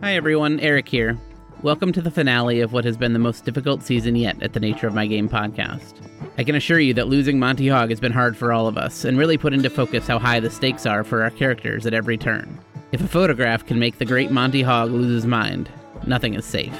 Hi 0.00 0.14
everyone, 0.14 0.60
Eric 0.60 0.88
here. 0.88 1.18
Welcome 1.62 1.90
to 1.90 2.00
the 2.00 2.12
finale 2.12 2.60
of 2.60 2.72
what 2.72 2.84
has 2.84 2.96
been 2.96 3.14
the 3.14 3.18
most 3.18 3.44
difficult 3.44 3.82
season 3.82 4.14
yet 4.14 4.40
at 4.40 4.52
the 4.52 4.60
Nature 4.60 4.86
of 4.86 4.94
My 4.94 5.08
Game 5.08 5.28
podcast. 5.28 5.94
I 6.38 6.44
can 6.44 6.54
assure 6.54 6.78
you 6.78 6.94
that 6.94 7.08
losing 7.08 7.40
Monty 7.40 7.66
Hogg 7.66 7.90
has 7.90 7.98
been 7.98 8.12
hard 8.12 8.36
for 8.36 8.52
all 8.52 8.68
of 8.68 8.78
us 8.78 9.04
and 9.04 9.18
really 9.18 9.36
put 9.36 9.52
into 9.52 9.68
focus 9.68 10.06
how 10.06 10.20
high 10.20 10.38
the 10.38 10.50
stakes 10.50 10.86
are 10.86 11.02
for 11.02 11.24
our 11.24 11.30
characters 11.30 11.84
at 11.84 11.94
every 11.94 12.16
turn. 12.16 12.60
If 12.92 13.00
a 13.00 13.08
photograph 13.08 13.66
can 13.66 13.80
make 13.80 13.98
the 13.98 14.04
great 14.04 14.30
Monty 14.30 14.62
Hogg 14.62 14.92
lose 14.92 15.12
his 15.12 15.26
mind, 15.26 15.68
nothing 16.06 16.34
is 16.34 16.44
safe. 16.44 16.78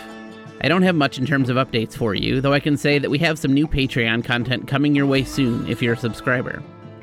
I 0.61 0.69
don't 0.69 0.83
have 0.83 0.95
much 0.95 1.19
in 1.19 1.27
terms 1.27 1.51
of 1.51 1.57
updates 1.57 1.97
for 1.97 2.15
you, 2.15 2.41
though 2.41 2.53
I 2.53 2.61
can 2.61 2.77
say 2.77 3.01
that 3.01 3.11
we 3.11 3.19
have 3.19 3.41
some 3.41 3.53
new 3.53 3.67
Patreon 3.67 4.25
content 4.25 4.69
coming 4.69 4.95
your 4.95 5.07
way 5.07 5.25
soon 5.25 5.67
if 5.67 5.83
you're 5.83 5.95
a 5.95 5.99
subscriber. 5.99 6.63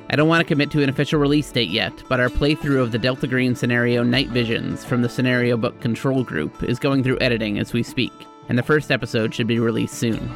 I 0.09 0.15
don't 0.15 0.27
want 0.27 0.41
to 0.41 0.47
commit 0.47 0.69
to 0.71 0.83
an 0.83 0.89
official 0.89 1.19
release 1.19 1.51
date 1.51 1.69
yet, 1.69 1.91
but 2.07 2.19
our 2.19 2.29
playthrough 2.29 2.81
of 2.81 2.91
the 2.91 2.99
Delta 2.99 3.25
Green 3.27 3.55
scenario 3.55 4.03
Night 4.03 4.29
Visions 4.29 4.85
from 4.85 5.01
the 5.01 5.09
scenario 5.09 5.57
book 5.57 5.79
Control 5.81 6.23
Group 6.23 6.63
is 6.63 6.77
going 6.77 7.03
through 7.03 7.17
editing 7.21 7.57
as 7.57 7.73
we 7.73 7.81
speak, 7.81 8.13
and 8.47 8.57
the 8.57 8.63
first 8.63 8.91
episode 8.91 9.33
should 9.33 9.47
be 9.47 9.59
released 9.59 9.95
soon. 9.95 10.29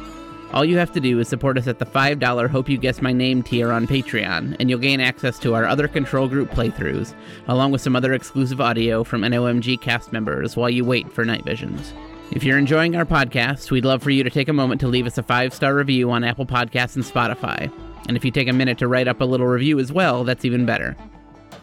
All 0.52 0.64
you 0.64 0.76
have 0.78 0.90
to 0.94 1.00
do 1.00 1.20
is 1.20 1.28
support 1.28 1.56
us 1.56 1.68
at 1.68 1.78
the 1.78 1.86
$5 1.86 2.48
Hope 2.50 2.68
You 2.68 2.76
Guess 2.76 3.00
My 3.00 3.12
Name 3.12 3.44
tier 3.44 3.70
on 3.70 3.86
Patreon, 3.86 4.56
and 4.58 4.68
you'll 4.68 4.80
gain 4.80 5.00
access 5.00 5.38
to 5.38 5.54
our 5.54 5.64
other 5.64 5.86
Control 5.86 6.26
Group 6.26 6.50
playthroughs, 6.50 7.14
along 7.46 7.70
with 7.70 7.80
some 7.80 7.94
other 7.94 8.12
exclusive 8.12 8.60
audio 8.60 9.04
from 9.04 9.22
NOMG 9.22 9.80
cast 9.80 10.12
members 10.12 10.56
while 10.56 10.68
you 10.68 10.84
wait 10.84 11.12
for 11.12 11.24
Night 11.24 11.44
Visions. 11.44 11.94
If 12.32 12.42
you're 12.42 12.58
enjoying 12.58 12.96
our 12.96 13.04
podcast, 13.04 13.70
we'd 13.70 13.84
love 13.84 14.02
for 14.02 14.10
you 14.10 14.24
to 14.24 14.30
take 14.30 14.48
a 14.48 14.52
moment 14.52 14.80
to 14.80 14.88
leave 14.88 15.06
us 15.06 15.18
a 15.18 15.22
five 15.22 15.54
star 15.54 15.74
review 15.74 16.10
on 16.10 16.24
Apple 16.24 16.46
Podcasts 16.46 16.96
and 16.96 17.04
Spotify. 17.04 17.72
And 18.10 18.16
if 18.16 18.24
you 18.24 18.32
take 18.32 18.48
a 18.48 18.52
minute 18.52 18.78
to 18.78 18.88
write 18.88 19.06
up 19.06 19.20
a 19.20 19.24
little 19.24 19.46
review 19.46 19.78
as 19.78 19.92
well, 19.92 20.24
that's 20.24 20.44
even 20.44 20.66
better. 20.66 20.96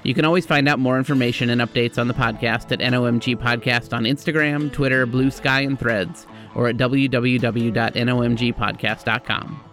You 0.04 0.14
can 0.14 0.24
always 0.24 0.46
find 0.46 0.70
out 0.70 0.80
more 0.80 0.98
information 0.98 1.50
and 1.50 1.60
updates 1.60 1.98
on 1.98 2.08
the 2.08 2.14
podcast 2.14 2.72
at 2.72 2.80
NOMG 2.80 3.36
Podcast 3.36 3.92
on 3.92 4.06
Instagram, 4.06 4.72
Twitter, 4.72 5.06
Blue 5.06 5.30
Sky, 5.30 5.60
and 5.60 5.78
Threads, 5.78 6.26
or 6.56 6.70
at 6.70 6.78
www.nomgpodcast.com. 6.78 9.64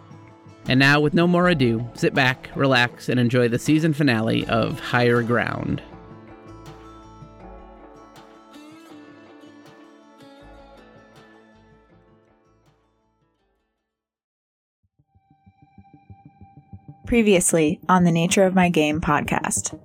And 0.67 0.81
now, 0.81 0.99
with 0.99 1.15
no 1.15 1.29
more 1.29 1.49
ado, 1.49 1.89
sit 1.95 2.13
back, 2.13 2.51
relax, 2.57 3.09
and 3.09 3.21
enjoy 3.21 3.47
the 3.47 3.61
season 3.61 3.95
finale 3.95 4.45
of 4.49 4.81
Higher 4.81 5.23
Ground. 5.23 5.81
Previously 17.07 17.81
on 17.89 18.05
the 18.05 18.11
Nature 18.11 18.45
of 18.45 18.55
My 18.55 18.71
Game 18.71 18.99
podcast. 19.01 19.79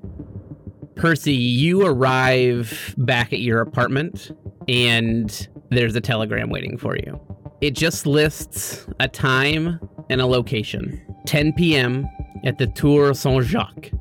Percy, 0.96 1.34
you 1.34 1.86
arrive 1.86 2.96
back 2.98 3.34
at 3.34 3.40
your 3.40 3.60
apartment, 3.60 4.32
and 4.70 5.50
there's 5.70 5.96
a 5.96 6.02
telegram 6.02 6.50
waiting 6.50 6.78
for 6.78 6.96
you. 6.96 7.20
It 7.60 7.72
just 7.72 8.06
lists 8.06 8.88
a 9.02 9.10
time 9.10 9.82
and 10.10 10.22
a 10.22 10.26
location 10.26 11.02
10 11.26 11.54
p.m. 11.54 12.08
at 12.46 12.58
the 12.58 12.68
Tour 12.68 13.14
Saint 13.14 13.44
Jacques. 13.44 13.92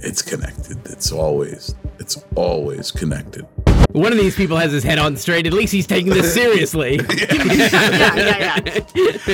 It's 0.00 0.22
connected. 0.22 0.78
It's 0.86 1.12
always, 1.12 1.74
it's 1.98 2.22
always 2.34 2.90
connected. 2.90 3.46
One 3.92 4.10
of 4.10 4.18
these 4.18 4.34
people 4.34 4.56
has 4.56 4.72
his 4.72 4.82
head 4.82 4.98
on 4.98 5.16
straight. 5.16 5.46
At 5.46 5.52
least 5.52 5.72
he's 5.72 5.86
taking 5.86 6.10
this 6.10 6.32
seriously. 6.32 6.96
yeah, 7.10 7.34
yeah, 7.34 8.60
yeah. 8.64 8.78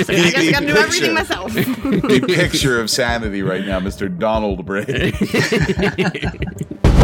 So 0.03 0.13
I 0.13 0.31
guess 0.31 0.37
I 0.37 0.51
gotta 0.51 0.67
do 0.67 0.77
everything 0.77 1.15
myself. 1.15 1.57
A 1.57 2.21
picture 2.21 2.81
of 2.81 2.91
sanity 2.91 3.43
right 3.43 3.65
now, 3.65 3.79
Mr. 3.79 4.17
Donald 4.17 4.67
Braith. 4.67 4.89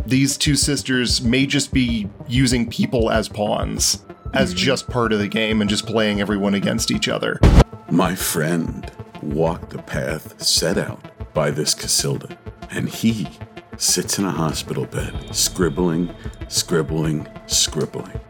These 0.07 0.37
two 0.37 0.57
sisters 0.57 1.23
may 1.23 1.47
just 1.47 1.73
be 1.73 2.09
using 2.29 2.69
people 2.69 3.11
as 3.11 3.29
pawns, 3.29 4.03
as 4.35 4.51
mm-hmm. 4.51 4.59
just 4.59 4.89
part 4.89 5.13
of 5.13 5.19
the 5.19 5.29
game 5.29 5.61
and 5.61 5.71
just 5.71 5.87
playing 5.87 6.21
everyone 6.21 6.55
against 6.55 6.91
each 6.91 7.09
other. 7.09 7.39
My 7.91 8.15
friend 8.15 8.91
walked 9.23 9.71
the 9.71 9.79
path 9.83 10.43
set 10.43 10.77
out 10.77 11.01
by 11.33 11.51
this 11.51 11.75
Cassilda, 11.75 12.37
and 12.75 12.89
he 12.89 13.29
sits 13.77 14.19
in 14.19 14.25
a 14.25 14.31
hospital 14.31 14.85
bed, 14.87 15.15
scribbling, 15.35 16.15
scribbling, 16.49 17.27
scribbling. 17.47 18.21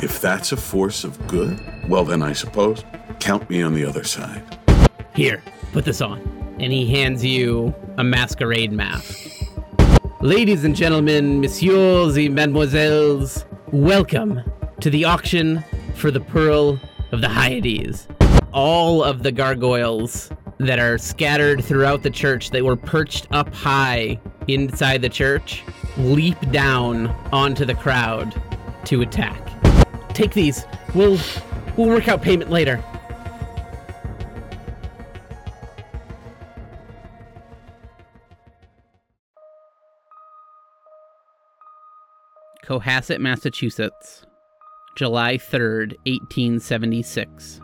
If 0.00 0.20
that's 0.20 0.52
a 0.52 0.56
force 0.56 1.04
of 1.04 1.26
good, 1.26 1.60
well, 1.88 2.04
then 2.04 2.22
I 2.22 2.32
suppose 2.32 2.84
count 3.18 3.50
me 3.50 3.62
on 3.62 3.74
the 3.74 3.84
other 3.84 4.04
side. 4.04 4.58
Here, 5.14 5.42
put 5.72 5.84
this 5.84 6.00
on. 6.00 6.20
And 6.58 6.72
he 6.72 6.86
hands 6.86 7.24
you 7.24 7.74
a 7.98 8.04
masquerade 8.04 8.72
mask. 8.72 9.28
Ladies 10.20 10.64
and 10.64 10.76
gentlemen, 10.76 11.40
messieurs 11.40 12.16
and 12.16 12.34
mademoiselles, 12.34 13.44
welcome 13.72 14.40
to 14.80 14.90
the 14.90 15.04
auction 15.04 15.64
for 15.94 16.10
the 16.10 16.20
Pearl 16.20 16.78
of 17.12 17.20
the 17.20 17.28
Hyades. 17.28 18.06
All 18.52 19.02
of 19.02 19.22
the 19.22 19.32
gargoyles 19.32 20.30
that 20.60 20.78
are 20.78 20.98
scattered 20.98 21.64
throughout 21.64 22.02
the 22.02 22.10
church 22.10 22.50
that 22.50 22.62
were 22.62 22.76
perched 22.76 23.26
up 23.30 23.52
high 23.54 24.20
inside 24.46 25.00
the 25.00 25.08
church 25.08 25.64
leap 25.96 26.38
down 26.50 27.06
onto 27.32 27.64
the 27.64 27.74
crowd 27.74 28.40
to 28.84 29.00
attack. 29.00 29.42
Take 30.10 30.32
these. 30.32 30.66
We'll 30.94 31.18
we'll 31.76 31.88
work 31.88 32.08
out 32.08 32.20
payment 32.20 32.50
later. 32.50 32.82
Cohasset, 42.66 43.18
Massachusetts, 43.18 44.24
July 44.94 45.38
3rd, 45.38 45.94
1876. 46.04 47.59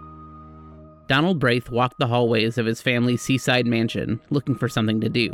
Donald 1.08 1.38
Braith 1.38 1.70
walked 1.70 1.98
the 1.98 2.06
hallways 2.06 2.58
of 2.58 2.66
his 2.66 2.82
family's 2.82 3.22
seaside 3.22 3.66
mansion 3.66 4.20
looking 4.30 4.56
for 4.56 4.68
something 4.68 5.00
to 5.00 5.08
do. 5.08 5.30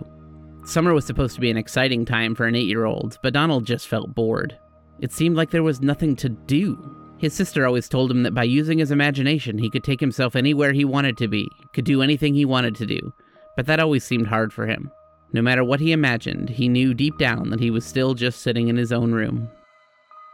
Summer 0.64 0.92
was 0.92 1.04
supposed 1.04 1.34
to 1.34 1.40
be 1.40 1.50
an 1.50 1.56
exciting 1.56 2.04
time 2.04 2.34
for 2.34 2.46
an 2.46 2.54
eight 2.54 2.68
year 2.68 2.84
old, 2.84 3.18
but 3.22 3.32
Donald 3.32 3.66
just 3.66 3.88
felt 3.88 4.14
bored. 4.14 4.56
It 5.00 5.12
seemed 5.12 5.36
like 5.36 5.50
there 5.50 5.62
was 5.62 5.80
nothing 5.80 6.14
to 6.16 6.28
do. 6.28 6.78
His 7.18 7.32
sister 7.32 7.66
always 7.66 7.88
told 7.88 8.10
him 8.10 8.22
that 8.24 8.34
by 8.34 8.44
using 8.44 8.78
his 8.78 8.90
imagination, 8.90 9.58
he 9.58 9.70
could 9.70 9.84
take 9.84 10.00
himself 10.00 10.36
anywhere 10.36 10.72
he 10.72 10.84
wanted 10.84 11.16
to 11.18 11.28
be, 11.28 11.48
could 11.72 11.84
do 11.84 12.02
anything 12.02 12.34
he 12.34 12.44
wanted 12.44 12.74
to 12.76 12.86
do, 12.86 13.12
but 13.56 13.66
that 13.66 13.80
always 13.80 14.04
seemed 14.04 14.26
hard 14.26 14.52
for 14.52 14.66
him. 14.66 14.90
No 15.32 15.40
matter 15.40 15.64
what 15.64 15.80
he 15.80 15.92
imagined, 15.92 16.50
he 16.50 16.68
knew 16.68 16.92
deep 16.92 17.16
down 17.18 17.50
that 17.50 17.60
he 17.60 17.70
was 17.70 17.86
still 17.86 18.14
just 18.14 18.42
sitting 18.42 18.68
in 18.68 18.76
his 18.76 18.92
own 18.92 19.12
room. 19.12 19.48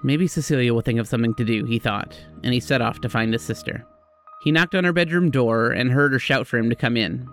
Maybe 0.03 0.27
Cecilia 0.27 0.75
will 0.75 0.81
think 0.81 0.99
of 0.99 1.09
something 1.09 1.35
to 1.35 1.45
do, 1.45 1.65
he 1.65 1.79
thought, 1.79 2.19
and 2.43 2.53
he 2.53 2.61
set 2.61 2.83
off 2.83 3.01
to 3.03 3.09
find 3.09 3.33
his 3.33 3.43
sister. 3.43 3.87
He 4.41 4.53
knocked 4.53 4.75
on 4.75 4.85
her 4.85 4.93
bedroom 4.93 5.31
door 5.31 5.71
and 5.71 5.91
heard 5.91 6.13
her 6.13 6.19
shout 6.19 6.47
for 6.47 6.59
him 6.59 6.71
to 6.71 6.77
come 6.77 6.97
in. 6.97 7.29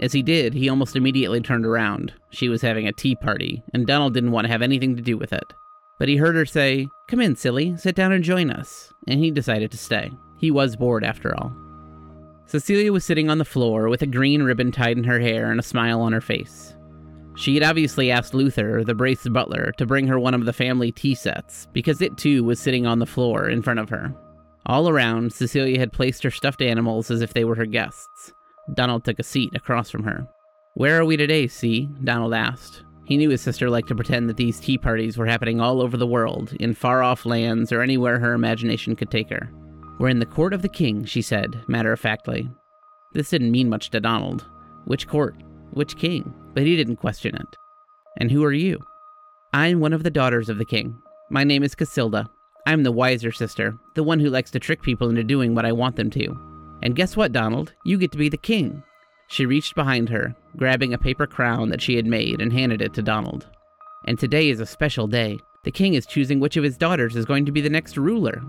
As 0.00 0.12
he 0.12 0.22
did, 0.22 0.54
he 0.54 0.68
almost 0.68 0.96
immediately 0.96 1.40
turned 1.40 1.66
around. 1.66 2.12
She 2.30 2.48
was 2.48 2.62
having 2.62 2.86
a 2.86 2.92
tea 2.92 3.16
party, 3.16 3.62
and 3.74 3.86
Donald 3.86 4.14
didn't 4.14 4.30
want 4.30 4.46
to 4.46 4.52
have 4.52 4.62
anything 4.62 4.96
to 4.96 5.02
do 5.02 5.16
with 5.16 5.32
it. 5.32 5.52
But 5.98 6.08
he 6.08 6.16
heard 6.16 6.36
her 6.36 6.46
say, 6.46 6.88
Come 7.08 7.20
in, 7.20 7.34
silly, 7.34 7.76
sit 7.76 7.96
down 7.96 8.12
and 8.12 8.22
join 8.22 8.50
us, 8.50 8.92
and 9.08 9.18
he 9.18 9.30
decided 9.30 9.70
to 9.72 9.78
stay. 9.78 10.10
He 10.38 10.50
was 10.50 10.76
bored 10.76 11.04
after 11.04 11.34
all. 11.36 11.52
Cecilia 12.46 12.92
was 12.92 13.04
sitting 13.04 13.28
on 13.28 13.38
the 13.38 13.44
floor 13.44 13.88
with 13.88 14.02
a 14.02 14.06
green 14.06 14.42
ribbon 14.42 14.72
tied 14.72 14.96
in 14.96 15.04
her 15.04 15.18
hair 15.18 15.50
and 15.50 15.58
a 15.58 15.64
smile 15.64 16.00
on 16.00 16.12
her 16.12 16.20
face. 16.20 16.74
She 17.36 17.54
had 17.54 17.62
obviously 17.62 18.10
asked 18.10 18.34
Luther, 18.34 18.84
the 18.84 18.94
Braith's 18.94 19.28
butler, 19.28 19.72
to 19.76 19.86
bring 19.86 20.06
her 20.06 20.18
one 20.18 20.34
of 20.34 20.44
the 20.44 20.52
family 20.52 20.90
tea 20.90 21.14
sets, 21.14 21.66
because 21.72 22.00
it 22.00 22.16
too 22.16 22.42
was 22.44 22.58
sitting 22.58 22.86
on 22.86 23.00
the 23.00 23.06
floor 23.06 23.48
in 23.48 23.62
front 23.62 23.80
of 23.80 23.88
her. 23.90 24.14
All 24.68 24.88
around, 24.88 25.32
Cecilia 25.32 25.78
had 25.78 25.92
placed 25.92 26.22
her 26.22 26.30
stuffed 26.30 26.60
animals 26.60 27.10
as 27.10 27.22
if 27.22 27.32
they 27.32 27.44
were 27.44 27.54
her 27.54 27.66
guests. 27.66 28.32
Donald 28.74 29.02
took 29.04 29.18
a 29.18 29.22
seat 29.22 29.50
across 29.54 29.88
from 29.88 30.04
her. 30.04 30.28
Where 30.74 31.00
are 31.00 31.06
we 31.06 31.16
today, 31.16 31.46
C? 31.46 31.88
Donald 32.04 32.34
asked. 32.34 32.84
He 33.06 33.16
knew 33.16 33.30
his 33.30 33.40
sister 33.40 33.70
liked 33.70 33.88
to 33.88 33.94
pretend 33.94 34.28
that 34.28 34.36
these 34.36 34.60
tea 34.60 34.76
parties 34.76 35.16
were 35.16 35.24
happening 35.24 35.58
all 35.58 35.80
over 35.80 35.96
the 35.96 36.06
world, 36.06 36.52
in 36.60 36.74
far 36.74 37.02
off 37.02 37.24
lands 37.24 37.72
or 37.72 37.80
anywhere 37.80 38.18
her 38.18 38.34
imagination 38.34 38.94
could 38.94 39.10
take 39.10 39.30
her. 39.30 39.50
We're 39.98 40.10
in 40.10 40.18
the 40.18 40.26
court 40.26 40.52
of 40.52 40.60
the 40.60 40.68
king, 40.68 41.06
she 41.06 41.22
said, 41.22 41.64
matter 41.66 41.92
of 41.92 42.00
factly. 42.00 42.50
This 43.14 43.30
didn't 43.30 43.50
mean 43.50 43.70
much 43.70 43.88
to 43.90 44.00
Donald. 44.00 44.44
Which 44.84 45.08
court? 45.08 45.34
Which 45.70 45.96
king? 45.96 46.34
But 46.52 46.64
he 46.64 46.76
didn't 46.76 46.96
question 46.96 47.34
it. 47.34 47.56
And 48.18 48.30
who 48.30 48.44
are 48.44 48.52
you? 48.52 48.78
I'm 49.54 49.80
one 49.80 49.94
of 49.94 50.02
the 50.02 50.10
daughters 50.10 50.50
of 50.50 50.58
the 50.58 50.66
king. 50.66 51.00
My 51.30 51.42
name 51.42 51.62
is 51.62 51.74
Cassilda. 51.74 52.28
I'm 52.68 52.82
the 52.82 52.92
wiser 52.92 53.32
sister, 53.32 53.78
the 53.94 54.02
one 54.02 54.20
who 54.20 54.28
likes 54.28 54.50
to 54.50 54.58
trick 54.58 54.82
people 54.82 55.08
into 55.08 55.24
doing 55.24 55.54
what 55.54 55.64
I 55.64 55.72
want 55.72 55.96
them 55.96 56.10
to. 56.10 56.38
And 56.82 56.94
guess 56.94 57.16
what, 57.16 57.32
Donald? 57.32 57.72
You 57.86 57.96
get 57.96 58.12
to 58.12 58.18
be 58.18 58.28
the 58.28 58.36
king. 58.36 58.82
She 59.28 59.46
reached 59.46 59.74
behind 59.74 60.10
her, 60.10 60.36
grabbing 60.54 60.92
a 60.92 60.98
paper 60.98 61.26
crown 61.26 61.70
that 61.70 61.80
she 61.80 61.96
had 61.96 62.04
made, 62.04 62.42
and 62.42 62.52
handed 62.52 62.82
it 62.82 62.92
to 62.92 63.02
Donald. 63.02 63.46
And 64.04 64.18
today 64.18 64.50
is 64.50 64.60
a 64.60 64.66
special 64.66 65.06
day. 65.06 65.38
The 65.64 65.70
king 65.70 65.94
is 65.94 66.04
choosing 66.04 66.40
which 66.40 66.58
of 66.58 66.62
his 66.64 66.76
daughters 66.76 67.16
is 67.16 67.24
going 67.24 67.46
to 67.46 67.52
be 67.52 67.62
the 67.62 67.70
next 67.70 67.96
ruler. 67.96 68.42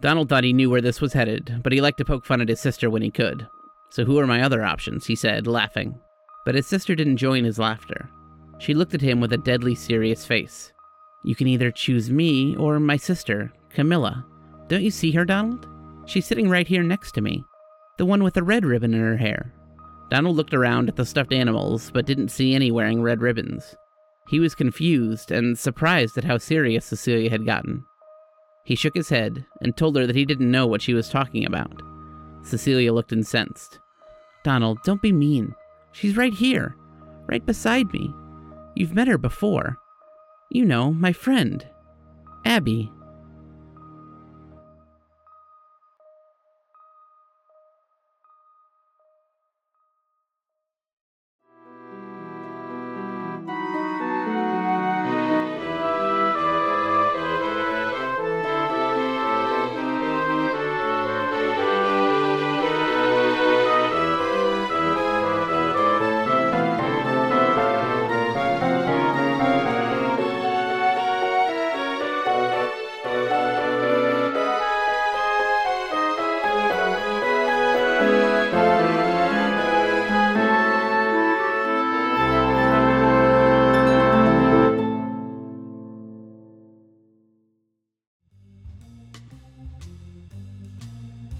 Donald 0.00 0.28
thought 0.28 0.44
he 0.44 0.52
knew 0.52 0.70
where 0.70 0.80
this 0.80 1.00
was 1.00 1.12
headed, 1.12 1.58
but 1.64 1.72
he 1.72 1.80
liked 1.80 1.98
to 1.98 2.04
poke 2.04 2.24
fun 2.24 2.40
at 2.40 2.48
his 2.48 2.60
sister 2.60 2.88
when 2.88 3.02
he 3.02 3.10
could. 3.10 3.48
So, 3.90 4.04
who 4.04 4.20
are 4.20 4.28
my 4.28 4.42
other 4.42 4.64
options? 4.64 5.06
he 5.06 5.16
said, 5.16 5.48
laughing. 5.48 5.98
But 6.44 6.54
his 6.54 6.68
sister 6.68 6.94
didn't 6.94 7.16
join 7.16 7.42
his 7.42 7.58
laughter. 7.58 8.08
She 8.58 8.74
looked 8.74 8.94
at 8.94 9.00
him 9.00 9.20
with 9.20 9.32
a 9.32 9.38
deadly 9.38 9.74
serious 9.74 10.24
face. 10.24 10.72
You 11.28 11.34
can 11.34 11.46
either 11.46 11.70
choose 11.70 12.10
me 12.10 12.56
or 12.56 12.80
my 12.80 12.96
sister, 12.96 13.52
Camilla. 13.68 14.24
Don't 14.68 14.82
you 14.82 14.90
see 14.90 15.12
her, 15.12 15.26
Donald? 15.26 15.68
She's 16.06 16.24
sitting 16.24 16.48
right 16.48 16.66
here 16.66 16.82
next 16.82 17.12
to 17.12 17.20
me. 17.20 17.44
The 17.98 18.06
one 18.06 18.24
with 18.24 18.32
the 18.32 18.42
red 18.42 18.64
ribbon 18.64 18.94
in 18.94 19.00
her 19.00 19.18
hair. 19.18 19.52
Donald 20.10 20.36
looked 20.36 20.54
around 20.54 20.88
at 20.88 20.96
the 20.96 21.04
stuffed 21.04 21.34
animals, 21.34 21.90
but 21.90 22.06
didn't 22.06 22.30
see 22.30 22.54
any 22.54 22.70
wearing 22.70 23.02
red 23.02 23.20
ribbons. 23.20 23.76
He 24.30 24.40
was 24.40 24.54
confused 24.54 25.30
and 25.30 25.58
surprised 25.58 26.16
at 26.16 26.24
how 26.24 26.38
serious 26.38 26.86
Cecilia 26.86 27.28
had 27.28 27.44
gotten. 27.44 27.84
He 28.64 28.74
shook 28.74 28.94
his 28.94 29.10
head 29.10 29.44
and 29.60 29.76
told 29.76 29.96
her 29.96 30.06
that 30.06 30.16
he 30.16 30.24
didn't 30.24 30.50
know 30.50 30.66
what 30.66 30.80
she 30.80 30.94
was 30.94 31.10
talking 31.10 31.44
about. 31.44 31.82
Cecilia 32.42 32.94
looked 32.94 33.12
incensed. 33.12 33.80
Donald, 34.44 34.78
don't 34.82 35.02
be 35.02 35.12
mean. 35.12 35.54
She's 35.92 36.16
right 36.16 36.32
here, 36.32 36.74
right 37.26 37.44
beside 37.44 37.92
me. 37.92 38.14
You've 38.74 38.94
met 38.94 39.08
her 39.08 39.18
before. 39.18 39.76
You 40.50 40.64
know, 40.64 40.92
my 40.92 41.12
friend, 41.12 41.66
Abby. 42.46 42.90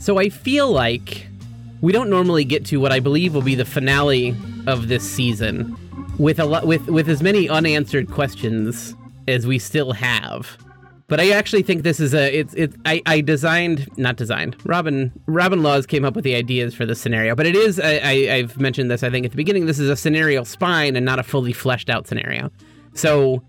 So 0.09 0.17
I 0.17 0.31
feel 0.31 0.73
like 0.73 1.27
we 1.83 1.93
don't 1.93 2.09
normally 2.09 2.43
get 2.43 2.65
to 2.69 2.79
what 2.79 2.93
I 2.93 2.99
believe 2.99 3.35
will 3.35 3.43
be 3.43 3.55
the 3.55 3.67
finale 3.67 4.35
of 4.67 4.89
this 4.89 5.07
season 5.07 5.77
with 6.19 6.41
a 6.41 6.47
lot 6.47 6.67
with 6.67 6.87
with 6.87 7.11
as 7.11 7.23
many 7.23 7.47
unanswered 7.47 8.11
questions 8.11 8.95
as 9.27 9.47
we 9.47 9.59
still 9.59 9.93
have. 9.93 10.57
But 11.09 11.21
I 11.21 11.33
actually 11.33 11.63
think 11.63 11.83
this 11.83 12.01
is 12.01 12.15
a 12.15 12.35
it's 12.35 12.55
it 12.55 12.73
I, 12.87 13.03
I 13.05 13.21
designed 13.21 13.87
not 13.99 14.17
designed 14.17 14.57
Robin 14.65 15.13
Robin 15.27 15.63
Laws 15.63 15.85
came 15.85 16.07
up 16.07 16.15
with 16.15 16.25
the 16.25 16.35
ideas 16.35 16.75
for 16.75 16.87
the 16.87 16.95
scenario, 16.95 17.35
but 17.35 17.45
it 17.45 17.55
is 17.55 17.79
I, 17.79 18.01
I 18.03 18.13
I've 18.37 18.59
mentioned 18.59 18.91
this 18.91 19.03
I 19.03 19.11
think 19.11 19.27
at 19.27 19.33
the 19.33 19.37
beginning 19.37 19.67
this 19.67 19.79
is 19.79 19.91
a 19.91 19.97
scenario 19.97 20.43
spine 20.43 20.97
and 20.97 21.05
not 21.05 21.19
a 21.19 21.23
fully 21.23 21.53
fleshed 21.53 21.91
out 21.91 22.07
scenario. 22.07 22.51
So 22.95 23.43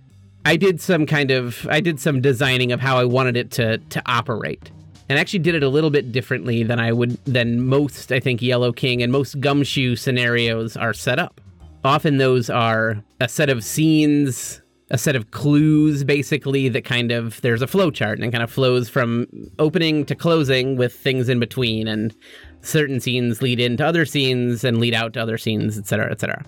I 0.43 0.57
did 0.57 0.81
some 0.81 1.05
kind 1.05 1.31
of 1.31 1.65
I 1.69 1.79
did 1.79 2.01
some 2.01 2.19
designing 2.19 2.73
of 2.73 2.81
how 2.81 2.97
I 2.97 3.05
wanted 3.05 3.37
it 3.37 3.49
to 3.51 3.77
to 3.77 4.01
operate 4.05 4.71
and 5.09 5.17
actually 5.17 5.39
did 5.39 5.55
it 5.55 5.63
a 5.63 5.69
little 5.69 5.89
bit 5.89 6.11
differently 6.11 6.63
than 6.63 6.79
I 6.79 6.93
would 6.93 7.23
than 7.25 7.65
most 7.65 8.11
I 8.11 8.19
think 8.19 8.41
Yellow 8.41 8.71
King 8.71 9.01
and 9.01 9.11
most 9.11 9.39
gumshoe 9.41 9.95
scenarios 9.95 10.77
are 10.77 10.93
set 10.93 11.19
up. 11.19 11.41
Often 11.83 12.17
those 12.17 12.49
are 12.49 13.03
a 13.19 13.27
set 13.27 13.49
of 13.49 13.63
scenes, 13.63 14.61
a 14.91 14.97
set 14.97 15.15
of 15.15 15.31
clues 15.31 16.03
basically 16.03 16.69
that 16.69 16.85
kind 16.85 17.11
of 17.11 17.41
there's 17.41 17.61
a 17.61 17.67
flow 17.67 17.89
chart 17.89 18.19
and 18.19 18.25
it 18.25 18.31
kind 18.31 18.43
of 18.43 18.51
flows 18.51 18.87
from 18.87 19.27
opening 19.57 20.05
to 20.05 20.15
closing 20.15 20.77
with 20.77 20.93
things 20.93 21.27
in 21.27 21.39
between 21.39 21.87
and 21.87 22.15
certain 22.61 22.99
scenes 22.99 23.41
lead 23.41 23.59
into 23.59 23.85
other 23.85 24.05
scenes 24.05 24.63
and 24.63 24.77
lead 24.77 24.93
out 24.93 25.13
to 25.13 25.21
other 25.21 25.37
scenes, 25.37 25.77
etc., 25.77 26.11
etc. 26.11 26.43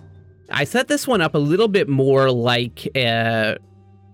I 0.50 0.64
set 0.64 0.88
this 0.88 1.08
one 1.08 1.22
up 1.22 1.34
a 1.34 1.38
little 1.38 1.68
bit 1.68 1.88
more 1.88 2.30
like 2.30 2.86
uh, 2.96 3.54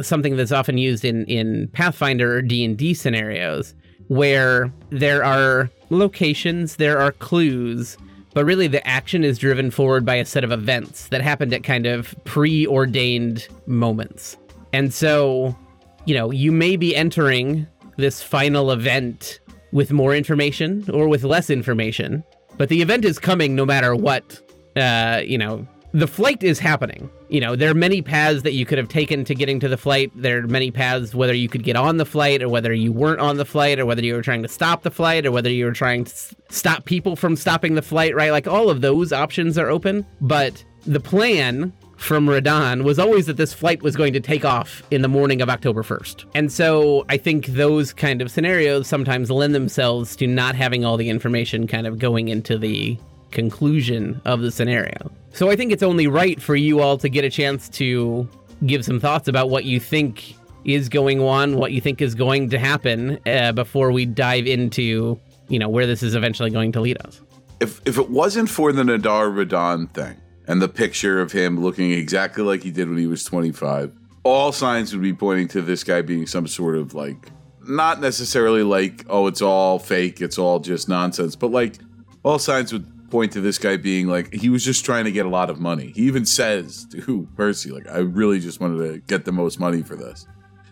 something 0.01 0.37
that's 0.37 0.53
often 0.53 0.79
used 0.79 1.05
in 1.05 1.25
in 1.27 1.69
Pathfinder 1.73 2.37
or 2.37 2.43
D 2.43 2.65
and 2.65 2.77
D 2.77 2.95
scenarios, 2.95 3.75
where 4.09 4.73
there 4.91 5.25
are 5.25 5.71
locations, 5.91 6.77
there 6.77 6.99
are 6.99 7.13
clues, 7.13 7.97
but 8.35 8.45
really 8.45 8.67
the 8.67 8.87
action 8.87 9.25
is 9.25 9.39
driven 9.39 9.71
forward 9.71 10.05
by 10.05 10.17
a 10.17 10.25
set 10.25 10.45
of 10.45 10.53
events 10.53 11.09
that 11.09 11.21
happened 11.21 11.53
at 11.53 11.63
kind 11.63 11.87
of 11.87 12.15
preordained 12.25 13.49
moments. 13.67 14.37
And 14.73 14.93
so, 14.93 15.57
you 16.05 16.15
know, 16.15 16.31
you 16.31 16.53
may 16.53 16.77
be 16.77 16.95
entering 16.95 17.67
this 17.97 18.23
final 18.23 18.71
event 18.71 19.41
with 19.73 19.93
more 19.93 20.15
information 20.15 20.85
or 20.93 21.09
with 21.09 21.25
less 21.25 21.51
information, 21.51 22.25
but 22.57 22.69
the 22.69 22.83
event 22.83 23.05
is 23.05 23.19
coming 23.19 23.55
no 23.55 23.67
matter 23.67 23.95
what, 23.95 24.41
uh, 24.77 25.21
you 25.25 25.39
know, 25.39 25.67
the 25.93 26.07
flight 26.07 26.43
is 26.43 26.59
happening. 26.59 27.11
You 27.29 27.41
know, 27.41 27.57
there 27.57 27.71
are 27.71 27.75
many 27.75 28.03
paths 28.03 28.43
that 28.43 28.53
you 28.53 28.67
could 28.67 28.79
have 28.79 28.89
taken 28.89 29.25
to 29.25 29.35
getting 29.35 29.61
to 29.61 29.69
the 29.69 29.77
flight. 29.77 30.11
There 30.15 30.39
are 30.39 30.47
many 30.47 30.71
paths 30.71 31.15
whether 31.15 31.35
you 31.35 31.49
could 31.49 31.63
get 31.63 31.77
on 31.77 31.97
the 31.97 32.07
flight 32.07 32.43
or 32.43 32.49
whether 32.49 32.73
you 32.73 32.93
weren't 32.93 33.21
on 33.21 33.37
the 33.37 33.45
flight 33.45 33.79
or 33.79 33.87
whether 33.87 34.05
you 34.05 34.15
were 34.15 34.23
trying 34.23 34.43
to 34.43 34.49
stop 34.49 34.83
the 34.83 34.91
flight 34.91 35.27
or 35.27 35.33
whether 35.33 35.51
you 35.51 35.65
were 35.65 35.73
trying 35.73 36.05
to 36.05 36.13
stop 36.51 36.85
people 36.85 37.17
from 37.17 37.37
stopping 37.37 37.75
the 37.75 37.83
flight, 37.83 38.15
right? 38.15 38.31
Like 38.31 38.47
all 38.47 38.71
of 38.71 38.81
those 38.81 39.13
options 39.13 39.57
are 39.59 39.69
open. 39.69 40.07
But 40.21 40.63
the 40.87 41.01
plan 41.01 41.73
from 41.99 42.27
Radan 42.27 42.85
was 42.85 42.99
always 42.99 43.27
that 43.27 43.37
this 43.37 43.53
flight 43.53 43.83
was 43.83 43.97
going 43.97 44.13
to 44.13 44.21
take 44.21 44.45
off 44.45 44.83
in 44.91 45.03
the 45.03 45.09
morning 45.09 45.43
of 45.43 45.51
October 45.51 45.83
1st. 45.83 46.27
And 46.35 46.51
so 46.51 47.05
I 47.09 47.17
think 47.17 47.47
those 47.47 47.93
kind 47.93 48.23
of 48.23 48.31
scenarios 48.31 48.87
sometimes 48.87 49.31
lend 49.31 49.55
themselves 49.55 50.15
to 50.17 50.27
not 50.27 50.55
having 50.55 50.85
all 50.85 50.97
the 50.97 51.09
information 51.09 51.67
kind 51.67 51.87
of 51.87 51.99
going 51.99 52.29
into 52.29 52.57
the 52.57 52.99
conclusion 53.31 54.21
of 54.25 54.41
the 54.41 54.51
scenario. 54.51 55.11
So 55.33 55.51
I 55.51 55.57
think 55.57 55.73
it's 55.73 55.83
only 55.83 56.07
right 56.07 56.41
for 56.41 56.57
you 56.57 56.81
all 56.81 56.99
to 56.99 57.09
get 57.09 57.25
a 57.25 57.31
chance 57.31 57.69
to 57.71 58.29
give 58.67 58.85
some 58.85 58.99
thoughts 58.99 59.29
about 59.29 59.51
what 59.51 59.65
you 59.65 59.79
think 59.79 60.35
is 60.65 60.89
going 60.89 61.21
on, 61.21 61.57
what 61.57 61.73
you 61.73 61.81
think 61.81 62.03
is 62.03 62.15
going 62.15 62.51
to 62.51 62.59
happen 62.59 63.19
uh, 63.27 63.53
before 63.53 63.93
we 63.93 64.05
dive 64.05 64.47
into, 64.47 65.19
you 65.49 65.59
know, 65.59 65.69
where 65.69 65.87
this 65.87 66.03
is 66.03 66.15
eventually 66.15 66.51
going 66.51 66.73
to 66.73 66.81
lead 66.81 66.99
us. 67.05 67.21
If 67.61 67.81
if 67.87 67.99
it 67.99 68.11
wasn't 68.11 68.49
for 68.49 68.73
the 68.73 68.83
Nadar 68.83 69.31
Radan 69.31 69.93
thing 69.93 70.17
and 70.47 70.63
the 70.63 70.69
picture 70.69 71.21
of 71.21 71.33
him 71.33 71.61
looking 71.61 71.93
exactly 71.93 72.45
like 72.45 72.63
he 72.63 72.71
did 72.71 72.89
when 72.89 72.99
he 72.99 73.07
was 73.07 73.25
25, 73.25 73.93
all 74.23 74.53
signs 74.53 74.93
would 74.93 75.03
be 75.03 75.13
pointing 75.13 75.49
to 75.49 75.63
this 75.63 75.83
guy 75.85 76.03
being 76.03 76.27
some 76.27 76.47
sort 76.47 76.77
of 76.77 76.95
like 76.95 77.31
not 77.67 78.01
necessarily 78.01 78.63
like 78.63 79.05
oh 79.09 79.27
it's 79.27 79.43
all 79.43 79.79
fake, 79.79 80.21
it's 80.21 80.39
all 80.39 80.61
just 80.61 80.89
nonsense, 80.89 81.35
but 81.35 81.51
like 81.51 81.79
all 82.23 82.39
signs 82.39 82.73
would 82.73 82.87
point 83.11 83.33
to 83.33 83.41
this 83.41 83.59
guy 83.59 83.77
being 83.77 84.07
like 84.07 84.33
he 84.33 84.49
was 84.49 84.65
just 84.65 84.85
trying 84.85 85.05
to 85.05 85.13
get 85.13 85.27
a 85.27 85.29
lot 85.29 85.51
of 85.51 85.61
money. 85.61 85.93
He 85.95 86.03
even 86.03 86.25
says 86.27 86.87
to 86.93 87.29
Percy 87.37 87.71
like 87.71 87.89
I 87.89 87.99
really 87.99 88.41
just 88.41 88.61
wanted 88.61 88.87
to 88.87 88.99
get 89.01 89.25
the 89.25 89.33
most 89.33 89.59
money 89.59 89.83
for 89.83 89.97
this. 89.97 90.27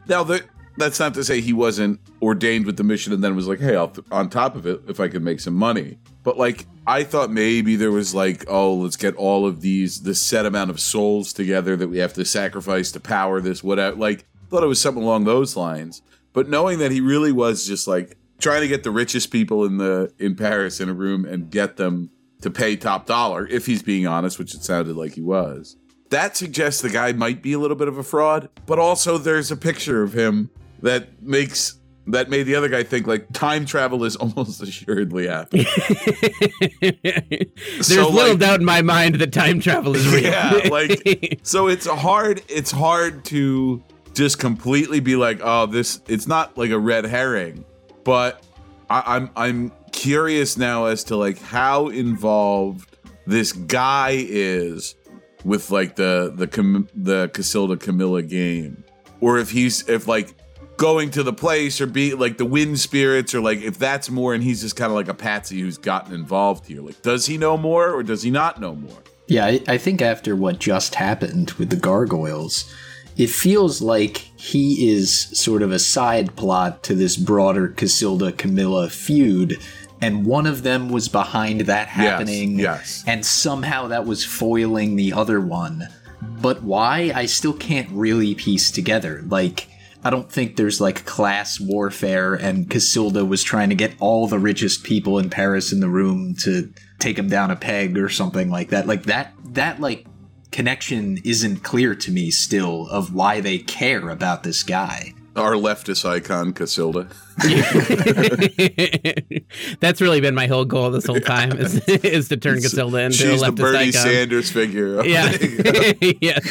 Now 0.09 0.23
that 0.25 0.45
that's 0.76 1.00
not 1.00 1.14
to 1.14 1.25
say 1.25 1.40
he 1.40 1.52
wasn't 1.52 2.00
ordained 2.21 2.66
with 2.66 2.76
the 2.76 2.85
mission 2.85 3.12
and 3.12 3.25
then 3.25 3.35
was 3.35 3.49
like, 3.49 3.61
hey, 3.61 3.76
I'll 3.76 3.88
th- 3.88 4.07
on 4.11 4.28
top 4.28 4.57
of 4.57 4.66
it, 4.66 4.83
if 4.88 5.00
I 5.00 5.09
could 5.09 5.23
make 5.23 5.40
some 5.40 5.55
money. 5.55 5.99
But 6.23 6.37
like, 6.37 6.66
I 6.87 7.02
thought 7.02 7.31
maybe 7.31 7.76
there 7.76 7.90
was 7.90 8.14
like, 8.14 8.45
oh, 8.49 8.75
let's 8.75 8.97
get 8.97 9.16
all 9.16 9.47
of 9.47 9.61
these, 9.61 10.02
this 10.02 10.21
set 10.21 10.45
amount 10.45 10.71
of 10.71 10.78
souls 10.78 11.33
together 11.33 11.76
that 11.76 11.88
we 11.88 11.99
have 11.99 12.12
to 12.14 12.25
sacrifice 12.25 12.93
to 12.93 13.00
power 13.00 13.40
this, 13.40 13.62
whatever. 13.62 13.97
Like, 13.97 14.26
thought 14.50 14.62
it 14.62 14.66
was 14.69 14.81
something 14.81 15.02
along 15.02 15.25
those 15.25 15.57
lines. 15.57 16.02
But 16.33 16.49
knowing 16.49 16.78
that 16.81 16.93
he 16.93 17.00
really 17.00 17.33
was 17.33 17.66
just 17.66 17.88
like 17.88 18.16
trying 18.38 18.61
to 18.61 18.69
get 18.69 18.83
the 18.83 18.90
richest 18.90 19.31
people 19.31 19.64
in 19.64 19.78
the 19.78 20.12
in 20.19 20.37
Paris 20.37 20.81
in 20.81 20.88
a 20.88 20.95
room 20.95 21.25
and 21.25 21.50
get 21.50 21.76
them 21.76 22.11
to 22.43 22.50
pay 22.50 22.76
top 22.76 23.07
dollar, 23.07 23.47
if 23.47 23.66
he's 23.66 23.83
being 23.83 24.07
honest, 24.07 24.38
which 24.38 24.55
it 24.55 24.62
sounded 24.62 24.97
like 24.97 25.12
he 25.14 25.23
was. 25.23 25.76
That 26.11 26.37
suggests 26.37 26.83
the 26.83 26.90
guy 26.90 27.12
might 27.12 27.43
be 27.43 27.52
a 27.52 27.59
little 27.59 27.76
bit 27.76 27.88
of 27.88 27.99
a 27.99 28.02
fraud, 28.02 28.49
but 28.66 28.78
also 28.78 29.19
there's 29.19 29.50
a 29.50 29.57
picture 29.57 30.02
of 30.02 30.12
him 30.12 30.50
that 30.83 31.23
makes 31.23 31.78
that 32.09 32.31
made 32.31 32.45
the 32.45 32.55
other 32.55 32.69
guy 32.69 32.85
think 32.85 33.09
like 33.09 33.26
time 33.33 33.66
travel 33.66 34.05
is 34.05 34.14
almost 34.16 34.62
assuredly 34.62 35.26
happening. 35.26 35.66
There's 36.81 37.87
So, 37.87 38.09
little 38.09 38.31
like- 38.33 38.38
doubt 38.38 38.61
in 38.61 38.64
my 38.66 38.83
mind 38.83 39.16
that 39.16 39.33
time 39.33 39.59
travel 39.61 39.97
is 39.97 40.07
real. 40.12 40.23
yeah, 40.25 40.52
like 40.71 41.40
so 41.43 41.66
it's 41.69 41.87
hard 41.87 42.43
it's 42.49 42.71
hard 42.71 43.25
to 43.26 43.83
just 44.14 44.38
completely 44.38 45.00
be 45.00 45.16
like, 45.16 45.40
oh, 45.43 45.66
this 45.66 46.00
it's 46.09 46.26
not 46.28 46.57
like 46.57 46.71
a 46.71 46.78
red 46.78 47.05
herring, 47.05 47.64
but 48.05 48.45
I, 48.88 49.16
I'm 49.16 49.31
I'm 49.37 49.73
curious 49.93 50.57
now 50.57 50.87
as 50.87 51.05
to 51.05 51.16
like 51.16 51.38
how 51.38 51.88
involved 51.88 52.97
this 53.26 53.52
guy 53.52 54.12
is 54.16 54.95
with 55.45 55.71
like 55.71 55.97
the 55.97 56.33
the 56.35 56.47
Cam- 56.47 56.88
the 56.95 57.28
Cassilda 57.28 57.78
Camilla 57.81 58.23
game, 58.23 58.85
or 59.21 59.38
if 59.38 59.50
he's 59.50 59.88
if 59.88 60.07
like 60.07 60.35
going 60.76 61.11
to 61.11 61.23
the 61.23 61.33
place 61.33 61.81
or 61.81 61.87
be 61.87 62.14
like 62.14 62.37
the 62.37 62.45
wind 62.45 62.78
spirits 62.78 63.35
or 63.35 63.40
like 63.40 63.61
if 63.62 63.78
that's 63.78 64.11
more 64.11 64.35
and 64.35 64.45
he's 64.45 64.61
just 64.61 64.76
kind 64.76 64.90
of 64.90 64.97
like 64.97 65.09
a 65.09 65.14
patsy 65.14 65.61
who's 65.61 65.78
gotten 65.78 66.14
involved 66.14 66.66
here. 66.66 66.83
Like, 66.83 67.00
does 67.02 67.26
he 67.26 67.38
know 67.38 67.57
more 67.57 67.93
or 67.93 68.02
does 68.02 68.23
he 68.23 68.31
not 68.31 68.61
know 68.61 68.75
more? 68.75 69.02
Yeah, 69.26 69.47
I, 69.47 69.62
I 69.66 69.78
think 69.78 70.02
after 70.02 70.37
what 70.37 70.59
just 70.59 70.95
happened 70.95 71.52
with 71.52 71.71
the 71.71 71.76
gargoyles, 71.76 72.73
it 73.16 73.30
feels 73.30 73.80
like 73.80 74.18
he 74.37 74.90
is 74.90 75.12
sort 75.38 75.62
of 75.62 75.73
a 75.73 75.78
side 75.78 76.37
plot 76.37 76.82
to 76.85 76.94
this 76.94 77.16
broader 77.16 77.68
Cassilda 77.68 78.37
Camilla 78.37 78.90
feud. 78.90 79.58
And 80.00 80.26
one 80.26 80.46
of 80.46 80.62
them 80.62 80.90
was 80.90 81.08
behind 81.08 81.62
that 81.62 81.88
happening. 81.88 82.58
yes. 82.58 83.02
And 83.06 83.25
somehow 83.25 83.88
that 83.88 84.04
was 84.04 84.25
foiling 84.25 84.96
the 84.96 85.14
other 85.14 85.40
one. 85.40 85.88
But 86.42 86.62
why? 86.62 87.12
I 87.14 87.25
still 87.26 87.54
can't 87.54 87.88
really 87.90 88.35
piece 88.35 88.70
together. 88.70 89.23
Like, 89.26 89.68
I 90.04 90.11
don't 90.11 90.30
think 90.30 90.56
there's 90.56 90.80
like 90.80 91.06
class 91.06 91.58
warfare 91.58 92.35
and 92.35 92.68
Cassilda 92.68 93.26
was 93.26 93.42
trying 93.42 93.70
to 93.70 93.75
get 93.75 93.94
all 93.99 94.26
the 94.26 94.38
richest 94.38 94.85
people 94.85 95.18
in 95.18 95.30
Paris 95.30 95.73
in 95.73 95.80
the 95.80 95.88
room 95.88 96.35
to 96.40 96.73
take 96.99 97.18
him 97.18 97.28
down 97.28 97.50
a 97.50 97.56
peg 97.56 97.96
or 97.99 98.08
something 98.08 98.50
like 98.50 98.68
that. 98.68 98.87
Like 98.87 99.04
that 99.04 99.32
that 99.54 99.80
like 99.80 100.06
connection 100.56 101.18
isn't 101.22 101.58
clear 101.62 101.94
to 101.94 102.10
me 102.10 102.30
still 102.30 102.88
of 102.88 103.12
why 103.12 103.42
they 103.42 103.58
care 103.58 104.08
about 104.08 104.42
this 104.42 104.62
guy. 104.62 105.12
Our 105.36 105.52
leftist 105.52 106.08
icon, 106.08 106.54
Cassilda. 106.54 107.12
That's 109.81 110.00
really 110.00 110.21
been 110.21 110.35
my 110.35 110.47
whole 110.47 110.64
goal 110.64 110.90
this 110.90 111.07
whole 111.07 111.21
time 111.21 111.52
is, 111.59 111.76
is 111.88 112.28
to 112.28 112.37
turn 112.37 112.59
Cassilda 112.59 113.07
into 113.07 113.16
She's 113.19 113.43
a 113.43 113.47
the 113.47 113.52
Bernie 113.52 113.78
icon. 113.88 113.93
Sanders 113.93 114.50
figure. 114.50 115.05
Yeah. 115.07 115.33
yes. 116.21 116.49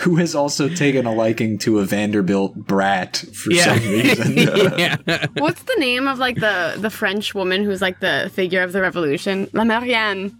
Who 0.00 0.16
has 0.16 0.34
also 0.34 0.68
taken 0.68 1.06
a 1.06 1.14
liking 1.14 1.58
to 1.58 1.78
a 1.80 1.84
Vanderbilt 1.84 2.54
brat 2.54 3.24
for 3.34 3.52
Yeah. 3.52 3.64
some 3.78 3.88
reason. 3.90 4.36
yeah. 4.78 5.26
What's 5.38 5.62
the 5.62 5.76
name 5.78 6.08
of 6.08 6.18
like 6.18 6.36
the 6.36 6.74
the 6.78 6.90
French 6.90 7.34
woman 7.34 7.64
who's 7.64 7.82
like 7.82 8.00
the 8.00 8.30
figure 8.32 8.62
of 8.62 8.72
the 8.72 8.80
revolution? 8.80 9.48
La 9.52 9.64
Marianne. 9.64 10.36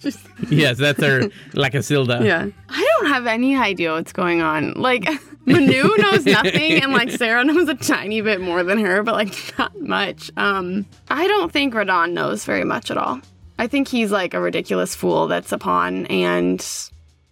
Just- 0.00 0.20
Yes, 0.50 0.78
that's 0.78 1.02
her 1.02 1.22
La 1.54 1.68
Cassilda. 1.68 2.24
yeah. 2.24 2.46
I 2.68 2.88
don't 3.00 3.08
have 3.10 3.26
any 3.26 3.56
idea 3.56 3.92
what's 3.92 4.12
going 4.12 4.40
on. 4.40 4.72
Like 4.74 5.08
Manu 5.46 5.90
knows 5.98 6.24
nothing 6.24 6.82
and 6.82 6.92
like 6.92 7.10
Sarah 7.10 7.44
knows 7.44 7.68
a 7.68 7.74
tiny 7.74 8.20
bit 8.20 8.40
more 8.40 8.62
than 8.68 8.78
her, 8.78 9.02
but 9.02 9.14
like 9.14 9.34
not 9.58 9.78
much. 9.80 10.30
Um 10.36 10.86
I 11.08 11.26
don't 11.26 11.52
think 11.52 11.74
Radan 11.74 12.12
knows 12.12 12.44
very 12.44 12.64
much 12.64 12.90
at 12.90 12.96
all. 12.96 13.20
I 13.58 13.66
think 13.66 13.88
he's 13.88 14.12
like 14.12 14.34
a 14.34 14.40
ridiculous 14.40 14.94
fool 14.94 15.26
that's 15.26 15.50
a 15.50 15.58
pawn 15.58 16.06
and 16.06 16.64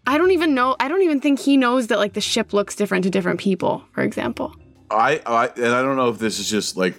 I 0.06 0.18
don't 0.18 0.32
even 0.32 0.54
know 0.54 0.76
I 0.80 0.88
don't 0.88 1.02
even 1.02 1.20
think 1.20 1.38
he 1.38 1.56
knows 1.56 1.88
that 1.88 1.98
like 1.98 2.14
the 2.14 2.20
ship 2.20 2.52
looks 2.52 2.74
different 2.74 3.04
to 3.04 3.10
different 3.10 3.40
people, 3.40 3.84
for 3.92 4.02
example. 4.02 4.54
I, 4.90 5.20
I 5.26 5.46
and 5.48 5.74
I 5.74 5.82
don't 5.82 5.96
know 5.96 6.08
if 6.08 6.18
this 6.18 6.38
is 6.38 6.48
just 6.48 6.76
like 6.76 6.96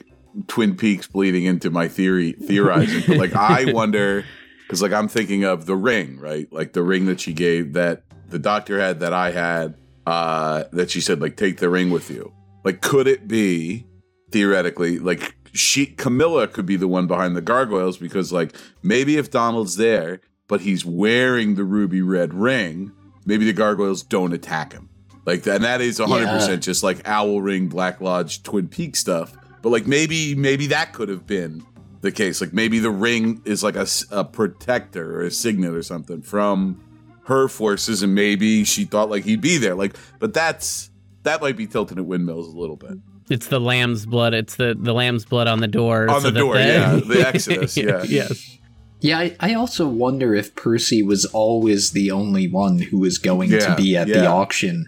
Twin 0.48 0.76
Peaks 0.76 1.08
bleeding 1.08 1.46
into 1.46 1.70
my 1.70 1.88
theory 1.88 2.34
theorizing, 2.34 3.04
but 3.08 3.18
like 3.18 3.36
I 3.36 3.72
wonder 3.74 4.24
because 4.68 4.82
like 4.82 4.92
I'm 4.92 5.08
thinking 5.08 5.44
of 5.44 5.66
the 5.66 5.76
ring, 5.76 6.20
right? 6.20 6.52
Like 6.52 6.74
the 6.74 6.84
ring 6.84 7.06
that 7.06 7.20
she 7.20 7.34
gave 7.34 7.74
that 7.74 8.04
the 8.28 8.40
doctor 8.40 8.80
had 8.80 9.00
that 9.00 9.14
I 9.14 9.32
had, 9.32 9.76
uh, 10.06 10.66
that 10.74 10.92
she 10.92 11.02
said 11.02 11.22
like 11.22 11.38
take 11.38 11.58
the 11.58 11.70
ring 11.70 11.90
with 11.90 12.10
you. 12.10 12.34
Like, 12.64 12.82
could 12.82 13.08
it 13.08 13.28
be 13.28 13.86
theoretically 14.32 15.00
like 15.00 15.36
she 15.54 15.86
Camilla 15.86 16.48
could 16.48 16.66
be 16.66 16.76
the 16.76 16.88
one 16.88 17.08
behind 17.08 17.36
the 17.36 17.42
gargoyles 17.42 17.98
because 17.98 18.32
like 18.32 18.56
maybe 18.84 19.18
if 19.18 19.32
Donald's 19.32 19.78
there, 19.78 20.20
but 20.48 20.62
he's 20.62 20.86
wearing 20.86 21.56
the 21.56 21.64
ruby 21.64 22.02
red 22.02 22.34
ring, 22.34 22.92
maybe 23.26 23.46
the 23.46 23.54
gargoyles 23.54 24.04
don't 24.04 24.34
attack 24.34 24.74
him. 24.74 24.90
Like, 25.26 25.46
and 25.48 25.64
that 25.64 25.82
is 25.82 26.00
100% 26.00 26.48
Yeah. 26.48 26.56
just 26.56 26.84
like 26.84 27.06
Owl 27.06 27.42
Ring, 27.42 27.68
Black 27.68 28.00
Lodge, 28.00 28.44
Twin 28.44 28.68
Peaks 28.70 29.00
stuff. 29.00 29.36
But 29.62 29.70
like 29.70 29.86
maybe, 29.88 30.36
maybe 30.36 30.68
that 30.68 30.94
could 30.94 31.10
have 31.10 31.26
been 31.28 31.64
the 32.02 32.12
case. 32.12 32.40
Like 32.40 32.54
maybe 32.54 32.80
the 32.80 32.92
ring 32.92 33.42
is 33.44 33.64
like 33.64 33.76
a 33.76 34.24
protector 34.24 35.20
or 35.20 35.24
a 35.24 35.32
signet 35.32 35.74
or 35.74 35.82
something 35.84 36.22
from 36.22 36.82
her 37.26 37.50
forces, 37.50 38.04
and 38.04 38.16
maybe 38.16 38.64
she 38.64 38.86
thought 38.86 39.10
like 39.10 39.26
he'd 39.26 39.42
be 39.42 39.58
there. 39.58 39.76
Like, 39.76 39.98
but 40.20 40.34
that's 40.34 40.92
that 41.24 41.42
might 41.42 41.58
be 41.58 41.68
tilting 41.68 41.98
at 41.98 42.06
windmills 42.06 42.54
a 42.54 42.58
little 42.58 42.78
bit. 42.78 42.98
It's 43.30 43.48
the 43.48 43.60
lamb's 43.60 44.06
blood. 44.06 44.34
It's 44.34 44.56
the, 44.56 44.76
the 44.78 44.94
lamb's 44.94 45.26
blood 45.26 45.48
on 45.48 45.60
the 45.60 45.68
door. 45.68 46.10
On 46.10 46.24
the 46.24 46.32
that 46.32 46.40
door, 46.40 46.56
yeah, 46.56 46.96
the 46.96 47.26
Exodus, 47.28 47.76
yeah. 47.76 48.04
yes. 48.08 48.58
Yeah, 49.00 49.20
I, 49.20 49.36
I 49.40 49.54
also 49.54 49.88
wonder 49.88 50.34
if 50.34 50.56
Percy 50.56 51.04
was 51.04 51.26
always 51.26 51.92
the 51.92 52.10
only 52.12 52.48
one 52.48 52.80
who 52.80 52.98
was 52.98 53.18
going 53.18 53.52
Yeah, 53.52 53.60
to 53.60 53.76
be 53.76 53.96
at 53.96 54.08
the 54.08 54.26
auction, 54.26 54.88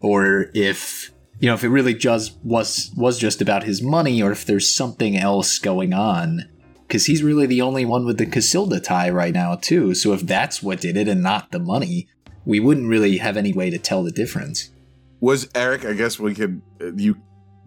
or 0.00 0.50
if 0.52 1.12
you 1.38 1.48
know 1.48 1.54
if 1.54 1.62
it 1.62 1.68
really 1.68 1.94
just 1.94 2.36
was 2.42 2.90
was 2.96 3.18
just 3.18 3.40
about 3.40 3.62
his 3.62 3.82
money, 3.82 4.20
or 4.20 4.32
if 4.32 4.44
there's 4.44 4.68
something 4.74 5.16
else 5.16 5.58
going 5.58 5.92
on. 5.92 6.48
Because 6.88 7.06
he's 7.06 7.22
really 7.22 7.46
the 7.46 7.62
only 7.62 7.84
one 7.84 8.04
with 8.06 8.16
the 8.16 8.26
Cassilda 8.26 8.80
tie 8.80 9.10
right 9.10 9.34
now, 9.34 9.56
too. 9.56 9.92
So 9.92 10.12
if 10.12 10.22
that's 10.22 10.62
what 10.62 10.80
did 10.80 10.96
it 10.96 11.08
and 11.08 11.20
not 11.20 11.50
the 11.50 11.58
money, 11.58 12.06
we 12.44 12.60
wouldn't 12.60 12.88
really 12.88 13.16
have 13.18 13.36
any 13.36 13.52
way 13.52 13.70
to 13.70 13.78
tell 13.78 14.04
the 14.04 14.12
difference. 14.12 14.70
Was 15.18 15.48
Eric? 15.52 15.84
I 15.84 15.94
guess 15.94 16.20
we 16.20 16.32
could 16.32 16.62
uh, 16.80 16.92
you 16.94 17.16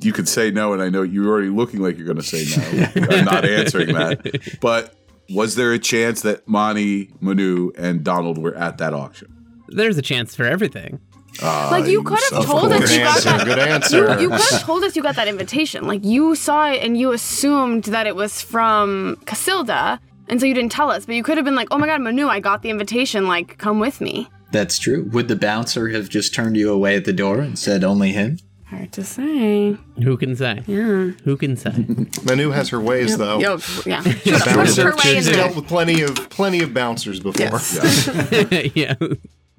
you 0.01 0.13
could 0.13 0.27
say 0.29 0.51
no, 0.51 0.73
and 0.73 0.81
I 0.81 0.89
know 0.89 1.01
you're 1.01 1.27
already 1.27 1.49
looking 1.49 1.81
like 1.81 1.97
you're 1.97 2.05
going 2.05 2.17
to 2.17 2.23
say 2.23 2.45
no. 2.57 3.07
I'm 3.17 3.25
not 3.25 3.45
answering 3.45 3.93
that. 3.95 4.57
But 4.61 4.95
was 5.29 5.55
there 5.55 5.71
a 5.73 5.79
chance 5.79 6.21
that 6.21 6.47
Monty, 6.47 7.11
Manu, 7.19 7.71
and 7.77 8.03
Donald 8.03 8.37
were 8.37 8.55
at 8.55 8.77
that 8.79 8.93
auction? 8.93 9.35
There's 9.67 9.97
a 9.97 10.01
chance 10.01 10.35
for 10.35 10.45
everything. 10.45 10.99
Ah, 11.43 11.69
Like 11.71 11.85
you 11.85 12.01
could 12.03 12.17
have 12.17 12.23
son 12.29 12.37
of 12.43 12.43
a 12.43 12.51
told 12.51 12.71
us 12.73 12.91
bitch. 12.91 12.97
you 12.97 13.03
got 13.03 13.23
that. 13.23 13.45
good 13.45 13.59
answer. 13.59 14.13
You, 14.15 14.21
you 14.21 14.29
could 14.29 14.41
have 14.51 14.63
told 14.63 14.83
us 14.83 14.95
you 14.95 15.03
got 15.03 15.15
that 15.15 15.27
invitation. 15.27 15.85
Like 15.85 16.03
you 16.03 16.33
saw 16.35 16.71
it 16.71 16.81
and 16.83 16.97
you 16.97 17.11
assumed 17.11 17.83
that 17.85 18.07
it 18.07 18.15
was 18.15 18.41
from 18.41 19.15
Cassilda, 19.25 19.99
and 20.27 20.39
so 20.39 20.45
you 20.47 20.53
didn't 20.55 20.71
tell 20.71 20.89
us. 20.89 21.05
But 21.05 21.15
you 21.15 21.23
could 21.23 21.37
have 21.37 21.45
been 21.45 21.55
like, 21.55 21.67
"Oh 21.71 21.77
my 21.77 21.85
God, 21.85 22.01
Manu, 22.01 22.27
I 22.27 22.39
got 22.39 22.61
the 22.63 22.69
invitation. 22.71 23.27
Like, 23.27 23.57
come 23.59 23.79
with 23.79 24.01
me." 24.01 24.27
That's 24.51 24.79
true. 24.79 25.07
Would 25.13 25.27
the 25.27 25.35
bouncer 25.35 25.89
have 25.89 26.09
just 26.09 26.33
turned 26.33 26.57
you 26.57 26.71
away 26.73 26.95
at 26.95 27.05
the 27.05 27.13
door 27.13 27.39
and 27.39 27.57
said 27.59 27.83
only 27.83 28.11
him? 28.11 28.39
Hard 28.69 28.91
to 28.93 29.03
say. 29.03 29.75
Who 30.03 30.15
can 30.15 30.35
say? 30.35 30.63
Yeah. 30.67 31.11
Who 31.23 31.37
can 31.37 31.57
say? 31.57 31.71
Manu 32.23 32.51
has 32.51 32.69
her 32.69 32.79
ways, 32.79 33.17
though. 33.17 33.39
Yo, 33.39 33.57
yeah. 33.85 34.03
Should 34.03 34.35
have 34.35 34.45
Bouncer, 34.55 34.91
her 34.91 34.95
way 34.95 35.01
she's 35.01 35.25
there. 35.25 35.35
dealt 35.35 35.55
with 35.55 35.67
plenty 35.67 36.03
of 36.03 36.15
plenty 36.29 36.61
of 36.61 36.71
bouncers 36.71 37.19
before. 37.19 37.47
Yes. 37.47 38.71
yeah. 38.75 38.93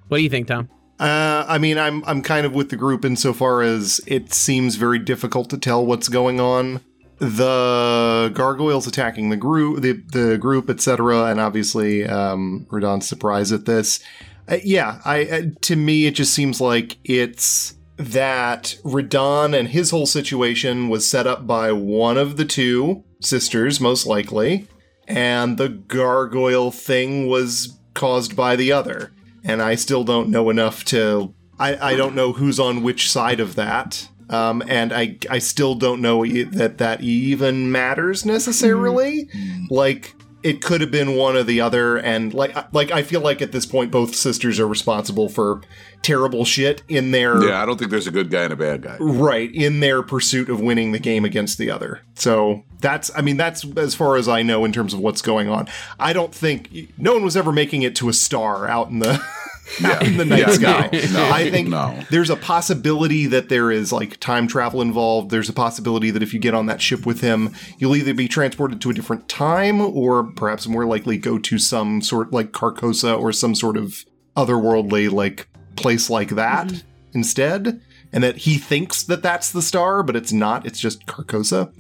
What 0.07 0.19
do 0.19 0.23
you 0.23 0.31
think, 0.31 0.47
Tom? 0.47 0.69
Uh, 1.01 1.45
I 1.49 1.59
mean, 1.59 1.77
I'm 1.77 2.05
I'm 2.05 2.23
kind 2.23 2.47
of 2.47 2.55
with 2.55 2.71
the 2.71 2.77
group 2.77 3.05
insofar 3.05 3.63
as 3.63 4.01
it 4.07 4.33
seems 4.33 4.77
very 4.77 4.99
difficult 5.01 5.51
to 5.51 5.59
tell 5.59 5.85
what's 5.85 6.09
going 6.09 6.39
on. 6.39 6.81
The 7.19 8.31
gargoyles 8.33 8.87
attacking 8.87 9.31
the 9.31 9.37
group, 9.37 9.83
the 9.83 9.93
the 9.93 10.39
group, 10.39 10.71
etc., 10.71 11.25
and 11.25 11.41
obviously 11.41 12.05
um, 12.07 12.67
Radan's 12.71 13.09
surprise 13.09 13.51
at 13.51 13.65
this. 13.65 13.99
Uh, 14.47 14.59
yeah, 14.63 15.01
I 15.05 15.25
uh, 15.25 15.43
to 15.63 15.75
me 15.75 16.07
it 16.07 16.13
just 16.15 16.33
seems 16.33 16.61
like 16.61 16.97
it's 17.03 17.75
that 18.01 18.77
Radan 18.83 19.55
and 19.57 19.69
his 19.69 19.91
whole 19.91 20.07
situation 20.07 20.89
was 20.89 21.09
set 21.09 21.27
up 21.27 21.47
by 21.47 21.71
one 21.71 22.17
of 22.17 22.39
the 22.39 22.47
two 22.47 23.05
sisters, 23.21 23.79
most 23.79 24.07
likely, 24.07 24.67
and 25.07 25.59
the 25.59 25.69
gargoyle 25.69 26.71
thing 26.71 27.27
was 27.27 27.79
caused 27.93 28.35
by 28.35 28.57
the 28.57 28.73
other. 28.73 29.13
And 29.45 29.61
I 29.61 29.75
still 29.75 30.05
don't 30.05 30.31
know 30.31 30.49
enough 30.51 30.85
to. 30.87 31.35
I, 31.59 31.93
I 31.93 31.97
don't 31.97 32.15
know 32.15 32.33
who's 32.33 32.59
on 32.59 32.83
which 32.83 33.11
side 33.11 33.41
of 33.41 33.55
that. 33.57 34.09
Um, 34.31 34.63
and 34.67 34.93
I, 34.93 35.19
I 35.29 35.39
still 35.41 35.75
don't 35.75 36.01
know 36.01 36.25
e- 36.25 36.45
that 36.45 36.79
that 36.79 37.03
even 37.03 37.71
matters 37.73 38.25
necessarily. 38.25 39.29
Like, 39.69 40.15
it 40.43 40.63
could 40.63 40.81
have 40.81 40.91
been 40.91 41.17
one 41.17 41.37
or 41.37 41.43
the 41.43 41.61
other. 41.61 41.97
And, 41.97 42.33
like, 42.33 42.55
like 42.73 42.91
I 42.91 43.03
feel 43.03 43.21
like 43.21 43.43
at 43.43 43.53
this 43.53 43.67
point, 43.67 43.91
both 43.91 44.15
sisters 44.15 44.61
are 44.61 44.69
responsible 44.69 45.29
for 45.29 45.63
terrible 46.03 46.45
shit 46.45 46.83
in 46.89 47.11
their. 47.11 47.43
Yeah, 47.45 47.63
I 47.63 47.67
don't 47.67 47.79
think 47.79 47.91
there's 47.91 48.07
a 48.07 48.11
good 48.11 48.31
guy 48.31 48.45
and 48.45 48.53
a 48.53 48.57
bad 48.57 48.83
guy. 48.83 48.97
Right, 48.99 49.53
in 49.55 49.81
their 49.81 50.03
pursuit 50.03 50.49
of 50.49 50.61
winning 50.61 50.93
the 50.93 50.99
game 50.99 51.25
against 51.25 51.59
the 51.59 51.71
other. 51.71 52.01
So 52.15 52.65
that's, 52.81 53.11
I 53.17 53.21
mean, 53.21 53.37
that's 53.37 53.65
as 53.77 53.95
far 53.95 54.17
as 54.17 54.29
I 54.29 54.43
know 54.43 54.65
in 54.65 54.73
terms 54.73 54.95
of 54.95 55.01
what's 55.01 55.23
going 55.23 55.49
on. 55.49 55.69
I 55.99 56.13
don't 56.13 56.35
think 56.35 56.71
no 56.99 57.13
one 57.15 57.23
was 57.25 57.37
ever 57.37 57.53
making 57.53 57.83
it 57.83 57.95
to 57.97 58.09
a 58.09 58.13
star 58.13 58.69
out 58.69 58.89
in 58.91 58.99
the. 59.01 59.23
out 59.85 60.05
in 60.05 60.17
the 60.17 60.25
night 60.25 60.41
Yeah, 60.41 60.51
sky. 60.51 60.91
no, 60.93 61.01
no, 61.13 61.31
I 61.31 61.49
think 61.49 61.69
no. 61.69 61.97
there's 62.11 62.29
a 62.29 62.35
possibility 62.35 63.27
that 63.27 63.49
there 63.49 63.71
is 63.71 63.93
like 63.93 64.19
time 64.19 64.49
travel 64.49 64.83
involved. 64.83 65.31
There's 65.31 65.49
a 65.49 65.53
possibility 65.53 66.11
that 66.11 66.25
if 66.25 66.35
you 66.35 66.41
get 66.41 66.55
on 66.55 66.67
that 66.67 66.81
ship 66.83 67.07
with 67.07 67.21
him, 67.21 67.55
you'll 67.79 67.95
either 67.95 68.13
be 68.13 68.27
transported 68.27 68.81
to 68.81 68.91
a 68.91 68.93
different 68.95 69.29
time 69.29 69.81
or 69.81 70.25
perhaps 70.25 70.67
more 70.67 70.87
likely 70.87 71.19
go 71.19 71.39
to 71.39 71.57
some 71.61 72.01
sort 72.03 72.33
like 72.33 72.51
Carcosa 72.51 73.17
or 73.17 73.33
some 73.33 73.55
sort 73.55 73.77
of 73.77 74.05
otherworldly 74.37 75.09
like 75.11 75.47
place 75.81 76.11
like 76.11 76.31
that 76.31 76.83
instead. 77.13 77.81
And 78.13 78.25
that 78.25 78.39
he 78.39 78.59
thinks 78.59 79.05
that 79.05 79.23
that's 79.23 79.53
the 79.53 79.63
star, 79.63 80.03
but 80.03 80.17
it's 80.17 80.33
not. 80.33 80.67
It's 80.67 80.81
just 80.81 81.07
Carcosa. 81.07 81.73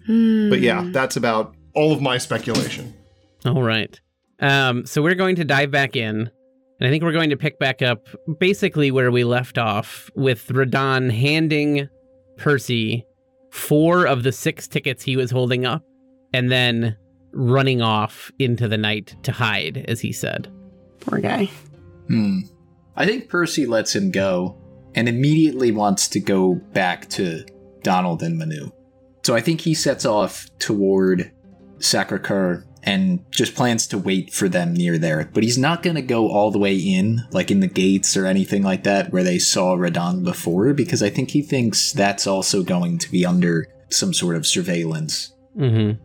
But 0.48 0.60
yeah, 0.60 0.88
that's 0.92 1.16
about 1.16 1.56
all 1.74 1.92
of 1.92 2.00
my 2.00 2.18
speculation. 2.18 2.94
All 3.44 3.64
right. 3.64 4.00
Um, 4.38 4.86
so 4.86 5.02
we're 5.02 5.16
going 5.16 5.34
to 5.36 5.44
dive 5.44 5.72
back 5.72 5.96
in, 5.96 6.30
and 6.78 6.86
I 6.86 6.88
think 6.88 7.02
we're 7.02 7.12
going 7.12 7.30
to 7.30 7.36
pick 7.36 7.58
back 7.58 7.82
up 7.82 8.06
basically 8.38 8.92
where 8.92 9.10
we 9.10 9.24
left 9.24 9.58
off 9.58 10.08
with 10.14 10.46
Radan 10.48 11.10
handing 11.10 11.88
Percy 12.36 13.04
four 13.50 14.06
of 14.06 14.22
the 14.22 14.30
six 14.30 14.68
tickets 14.68 15.02
he 15.02 15.16
was 15.16 15.32
holding 15.32 15.66
up, 15.66 15.82
and 16.32 16.48
then 16.48 16.96
running 17.32 17.82
off 17.82 18.30
into 18.38 18.68
the 18.68 18.78
night 18.78 19.16
to 19.24 19.32
hide, 19.32 19.84
as 19.88 20.00
he 20.00 20.12
said. 20.12 20.48
Poor 21.00 21.18
guy. 21.18 21.50
Hmm. 22.06 22.40
I 22.96 23.06
think 23.06 23.28
Percy 23.28 23.66
lets 23.66 23.94
him 23.94 24.10
go 24.10 24.56
and 24.94 25.08
immediately 25.08 25.70
wants 25.70 26.08
to 26.08 26.20
go 26.20 26.54
back 26.54 27.08
to 27.10 27.44
Donald 27.82 28.22
and 28.22 28.38
Manu. 28.38 28.70
So 29.22 29.34
I 29.34 29.40
think 29.40 29.60
he 29.60 29.74
sets 29.74 30.04
off 30.04 30.46
toward 30.58 31.32
Sacre 31.78 32.66
and 32.82 33.24
just 33.30 33.54
plans 33.54 33.86
to 33.88 33.98
wait 33.98 34.32
for 34.32 34.48
them 34.48 34.72
near 34.72 34.98
there. 34.98 35.30
But 35.32 35.42
he's 35.42 35.58
not 35.58 35.82
going 35.82 35.96
to 35.96 36.02
go 36.02 36.30
all 36.30 36.50
the 36.50 36.58
way 36.58 36.76
in, 36.76 37.20
like 37.30 37.50
in 37.50 37.60
the 37.60 37.66
gates 37.66 38.16
or 38.16 38.26
anything 38.26 38.62
like 38.62 38.84
that, 38.84 39.12
where 39.12 39.22
they 39.22 39.38
saw 39.38 39.76
Radan 39.76 40.24
before, 40.24 40.72
because 40.72 41.02
I 41.02 41.10
think 41.10 41.30
he 41.30 41.42
thinks 41.42 41.92
that's 41.92 42.26
also 42.26 42.62
going 42.62 42.98
to 42.98 43.10
be 43.10 43.26
under 43.26 43.66
some 43.90 44.14
sort 44.14 44.36
of 44.36 44.46
surveillance. 44.46 45.34
Mm-hmm. 45.56 46.02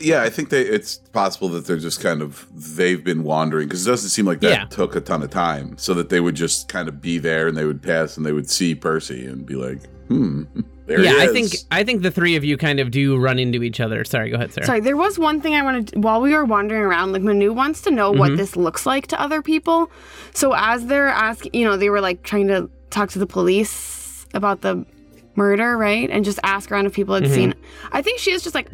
Yeah, 0.00 0.22
I 0.22 0.30
think 0.30 0.50
they. 0.50 0.62
It's 0.62 0.96
possible 1.12 1.48
that 1.50 1.66
they're 1.66 1.76
just 1.78 2.00
kind 2.00 2.22
of 2.22 2.46
they've 2.76 3.02
been 3.02 3.24
wandering 3.24 3.66
because 3.68 3.86
it 3.86 3.90
doesn't 3.90 4.10
seem 4.10 4.26
like 4.26 4.40
that 4.40 4.50
Yeah. 4.50 4.64
took 4.66 4.94
a 4.94 5.00
ton 5.00 5.22
of 5.22 5.30
time. 5.30 5.76
So 5.76 5.92
that 5.94 6.08
they 6.08 6.20
would 6.20 6.36
just 6.36 6.68
kind 6.68 6.88
of 6.88 7.00
be 7.00 7.18
there 7.18 7.48
and 7.48 7.56
they 7.56 7.64
would 7.64 7.82
pass 7.82 8.16
and 8.16 8.24
they 8.24 8.32
would 8.32 8.48
see 8.48 8.74
Percy 8.76 9.26
and 9.26 9.44
be 9.44 9.54
like, 9.56 9.80
"Hmm, 10.06 10.44
there 10.86 11.00
Yeah, 11.00 11.14
he 11.14 11.20
I 11.22 11.26
think 11.32 11.52
I 11.72 11.82
think 11.82 12.02
the 12.02 12.12
three 12.12 12.36
of 12.36 12.44
you 12.44 12.56
kind 12.56 12.78
of 12.78 12.92
do 12.92 13.16
run 13.16 13.40
into 13.40 13.64
each 13.64 13.80
other. 13.80 14.04
Sorry, 14.04 14.30
go 14.30 14.36
ahead, 14.36 14.52
Sarah. 14.52 14.66
Sorry, 14.66 14.80
there 14.80 14.96
was 14.96 15.18
one 15.18 15.40
thing 15.40 15.54
I 15.56 15.62
wanted 15.62 15.88
to, 15.88 15.98
while 15.98 16.20
we 16.20 16.32
were 16.32 16.44
wandering 16.44 16.82
around. 16.82 17.12
Like 17.12 17.22
Manu 17.22 17.52
wants 17.52 17.80
to 17.82 17.90
know 17.90 18.10
Mm-hmm. 18.12 18.20
what 18.20 18.36
this 18.36 18.54
looks 18.54 18.86
like 18.86 19.08
to 19.08 19.20
other 19.20 19.42
people. 19.42 19.90
So 20.32 20.52
as 20.56 20.86
they're 20.86 21.08
asking, 21.08 21.54
you 21.54 21.64
know, 21.64 21.76
they 21.76 21.90
were 21.90 22.00
like 22.00 22.22
trying 22.22 22.46
to 22.48 22.70
talk 22.90 23.10
to 23.10 23.18
the 23.18 23.26
police 23.26 24.26
about 24.32 24.60
the 24.60 24.86
murder, 25.34 25.76
right? 25.76 26.08
And 26.08 26.24
just 26.24 26.38
ask 26.44 26.70
around 26.70 26.86
if 26.86 26.92
people 26.94 27.16
Mm-hmm. 27.16 27.24
had 27.24 27.34
seen. 27.34 27.50
it. 27.50 27.58
I 27.90 28.00
think 28.02 28.20
she 28.20 28.30
is 28.30 28.42
just 28.42 28.54
like, 28.54 28.68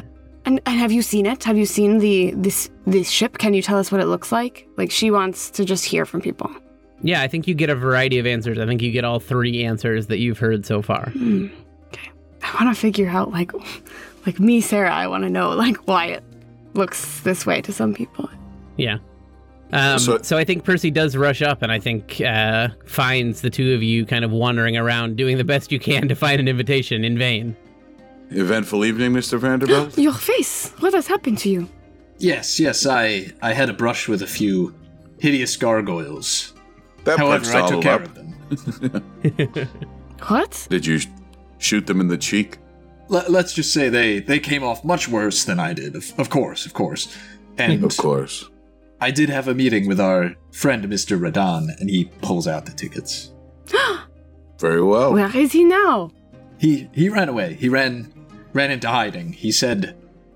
and, 0.45 0.61
and 0.65 0.79
have 0.79 0.91
you 0.91 1.01
seen 1.01 1.25
it? 1.25 1.43
Have 1.43 1.57
you 1.57 1.65
seen 1.65 1.99
the 1.99 2.31
this 2.35 2.69
this 2.85 3.09
ship? 3.09 3.37
Can 3.37 3.53
you 3.53 3.61
tell 3.61 3.77
us 3.77 3.91
what 3.91 4.01
it 4.01 4.05
looks 4.05 4.31
like? 4.31 4.67
Like 4.77 4.91
she 4.91 5.11
wants 5.11 5.49
to 5.51 5.65
just 5.65 5.85
hear 5.85 6.05
from 6.05 6.21
people. 6.21 6.51
Yeah, 7.01 7.21
I 7.21 7.27
think 7.27 7.47
you 7.47 7.53
get 7.53 7.69
a 7.69 7.75
variety 7.75 8.19
of 8.19 8.25
answers. 8.25 8.57
I 8.57 8.65
think 8.65 8.81
you 8.81 8.91
get 8.91 9.03
all 9.03 9.19
three 9.19 9.63
answers 9.63 10.07
that 10.07 10.17
you've 10.19 10.39
heard 10.39 10.65
so 10.65 10.81
far. 10.81 11.09
Okay. 11.15 12.09
I 12.41 12.63
want 12.63 12.75
to 12.75 12.79
figure 12.79 13.09
out 13.09 13.31
like, 13.31 13.51
like 14.25 14.39
me, 14.39 14.61
Sarah. 14.61 14.91
I 14.93 15.07
want 15.07 15.23
to 15.23 15.29
know 15.29 15.49
like 15.49 15.87
why 15.87 16.05
it 16.07 16.23
looks 16.73 17.19
this 17.21 17.45
way 17.45 17.61
to 17.61 17.71
some 17.73 17.93
people. 17.93 18.29
Yeah. 18.77 18.97
Um, 19.73 19.99
so, 19.99 20.19
So- 20.21 20.37
I 20.37 20.43
think 20.45 20.63
Percy 20.63 20.89
does 20.89 21.15
rush 21.17 21.41
up 21.41 21.61
and 21.61 21.71
I 21.71 21.79
think 21.79 22.21
uh, 22.21 22.69
finds 22.85 23.41
the 23.41 23.49
two 23.49 23.73
of 23.73 23.83
you 23.83 24.05
kind 24.05 24.23
of 24.23 24.31
wandering 24.31 24.77
around 24.77 25.15
doing 25.17 25.37
the 25.37 25.43
best 25.43 25.71
you 25.71 25.79
can 25.79 26.07
to 26.07 26.15
find 26.15 26.39
an 26.39 26.47
invitation 26.47 27.03
in 27.03 27.17
vain. 27.17 27.55
Eventful 28.29 28.83
evening, 28.85 29.13
Mister 29.13 29.37
Vanderbilt. 29.37 29.97
Your 29.97 30.13
face. 30.13 30.71
What 30.79 30.93
has 30.93 31.07
happened 31.07 31.37
to 31.39 31.49
you? 31.49 31.69
Yes, 32.17 32.59
yes, 32.59 32.85
I 32.85 33.31
I 33.41 33.53
had 33.53 33.69
a 33.69 33.73
brush 33.73 34.07
with 34.07 34.21
a 34.21 34.27
few 34.27 34.73
hideous 35.19 35.57
gargoyles. 35.57 36.53
that 37.03 37.17
However, 37.19 37.43
punched 37.43 37.55
I 37.55 37.61
all 37.61 37.69
took 37.69 37.81
care 37.81 37.93
up. 37.95 38.05
of 38.05 38.15
them. 38.15 39.69
What? 40.27 40.67
Did 40.69 40.85
you 40.85 40.99
sh- 40.99 41.07
shoot 41.57 41.85
them 41.87 41.99
in 41.99 42.07
the 42.07 42.17
cheek? 42.17 42.57
Let, 43.09 43.29
let's 43.29 43.53
just 43.53 43.73
say 43.73 43.89
they 43.89 44.19
they 44.19 44.39
came 44.39 44.63
off 44.63 44.83
much 44.83 45.07
worse 45.09 45.43
than 45.45 45.59
I 45.59 45.73
did. 45.73 45.95
Of, 45.95 46.13
of 46.17 46.29
course, 46.29 46.65
of 46.65 46.73
course. 46.73 47.15
And 47.57 47.83
Of 47.83 47.95
course. 47.97 48.49
I 49.01 49.11
did 49.11 49.29
have 49.29 49.47
a 49.49 49.53
meeting 49.53 49.87
with 49.87 49.99
our 49.99 50.35
friend 50.51 50.83
Mr. 50.85 51.19
Radan, 51.19 51.69
and 51.79 51.89
he 51.89 52.05
pulls 52.21 52.47
out 52.47 52.65
the 52.65 52.71
tickets. 52.71 53.33
Very 54.59 54.81
well. 54.81 55.13
Where 55.13 55.35
is 55.35 55.51
he 55.51 55.63
now? 55.65 56.11
He 56.57 56.89
he 56.93 57.09
ran 57.09 57.29
away. 57.29 57.53
He 57.55 57.67
ran 57.69 58.11
ran 58.55 58.71
into 58.71 58.87
hiding. 58.87 59.33
He 59.33 59.51
said 59.51 59.95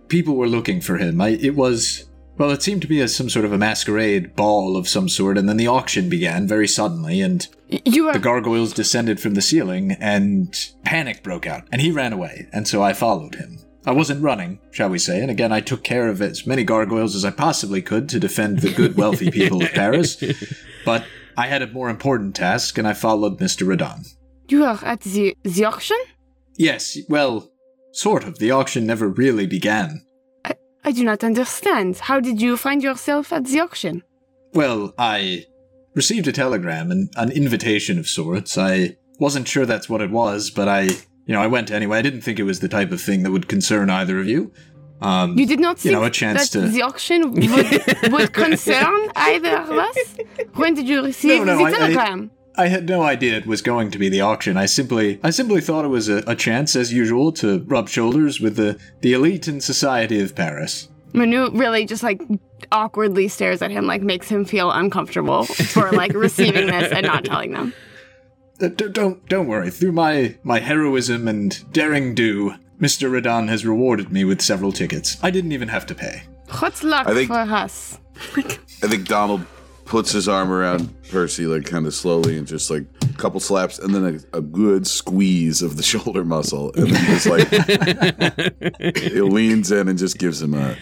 people 0.10 0.36
were 0.36 0.48
looking 0.48 0.82
for 0.82 0.98
him. 0.98 1.20
I 1.20 1.30
it 1.30 1.56
was 1.56 2.06
well, 2.38 2.52
it 2.52 2.64
seemed 2.64 2.82
to 2.84 2.88
be 2.88 3.02
a, 3.02 3.08
some 3.10 3.30
sort 3.30 3.44
of 3.44 3.52
a 3.52 3.58
masquerade 3.58 4.34
ball 4.36 4.78
of 4.78 4.88
some 4.88 5.10
sort, 5.10 5.38
and 5.38 5.50
then 5.50 5.58
the 5.58 5.68
auction 5.68 6.08
began 6.08 6.48
very 6.48 6.70
suddenly, 6.70 7.20
and 7.20 7.46
You 7.68 8.08
are. 8.08 8.14
the 8.14 8.20
gargoyles 8.20 8.72
descended 8.72 9.20
from 9.20 9.34
the 9.34 9.42
ceiling, 9.42 9.92
and 10.00 10.56
panic 10.86 11.22
broke 11.22 11.46
out, 11.46 11.64
and 11.70 11.82
he 11.82 11.92
ran 11.92 12.14
away, 12.14 12.48
and 12.54 12.66
so 12.66 12.82
I 12.82 12.94
followed 12.94 13.36
him. 13.36 13.60
I 13.86 13.92
wasn't 13.92 14.24
running, 14.24 14.60
shall 14.72 14.88
we 14.90 15.00
say, 15.00 15.20
and 15.22 15.30
again 15.30 15.52
I 15.52 15.60
took 15.60 15.84
care 15.84 16.08
of 16.08 16.22
as 16.22 16.48
many 16.48 16.64
gargoyles 16.64 17.14
as 17.14 17.26
I 17.26 17.32
possibly 17.32 17.82
could 17.82 18.08
to 18.10 18.22
defend 18.22 18.60
the 18.60 18.72
good, 18.74 18.96
wealthy 18.96 19.30
people 19.32 19.62
of 19.62 19.72
Paris, 19.74 20.16
but 20.86 21.04
I 21.36 21.48
had 21.48 21.62
a 21.62 21.68
more 21.68 21.90
important 21.90 22.36
task, 22.38 22.78
and 22.78 22.88
I 22.88 22.94
followed 22.94 23.40
Mr. 23.40 23.68
Radan. 23.68 24.06
you 24.48 24.64
are 24.64 24.80
at 24.84 25.02
the 25.02 25.36
the 25.44 25.66
auction. 25.66 25.98
Yes, 26.56 26.98
well, 27.10 27.52
sort 27.92 28.24
of. 28.24 28.40
The 28.40 28.52
auction 28.52 28.86
never 28.86 29.08
really 29.08 29.48
began. 29.48 30.06
I 30.46 30.56
I 30.84 30.92
do 30.92 31.04
not 31.04 31.24
understand. 31.24 31.98
How 32.00 32.20
did 32.20 32.42
you 32.42 32.58
find 32.58 32.82
yourself 32.84 33.32
at 33.34 33.46
the 33.46 33.60
auction? 33.60 34.04
Well, 34.54 34.94
I 34.98 35.46
received 35.96 36.28
a 36.28 36.32
telegram 36.32 36.92
and 36.92 37.10
an 37.18 37.32
invitation 37.32 38.00
of 38.00 38.08
sorts. 38.08 38.58
I 38.58 38.98
wasn't 39.20 39.48
sure 39.48 39.66
that's 39.66 39.90
what 39.90 40.02
it 40.02 40.12
was, 40.12 40.50
but 40.50 40.68
I, 40.68 40.82
you 40.84 41.34
know, 41.34 41.42
I 41.42 41.48
went 41.48 41.72
anyway. 41.72 41.98
I 42.00 42.02
didn't 42.02 42.22
think 42.22 42.40
it 42.40 42.44
was 42.44 42.60
the 42.62 42.70
type 42.70 42.92
of 42.92 43.02
thing 43.02 43.24
that 43.24 43.32
would 43.32 43.48
concern 43.50 43.90
either 43.90 44.20
of 44.20 44.28
you. 44.28 44.52
Um, 45.02 45.38
You 45.38 45.46
did 45.46 45.60
not 45.60 45.84
You 45.86 45.92
know, 45.92 46.04
a 46.04 46.10
chance 46.10 46.50
that 46.50 46.60
to- 46.62 46.68
the 46.68 46.82
auction 46.82 47.32
would, 47.34 48.12
would 48.14 48.34
concern 48.46 49.10
either 49.16 49.58
of 49.58 49.70
us. 49.72 49.98
When 50.56 50.74
did 50.74 50.88
you 50.90 51.04
receive 51.04 51.46
No, 51.46 51.56
no, 51.56 51.58
the 51.58 51.64
I- 51.66 51.72
telegram? 51.72 52.32
I 52.60 52.68
had 52.68 52.90
no 52.90 53.04
idea 53.04 53.38
it 53.38 53.46
was 53.48 53.62
going 53.62 53.90
to 53.92 53.98
be 53.98 54.10
the 54.10 54.20
auction. 54.20 54.58
I 54.58 54.66
simply, 54.66 55.18
I 55.24 55.30
simply 55.30 55.62
thought 55.62 55.86
it 55.86 55.90
was 55.90 56.10
a, 56.10 56.18
a 56.28 56.36
chance, 56.36 56.76
as 56.76 56.92
usual, 56.92 57.32
to 57.34 57.60
rub 57.68 57.88
shoulders 57.88 58.42
with 58.42 58.58
the 58.58 58.78
the 59.00 59.14
elite 59.14 59.48
in 59.48 59.62
society 59.62 60.20
of 60.20 60.36
Paris. 60.36 60.90
Manu 61.14 61.50
really 61.52 61.86
just 61.86 62.04
like 62.04 62.22
awkwardly 62.72 63.30
stares 63.30 63.62
at 63.62 63.72
him, 63.72 63.88
like 63.88 64.02
makes 64.02 64.28
him 64.28 64.44
feel 64.44 64.72
uncomfortable 64.72 65.46
for 65.46 65.92
like 65.94 66.14
receiving 66.28 66.68
this 66.68 66.92
and 66.92 67.06
not 67.06 67.24
telling 67.24 67.52
them. 67.54 67.74
Uh, 68.62 68.68
d- 68.68 68.90
don't 68.92 69.26
don't 69.30 69.48
worry. 69.48 69.72
Through 69.72 69.94
my 69.94 70.36
my 70.44 70.60
heroism 70.60 71.30
and 71.30 71.64
daring 71.72 72.14
do, 72.14 72.56
Mister 72.78 73.10
Radan 73.10 73.48
has 73.48 73.66
rewarded 73.66 74.12
me 74.12 74.26
with 74.26 74.42
several 74.42 74.74
tickets. 74.74 75.18
I 75.24 75.32
didn't 75.32 75.54
even 75.54 75.70
have 75.70 75.86
to 75.86 75.96
pay. 75.96 76.24
What's 76.60 76.84
luck 76.84 77.08
I 77.08 77.14
think- 77.14 77.30
for 77.30 77.40
us? 77.40 78.00
I 78.36 78.88
think 78.88 79.08
Donald 79.08 79.46
puts 79.90 80.12
his 80.12 80.30
arm 80.30 80.52
around 80.52 80.88
Percy, 81.10 81.48
like 81.48 81.66
kind 81.66 81.88
of 81.88 81.96
slowly, 81.96 82.38
and 82.38 82.46
just 82.48 82.70
like 82.70 82.86
a 83.02 83.18
couple 83.18 83.40
slaps, 83.40 83.80
and 83.80 83.94
then 83.94 84.24
a, 84.34 84.38
a 84.38 84.42
good 84.42 84.86
squeeze 84.86 85.64
of 85.64 85.78
the 85.78 85.84
shoulder 85.92 86.24
muscle, 86.24 86.72
and 86.76 86.92
then 86.92 87.06
just 87.06 87.26
like 87.26 87.48
he 88.98 89.20
leans 89.22 89.72
in 89.72 89.90
and 89.90 89.98
just 89.98 90.20
gives 90.20 90.42
him 90.42 90.54
a 90.54 90.78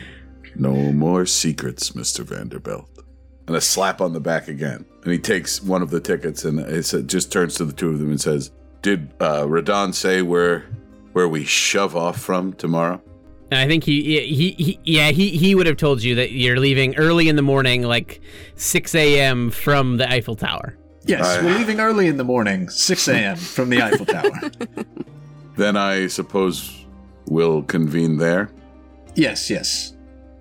"No 0.56 0.74
more 0.92 1.26
secrets, 1.26 1.96
Mister 1.96 2.24
Vanderbilt," 2.24 2.90
and 3.48 3.56
a 3.56 3.62
slap 3.62 4.02
on 4.02 4.12
the 4.12 4.20
back 4.20 4.50
again. 4.50 4.86
And 5.04 5.14
he 5.14 5.20
takes 5.20 5.64
one 5.64 5.82
of 5.82 5.90
the 5.90 6.02
tickets 6.02 6.44
and 6.44 6.60
it 6.60 7.08
just 7.08 7.32
turns 7.32 7.56
to 7.56 7.66
the 7.66 7.74
two 7.74 7.90
of 7.90 8.00
them 8.00 8.10
and 8.10 8.20
says, 8.20 8.52
"Did 8.82 9.10
uh, 9.22 9.46
Radan 9.46 9.94
say 9.94 10.22
where 10.22 10.66
where 11.14 11.30
we 11.30 11.46
shove 11.46 11.96
off 11.96 12.20
from 12.20 12.54
tomorrow?" 12.54 13.02
And 13.50 13.60
I 13.62 13.68
think 13.68 13.84
he, 13.86 14.20
he, 14.26 14.52
he, 14.52 14.80
yeah, 14.84 15.12
he, 15.12 15.30
he 15.38 15.56
would 15.56 15.68
have 15.68 15.78
told 15.78 16.04
you 16.04 16.16
that 16.16 16.32
you're 16.34 16.60
leaving 16.60 16.96
early 16.98 17.30
in 17.30 17.36
the 17.38 17.42
morning, 17.42 17.84
like 17.84 18.20
6 18.56 18.94
a.m. 18.96 19.52
from 19.52 19.98
the 19.98 20.10
Eiffel 20.12 20.36
Tower. 20.36 20.78
Yes, 21.06 21.26
I- 21.26 21.42
we're 21.46 21.58
leaving 21.58 21.80
early 21.80 22.08
in 22.08 22.18
the 22.18 22.26
morning, 22.26 22.68
6 22.70 23.08
a.m. 23.08 23.38
from 23.38 23.70
the 23.70 23.82
Eiffel 23.82 24.06
Tower. 24.06 24.32
Then 25.56 25.76
I 25.76 26.06
suppose 26.08 26.86
we'll 27.28 27.64
convene 27.64 28.18
there. 28.18 28.52
yes, 29.16 29.50
yes. 29.50 29.94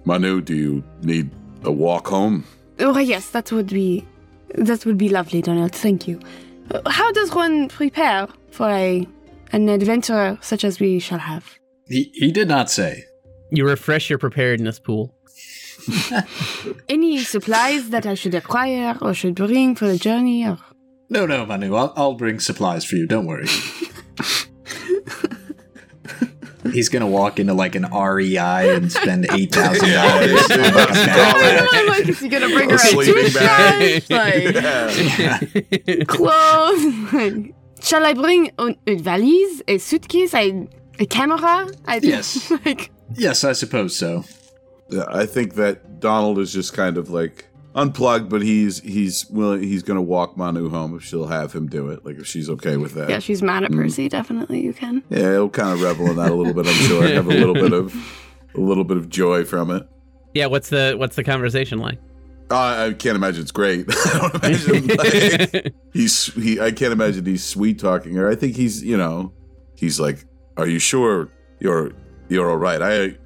Manu, 0.05 0.41
do 0.43 0.55
you 0.55 0.85
need 1.03 1.31
a 1.65 1.73
walk 1.73 2.09
home? 2.09 2.45
Oh 2.81 2.99
yes, 2.99 3.31
that 3.31 3.51
would 3.51 3.69
be 3.69 4.05
that 4.55 4.85
would 4.85 4.99
be 4.99 5.09
lovely, 5.09 5.41
Donald. 5.41 5.73
Thank 5.75 6.07
you. 6.07 6.21
How 6.87 7.11
does 7.13 7.35
one 7.35 7.69
prepare 7.69 8.29
for 8.51 8.69
a 8.69 9.07
an 9.53 9.69
adventure 9.71 10.39
such 10.43 10.65
as 10.65 10.79
we 10.81 10.99
shall 10.99 11.19
have? 11.19 11.59
He 11.89 12.11
he 12.15 12.33
did 12.33 12.49
not 12.49 12.71
say. 12.71 13.05
You 13.51 13.67
refresh 13.67 14.11
your 14.11 14.19
preparedness 14.19 14.79
pool. 14.81 15.15
Any 16.89 17.19
supplies 17.19 17.91
that 17.91 18.07
I 18.07 18.15
should 18.15 18.35
acquire 18.35 18.97
or 19.01 19.15
should 19.15 19.37
bring 19.37 19.77
for 19.77 19.87
the 19.87 19.97
journey? 19.99 20.45
Or 20.47 20.59
No, 21.09 21.27
no, 21.27 21.47
Manu. 21.47 21.75
I'll, 21.77 21.93
I'll 21.97 22.15
bring 22.15 22.41
supplies 22.41 22.85
for 22.85 22.97
you. 22.97 23.07
Don't 23.07 23.27
worry. 23.27 23.47
He's 26.73 26.89
gonna 26.89 27.07
walk 27.07 27.39
into 27.39 27.55
like 27.55 27.75
an 27.77 27.85
REI 27.93 28.75
and 28.75 28.91
spend 28.91 29.27
eight 29.33 29.53
thousand 29.55 29.89
dollars 29.93 30.51
on 30.51 30.59
like 30.61 31.89
like, 31.89 32.09
is 32.09 32.19
he 32.19 32.29
gonna 32.29 32.49
bring 32.49 32.69
A 32.69 32.73
her 32.73 32.77
a 32.77 32.79
sleeping 32.81 33.33
bag. 33.33 34.03
toothbrush? 34.03 34.57
Like 35.79 36.09
clothes? 36.09 37.13
Like, 37.13 37.55
shall 37.81 38.05
I 38.05 38.15
bring 38.15 38.51
a, 38.59 38.75
a 38.89 38.97
valise, 38.97 39.63
a 39.69 39.79
suitcase, 39.79 40.35
a, 40.35 40.67
a 40.99 41.07
camera? 41.07 41.69
I, 41.87 42.01
Yes. 42.03 42.51
like, 42.65 42.91
Yes, 43.15 43.45
I 43.45 43.53
suppose 43.53 43.97
so. 43.97 44.25
Yeah, 44.91 45.05
I 45.09 45.27
think 45.27 45.55
that 45.55 46.01
Donald 46.01 46.39
is 46.39 46.53
just 46.53 46.73
kind 46.73 46.97
of 46.99 47.11
like 47.11 47.47
unplugged, 47.75 48.29
but 48.29 48.43
he's 48.43 48.81
he's 48.81 49.27
willing. 49.31 49.63
He's 49.63 49.83
going 49.83 49.97
to 49.97 50.03
walk 50.03 50.37
Manu 50.37 50.69
home 50.69 50.97
if 50.97 51.05
she'll 51.05 51.27
have 51.27 51.53
him 51.53 51.69
do 51.69 51.89
it. 51.91 52.05
Like 52.05 52.17
if 52.17 52.27
she's 52.27 52.49
okay 52.51 52.77
with 52.77 52.95
that. 52.95 53.09
yeah, 53.11 53.19
she's 53.19 53.43
mad 53.43 53.65
at 53.65 53.73
Percy. 53.73 54.09
Definitely, 54.09 54.63
you 54.63 54.73
can. 54.73 55.03
Yeah, 55.09 55.33
he'll 55.33 55.51
kind 55.51 55.73
of 55.73 55.83
revel 55.83 56.09
in 56.11 56.17
that 56.17 56.31
a 56.31 56.35
little 56.35 56.55
bit. 56.55 56.67
I'm 56.67 56.75
sure. 56.87 57.07
Have 57.07 57.27
a 57.27 57.31
little 57.31 57.55
bit 57.55 57.73
of 57.73 57.95
a 58.55 58.61
little 58.61 58.85
bit 58.85 58.97
of 58.97 59.09
joy 59.09 59.45
from 59.45 59.71
it. 59.71 59.87
Yeah, 60.35 60.47
what's 60.47 60.69
the 60.71 60.95
what's 60.97 61.17
the 61.17 61.25
conversation 61.25 61.79
like? 61.79 61.99
Uh, 62.51 62.91
I 62.91 62.93
can't 62.93 63.17
imagine 63.17 63.43
it's 63.43 63.51
great. 63.51 63.87
I 63.91 64.19
don't 64.19 64.45
imagine 64.45 64.97
like, 64.97 65.75
he's 65.93 66.33
he. 66.35 66.61
I 66.61 66.71
can't 66.71 66.93
imagine 66.93 67.25
he's 67.27 67.45
sweet 67.45 67.79
talking 67.79 68.15
her. 68.15 68.29
I 68.29 68.37
think 68.37 68.55
he's 68.55 68.85
you 68.85 68.97
know 68.97 69.33
he's 69.75 69.99
like, 69.99 70.25
"Are 70.57 70.67
you 70.67 70.79
sure 70.79 71.29
you're 71.61 71.93
you're 72.29 72.51
all 72.51 72.57
right?" 72.57 72.83
I 72.83 73.17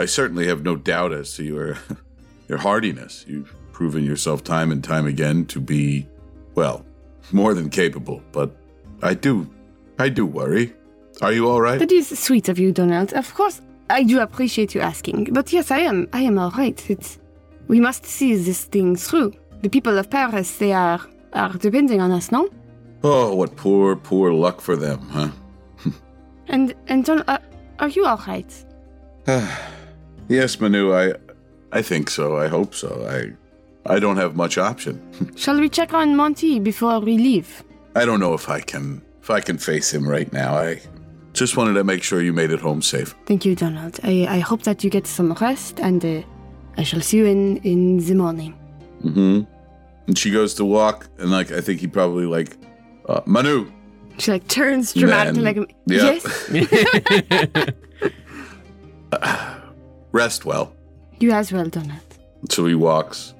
I 0.00 0.06
certainly 0.06 0.46
have 0.46 0.62
no 0.62 0.76
doubt 0.76 1.12
as 1.12 1.34
to 1.34 1.44
your 1.44 1.78
your 2.48 2.58
hardiness. 2.58 3.24
You've 3.28 3.54
proven 3.72 4.04
yourself 4.04 4.44
time 4.44 4.70
and 4.70 4.82
time 4.82 5.06
again 5.06 5.46
to 5.46 5.60
be 5.60 6.06
well 6.54 6.84
more 7.32 7.54
than 7.54 7.70
capable. 7.70 8.22
But 8.32 8.50
I 9.02 9.14
do 9.14 9.48
I 9.98 10.08
do 10.08 10.26
worry. 10.26 10.72
Are 11.22 11.32
you 11.32 11.48
all 11.48 11.60
right? 11.60 11.78
That 11.78 11.92
is 11.92 12.18
sweet 12.18 12.48
of 12.48 12.58
you, 12.58 12.72
Donald. 12.72 13.12
Of 13.12 13.34
course, 13.34 13.60
I 13.88 14.02
do 14.02 14.20
appreciate 14.20 14.74
you 14.74 14.80
asking. 14.80 15.28
But 15.32 15.52
yes, 15.52 15.70
I 15.70 15.78
am. 15.80 16.08
I 16.12 16.22
am 16.22 16.38
all 16.38 16.50
right. 16.50 16.78
It's 16.90 17.18
we 17.68 17.80
must 17.80 18.04
see 18.04 18.34
this 18.34 18.64
thing 18.64 18.96
through. 18.96 19.32
The 19.62 19.68
people 19.70 19.96
of 19.96 20.10
Paris, 20.10 20.56
they 20.58 20.72
are 20.72 21.00
are 21.32 21.52
depending 21.52 22.00
on 22.00 22.10
us, 22.10 22.30
no? 22.30 22.48
Oh, 23.02 23.34
what 23.34 23.56
poor 23.56 23.96
poor 23.96 24.32
luck 24.32 24.60
for 24.60 24.76
them, 24.76 25.00
huh? 25.10 25.28
And 26.48 26.74
and 26.88 27.04
Don, 27.04 27.22
uh, 27.26 27.38
are 27.78 27.88
you 27.88 28.06
all 28.06 28.22
right? 28.26 28.64
yes, 30.28 30.60
Manu. 30.60 30.94
I 30.94 31.14
I 31.72 31.82
think 31.82 32.10
so. 32.10 32.36
I 32.36 32.48
hope 32.48 32.74
so. 32.74 33.06
I 33.08 33.32
I 33.94 33.98
don't 33.98 34.16
have 34.16 34.36
much 34.36 34.58
option. 34.58 35.00
Shall 35.36 35.58
we 35.58 35.68
check 35.68 35.92
on 35.94 36.16
Monty 36.16 36.58
before 36.58 37.00
we 37.00 37.18
leave? 37.18 37.62
I 37.96 38.04
don't 38.04 38.20
know 38.20 38.34
if 38.34 38.48
I 38.48 38.60
can 38.60 39.02
if 39.22 39.30
I 39.30 39.40
can 39.40 39.58
face 39.58 39.92
him 39.92 40.08
right 40.08 40.32
now. 40.32 40.56
I 40.56 40.80
just 41.32 41.56
wanted 41.56 41.74
to 41.74 41.84
make 41.84 42.02
sure 42.02 42.22
you 42.22 42.32
made 42.32 42.50
it 42.50 42.60
home 42.60 42.82
safe. 42.82 43.14
Thank 43.26 43.44
you, 43.44 43.54
Donald. 43.54 43.98
I, 44.04 44.26
I 44.28 44.38
hope 44.38 44.62
that 44.62 44.84
you 44.84 44.90
get 44.90 45.06
some 45.06 45.32
rest, 45.34 45.80
and 45.80 46.04
uh, 46.04 46.22
I 46.76 46.84
shall 46.84 47.00
see 47.00 47.18
you 47.18 47.26
in 47.26 47.58
in 47.58 47.98
the 47.98 48.14
morning. 48.14 48.54
Mm-hmm. 49.02 49.42
And 50.06 50.18
she 50.18 50.30
goes 50.30 50.54
to 50.54 50.64
walk, 50.64 51.08
and 51.18 51.30
like 51.30 51.50
I 51.52 51.60
think 51.60 51.80
he 51.80 51.86
probably 51.86 52.26
like 52.26 52.56
uh, 53.08 53.20
Manu. 53.26 53.70
She 54.18 54.30
like 54.30 54.46
turns 54.48 54.92
dramatically, 54.94 55.42
Then- 55.42 55.56
like 55.56 55.76
yeah. 55.86 56.18
yes, 56.52 57.70
Rest 60.12 60.44
well. 60.44 60.72
you 61.18 61.30
as 61.32 61.52
well, 61.52 61.68
Donald. 61.68 62.00
So 62.50 62.66
he 62.66 62.74
walks, 62.74 63.34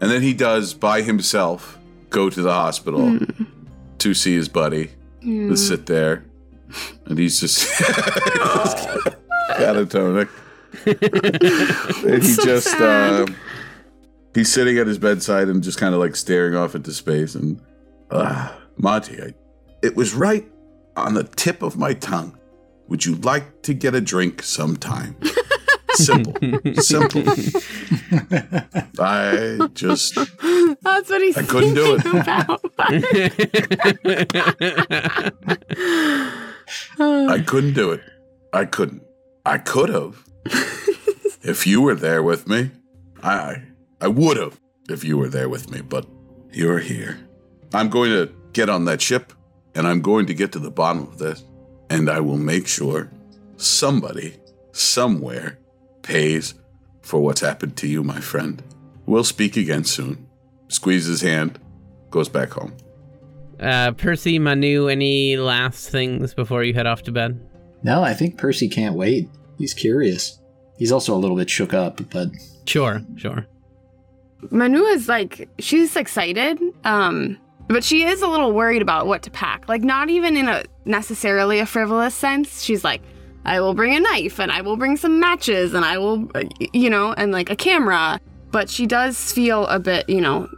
and 0.00 0.10
then 0.10 0.22
he 0.22 0.32
does 0.34 0.74
by 0.74 1.02
himself 1.02 1.78
go 2.10 2.28
to 2.30 2.42
the 2.42 2.52
hospital 2.52 3.18
to 3.98 4.14
see 4.14 4.34
his 4.34 4.48
buddy. 4.48 4.90
To 5.22 5.54
sit 5.56 5.84
there, 5.84 6.24
and 7.04 7.18
he's 7.18 7.40
just 7.40 7.68
catatonic. 9.50 10.28
and 10.86 12.22
he 12.22 12.28
So 12.30 12.42
just 12.44 12.74
uh, 12.80 13.26
he's 14.34 14.50
sitting 14.50 14.78
at 14.78 14.86
his 14.86 14.96
bedside 14.98 15.48
and 15.48 15.62
just 15.62 15.76
kind 15.78 15.92
of 15.94 16.00
like 16.00 16.16
staring 16.16 16.54
off 16.54 16.74
into 16.74 16.92
space. 16.94 17.34
And 17.34 17.60
uh, 18.10 18.50
Monty, 18.78 19.20
I, 19.22 19.34
it 19.82 19.96
was 19.96 20.14
right 20.14 20.46
on 20.96 21.14
the 21.14 21.24
tip 21.24 21.62
of 21.62 21.76
my 21.76 21.94
tongue. 21.94 22.38
Would 22.88 23.04
you 23.04 23.14
like 23.16 23.62
to 23.62 23.74
get 23.74 23.94
a 23.94 24.00
drink 24.00 24.42
sometime? 24.42 25.16
Simple, 25.94 26.34
simple. 26.76 27.22
I 28.98 29.68
just 29.74 30.14
That's 30.14 31.10
what 31.10 31.20
he's 31.20 31.36
I 31.36 31.42
couldn't 31.42 31.74
do 31.74 31.96
it. 31.96 32.06
about. 32.06 32.60
I 36.98 37.42
couldn't 37.46 37.74
do 37.74 37.90
it. 37.90 38.00
I 38.52 38.64
couldn't. 38.64 39.02
I 39.44 39.58
could 39.58 39.88
have. 39.90 40.24
if 41.42 41.66
you 41.66 41.80
were 41.82 41.96
there 41.96 42.22
with 42.22 42.46
me. 42.48 42.70
I 43.22 43.62
I 44.00 44.08
would 44.08 44.36
have 44.36 44.60
if 44.88 45.04
you 45.04 45.18
were 45.18 45.28
there 45.28 45.48
with 45.48 45.70
me, 45.70 45.82
but 45.82 46.06
you're 46.52 46.78
here. 46.78 47.18
I'm 47.74 47.88
going 47.90 48.10
to 48.10 48.32
get 48.52 48.68
on 48.68 48.84
that 48.86 49.02
ship 49.02 49.32
and 49.80 49.88
I'm 49.88 50.02
going 50.02 50.26
to 50.26 50.34
get 50.34 50.52
to 50.52 50.58
the 50.58 50.70
bottom 50.70 51.04
of 51.04 51.16
this 51.16 51.42
and 51.88 52.10
I 52.10 52.20
will 52.20 52.36
make 52.36 52.66
sure 52.66 53.10
somebody 53.56 54.36
somewhere 54.72 55.58
pays 56.02 56.52
for 57.00 57.20
what's 57.20 57.40
happened 57.40 57.78
to 57.78 57.86
you, 57.88 58.04
my 58.04 58.20
friend. 58.20 58.62
We'll 59.06 59.24
speak 59.24 59.56
again 59.56 59.84
soon. 59.84 60.28
Squeeze 60.68 61.06
his 61.06 61.22
hand, 61.22 61.58
goes 62.10 62.28
back 62.28 62.50
home. 62.50 62.76
Uh, 63.58 63.92
Percy, 63.92 64.38
Manu, 64.38 64.88
any 64.88 65.38
last 65.38 65.88
things 65.88 66.34
before 66.34 66.62
you 66.62 66.74
head 66.74 66.86
off 66.86 67.02
to 67.04 67.12
bed? 67.12 67.40
No, 67.82 68.02
I 68.02 68.12
think 68.12 68.36
Percy 68.36 68.68
can't 68.68 68.96
wait. 68.96 69.30
He's 69.56 69.72
curious. 69.72 70.42
He's 70.76 70.92
also 70.92 71.14
a 71.14 71.18
little 71.18 71.38
bit 71.38 71.48
shook 71.48 71.72
up, 71.72 72.02
but 72.10 72.28
Sure, 72.66 73.00
sure. 73.16 73.46
Manu 74.50 74.82
is 74.84 75.08
like 75.08 75.48
she's 75.58 75.96
excited, 75.96 76.60
um, 76.84 77.38
but 77.70 77.84
she 77.84 78.04
is 78.04 78.20
a 78.20 78.26
little 78.26 78.52
worried 78.52 78.82
about 78.82 79.06
what 79.06 79.22
to 79.22 79.30
pack. 79.30 79.68
Like 79.68 79.82
not 79.82 80.10
even 80.10 80.36
in 80.36 80.48
a 80.48 80.64
necessarily 80.84 81.60
a 81.60 81.66
frivolous 81.66 82.14
sense. 82.14 82.62
She's 82.62 82.82
like, 82.82 83.00
I 83.44 83.60
will 83.60 83.74
bring 83.74 83.94
a 83.94 84.00
knife 84.00 84.40
and 84.40 84.50
I 84.50 84.60
will 84.60 84.76
bring 84.76 84.96
some 84.96 85.20
matches 85.20 85.72
and 85.72 85.84
I 85.84 85.98
will, 85.98 86.28
uh, 86.34 86.42
you 86.72 86.90
know, 86.90 87.12
and 87.12 87.32
like 87.32 87.48
a 87.48 87.56
camera. 87.56 88.20
But 88.50 88.68
she 88.68 88.86
does 88.86 89.32
feel 89.32 89.66
a 89.68 89.78
bit, 89.78 90.08
you 90.08 90.20
know, 90.20 90.48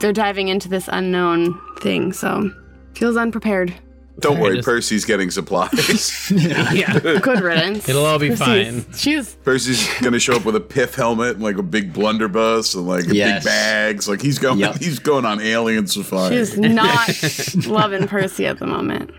they're 0.00 0.12
diving 0.12 0.48
into 0.48 0.68
this 0.68 0.88
unknown 0.92 1.58
thing, 1.78 2.12
so 2.12 2.50
feels 2.94 3.16
unprepared. 3.16 3.72
Don't 4.20 4.38
worry, 4.38 4.56
just- 4.56 4.66
Percy's 4.66 5.04
getting 5.04 5.30
supplies. 5.30 6.30
Yeah. 6.30 6.98
Good 7.00 7.40
riddance. 7.40 7.88
It'll 7.88 8.06
all 8.06 8.18
be 8.18 8.30
Percy's- 8.30 8.84
fine. 8.84 8.94
She's 8.94 9.34
Percy's 9.36 9.88
gonna 10.00 10.18
show 10.20 10.34
up 10.34 10.44
with 10.44 10.56
a 10.56 10.60
pith 10.60 10.94
helmet 10.94 11.34
and 11.34 11.42
like 11.42 11.56
a 11.58 11.62
big 11.62 11.92
blunderbuss 11.92 12.74
and 12.74 12.86
like 12.86 13.04
Yes. 13.08 13.42
big 13.42 13.44
bags. 13.50 14.08
Like 14.08 14.22
he's 14.22 14.38
going, 14.38 14.58
Yep. 14.58 14.76
he's 14.78 14.98
going 14.98 15.24
on 15.24 15.40
alien 15.40 15.86
safari. 15.86 16.36
She's 16.36 16.56
not 16.58 17.08
loving 17.66 18.06
Percy 18.08 18.46
at 18.46 18.58
the 18.58 18.66
moment. 18.66 19.10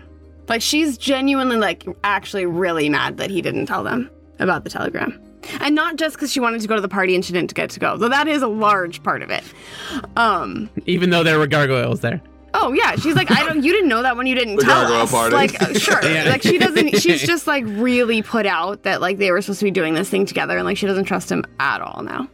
Like 0.48 0.62
she's 0.62 0.98
genuinely 0.98 1.56
like 1.56 1.84
actually 2.04 2.46
really 2.46 2.88
mad 2.88 3.16
that 3.18 3.30
he 3.30 3.42
didn't 3.42 3.66
tell 3.66 3.84
them 3.84 4.10
about 4.38 4.64
the 4.64 4.70
telegram. 4.70 5.18
And 5.60 5.74
not 5.74 5.96
just 5.96 6.14
because 6.16 6.30
she 6.32 6.38
wanted 6.40 6.60
to 6.60 6.68
go 6.68 6.74
to 6.76 6.80
the 6.80 6.88
party 6.88 7.14
and 7.14 7.24
she 7.24 7.32
didn't 7.32 7.52
get 7.54 7.68
to 7.70 7.80
go, 7.80 7.96
though 7.96 8.08
that 8.08 8.28
is 8.28 8.42
a 8.42 8.48
large 8.48 9.02
part 9.02 9.22
of 9.22 9.30
it. 9.30 9.42
Um. 10.16 10.70
Even 10.86 11.10
though 11.10 11.22
there 11.24 11.38
were 11.38 11.46
gargoyles 11.46 12.00
there. 12.00 12.20
Oh 12.54 12.72
yeah, 12.72 12.96
she's 12.96 13.14
like, 13.14 13.30
I 13.30 13.44
don't. 13.44 13.62
You 13.62 13.72
didn't 13.72 13.88
know 13.88 14.02
that 14.02 14.16
when 14.16 14.26
you 14.26 14.34
didn't 14.34 14.56
The 14.56 14.62
tell 14.64 14.82
gargoyle 14.82 15.02
us. 15.02 15.10
party. 15.10 15.34
Like, 15.34 15.62
uh, 15.62 15.72
sure. 15.74 16.00
Yeah. 16.04 16.24
Like 16.30 16.42
she 16.42 16.58
doesn't. 16.58 16.96
She's 17.00 17.22
just 17.22 17.46
like 17.46 17.64
really 17.66 18.22
put 18.22 18.44
out 18.46 18.82
that 18.82 19.00
like 19.00 19.18
they 19.18 19.30
were 19.30 19.40
supposed 19.40 19.60
to 19.60 19.64
be 19.64 19.70
doing 19.70 19.94
this 19.94 20.10
thing 20.10 20.26
together, 20.26 20.56
and 20.56 20.64
like 20.66 20.76
she 20.76 20.86
doesn't 20.86 21.04
trust 21.04 21.30
him 21.30 21.44
at 21.60 21.80
all 21.80 22.02
now. 22.02 22.28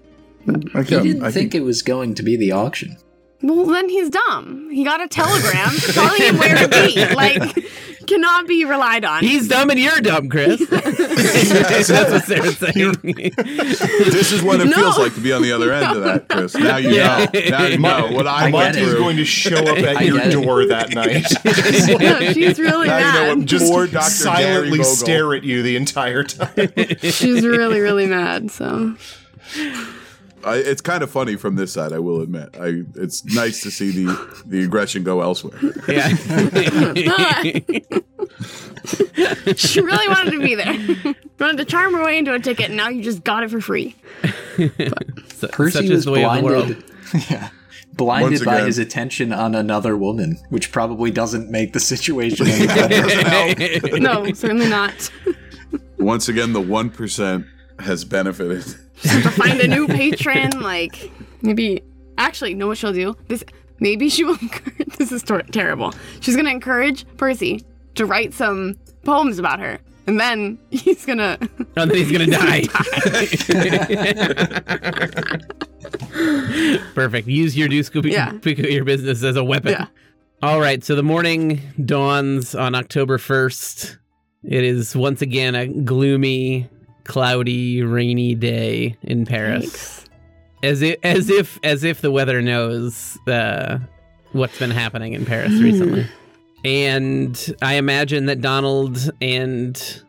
I 0.75 0.83
he 0.83 0.99
didn't 1.01 1.23
I 1.25 1.31
think 1.31 1.55
it 1.55 1.61
was 1.61 1.83
going 1.83 2.15
to 2.15 2.23
be 2.23 2.37
the 2.37 2.53
auction. 2.53 2.97
Well, 3.41 3.67
then 3.67 3.89
he's 3.89 4.11
dumb. 4.11 4.69
He 4.71 4.83
got 4.85 5.01
a 5.01 5.07
telegram 5.09 5.71
telling 5.93 6.23
him 6.23 6.39
where 6.39 6.57
to 6.57 6.69
be. 6.69 7.15
Like, 7.15 7.65
cannot 8.09 8.49
be 8.49 8.65
relied 8.65 9.05
on. 9.05 9.23
He's 9.23 9.47
dumb 9.47 9.71
and 9.71 9.79
you're 9.79 10.01
dumb, 10.01 10.29
Chris. 10.29 10.59
That's 10.69 11.89
what 11.91 12.25
Sarah's 12.25 12.59
saying. 12.59 12.95
this 13.03 14.33
is 14.33 14.43
what 14.43 14.61
it 14.61 14.65
No. 14.67 14.77
feels 14.77 14.99
like 14.99 15.15
to 15.15 15.21
be 15.21 15.33
on 15.33 15.43
the 15.43 15.53
other 15.53 15.73
end 15.73 15.97
of 15.99 16.03
that, 16.05 16.29
Chris. 16.29 16.55
Now 16.57 16.79
you 16.79 16.91
Yeah. 16.91 17.27
know. 17.33 17.41
Now 17.51 17.67
you 17.67 17.79
know 17.79 18.09
what 18.11 18.27
I, 18.27 18.49
I 18.49 18.51
went 18.51 18.75
get 18.75 18.83
it. 18.83 18.87
Monty's 18.87 18.89
through. 18.91 18.99
going 18.99 19.17
to 19.19 19.25
show 19.25 19.57
up 19.59 19.79
at 19.79 19.97
I 19.99 20.03
your 20.03 20.19
get 20.19 20.27
it. 20.29 20.33
door 20.33 20.67
that 20.67 20.95
night. 20.95 21.27
No, 22.01 22.33
she's 22.33 22.59
really 22.59 22.89
Now 22.89 22.99
you 22.99 23.05
know 23.05 23.13
mad. 23.13 23.39
what 23.39 23.47
Just 23.47 23.71
Poor 23.71 23.87
Dr. 23.87 24.11
silently 24.11 24.79
Gary 24.79 24.85
stare 24.85 25.35
at 25.35 25.45
you 25.45 25.63
the 25.63 25.77
entire 25.77 26.25
time. 26.25 26.73
she's 26.99 27.47
really, 27.47 27.79
really 27.81 28.07
mad. 28.07 28.51
So 28.51 28.97
I, 30.45 30.57
it's 30.57 30.81
kind 30.81 31.03
of 31.03 31.11
funny 31.11 31.37
from 31.37 31.57
this 31.57 31.73
side, 31.73 31.93
I 31.93 31.99
will 31.99 32.21
admit. 32.21 32.57
I 32.61 32.85
it's 32.95 33.25
nice 33.25 33.63
to 33.63 33.71
see 33.71 33.91
the 33.91 34.43
the 34.47 34.65
aggression 34.65 35.05
go 35.05 35.21
elsewhere. 35.21 35.59
yeah. 35.89 36.09
she 39.57 39.81
really 39.81 40.09
wanted 40.09 40.31
to 40.33 40.41
be 40.41 40.55
there. 40.55 41.15
wanted 41.41 41.57
to 41.59 41.65
charm 41.65 41.95
her 41.95 42.05
way 42.05 42.19
into 42.19 42.33
a 42.33 42.39
ticket, 42.39 42.67
and 42.67 42.77
now 42.77 42.89
you 42.89 43.03
just 43.03 43.25
got 43.25 43.43
it 43.43 43.51
for 43.51 43.61
free. 43.61 43.97
Su- 44.57 45.49
Percy 45.49 45.73
such 45.73 45.85
is 45.85 45.91
was 45.91 46.05
the 46.05 46.13
way 46.13 46.25
of 46.25 46.37
the 46.37 46.43
world. 46.45 46.67
blinded. 46.67 46.85
yeah. 47.31 47.49
Blinded 47.95 48.45
by 48.45 48.61
his 48.61 48.79
attention 48.79 49.33
on 49.33 49.57
another 49.57 49.97
woman, 49.97 50.39
which 50.51 50.71
probably 50.71 51.11
doesn't 51.11 51.51
make 51.51 51.73
the 51.73 51.81
situation 51.81 52.47
any 52.47 52.67
better. 52.67 53.99
No, 53.99 54.33
certainly 54.33 54.69
not. 54.69 55.11
Once 55.99 56.29
again, 56.29 56.53
the 56.53 56.61
one 56.61 56.91
percent 56.91 57.45
has 57.81 58.05
benefited. 58.05 58.65
to 59.03 59.31
find 59.31 59.61
a 59.61 59.69
new 59.69 59.87
patron, 60.01 60.61
like 60.61 61.11
maybe. 61.43 61.83
Actually, 62.19 62.55
know 62.55 62.67
what 62.67 62.77
she'll 62.79 62.93
do? 62.93 63.17
This 63.29 63.45
maybe 63.81 64.09
she 64.09 64.25
will. 64.25 64.37
encourage- 64.43 64.97
This 64.97 65.13
is 65.13 65.23
tor- 65.23 65.43
terrible. 65.43 65.95
She's 66.21 66.35
gonna 66.37 66.51
encourage 66.51 67.07
Percy 67.17 67.65
to 67.95 68.07
write 68.07 68.35
some 68.35 68.77
poems 69.05 69.39
about 69.39 69.61
her, 69.61 69.79
and 70.09 70.19
then 70.19 70.59
he's 70.71 71.07
gonna. 71.07 71.39
Oh, 71.77 71.87
then 71.87 71.91
he's 71.95 72.11
gonna 72.11 72.27
die. 72.27 72.65
Perfect. 76.95 77.29
Use 77.29 77.57
your 77.57 77.69
do 77.69 77.83
scoop 77.83 78.05
Yeah. 78.07 78.33
your 78.45 78.85
business 78.85 79.23
as 79.23 79.37
a 79.37 79.45
weapon. 79.45 79.73
Yeah. 79.73 79.87
All 80.43 80.61
right. 80.61 80.83
So 80.85 80.95
the 80.95 81.03
morning 81.03 81.61
dawns 81.85 82.55
on 82.55 82.75
October 82.75 83.19
first. 83.19 83.99
It 84.45 84.63
is 84.65 84.95
once 84.95 85.21
again 85.21 85.55
a 85.55 85.67
gloomy, 85.67 86.69
cloudy, 87.09 87.83
rainy 87.83 88.37
day 88.37 88.97
in 89.03 89.27
Paris. 89.27 90.05
as 90.63 90.83
if 90.83 90.97
as 91.03 91.29
if 91.29 91.59
as 91.65 91.83
if 91.83 92.01
the 92.01 92.11
weather 92.11 92.41
knows 92.41 93.19
uh, 93.27 93.79
what's 94.33 94.59
been 94.59 94.71
happening 94.71 95.15
in 95.15 95.25
Paris 95.25 95.53
recently. 95.61 96.07
And 96.65 97.55
I 97.63 97.75
imagine 97.75 98.27
that 98.27 98.41
Donald 98.41 99.11
and 99.21 100.03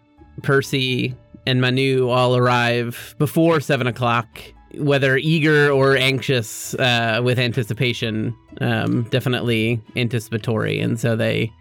Percy 0.44 1.16
and 1.46 1.62
Manu 1.62 2.10
all 2.10 2.36
arrive 2.36 3.16
before 3.18 3.60
seven 3.60 3.88
o'clock, 3.88 4.28
whether 4.76 5.18
eager 5.18 5.72
or 5.72 5.96
anxious 5.96 6.74
uh, 6.76 7.22
with 7.24 7.40
anticipation. 7.40 8.36
Um, 8.62 9.04
definitely 9.04 9.82
anticipatory, 9.96 10.80
and 10.80 11.00
so 11.00 11.16
they 11.16 11.52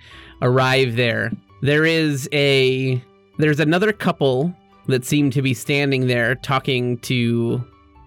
arrive 0.43 0.97
there. 0.97 1.31
There 1.63 1.85
is 1.85 2.29
a 2.33 3.03
there's 3.39 3.61
another 3.61 3.93
couple 3.93 4.53
that 4.89 5.05
seem 5.05 5.31
to 5.31 5.43
be 5.43 5.55
standing 5.55 6.07
there 6.07 6.35
talking 6.35 6.99
to 6.99 7.65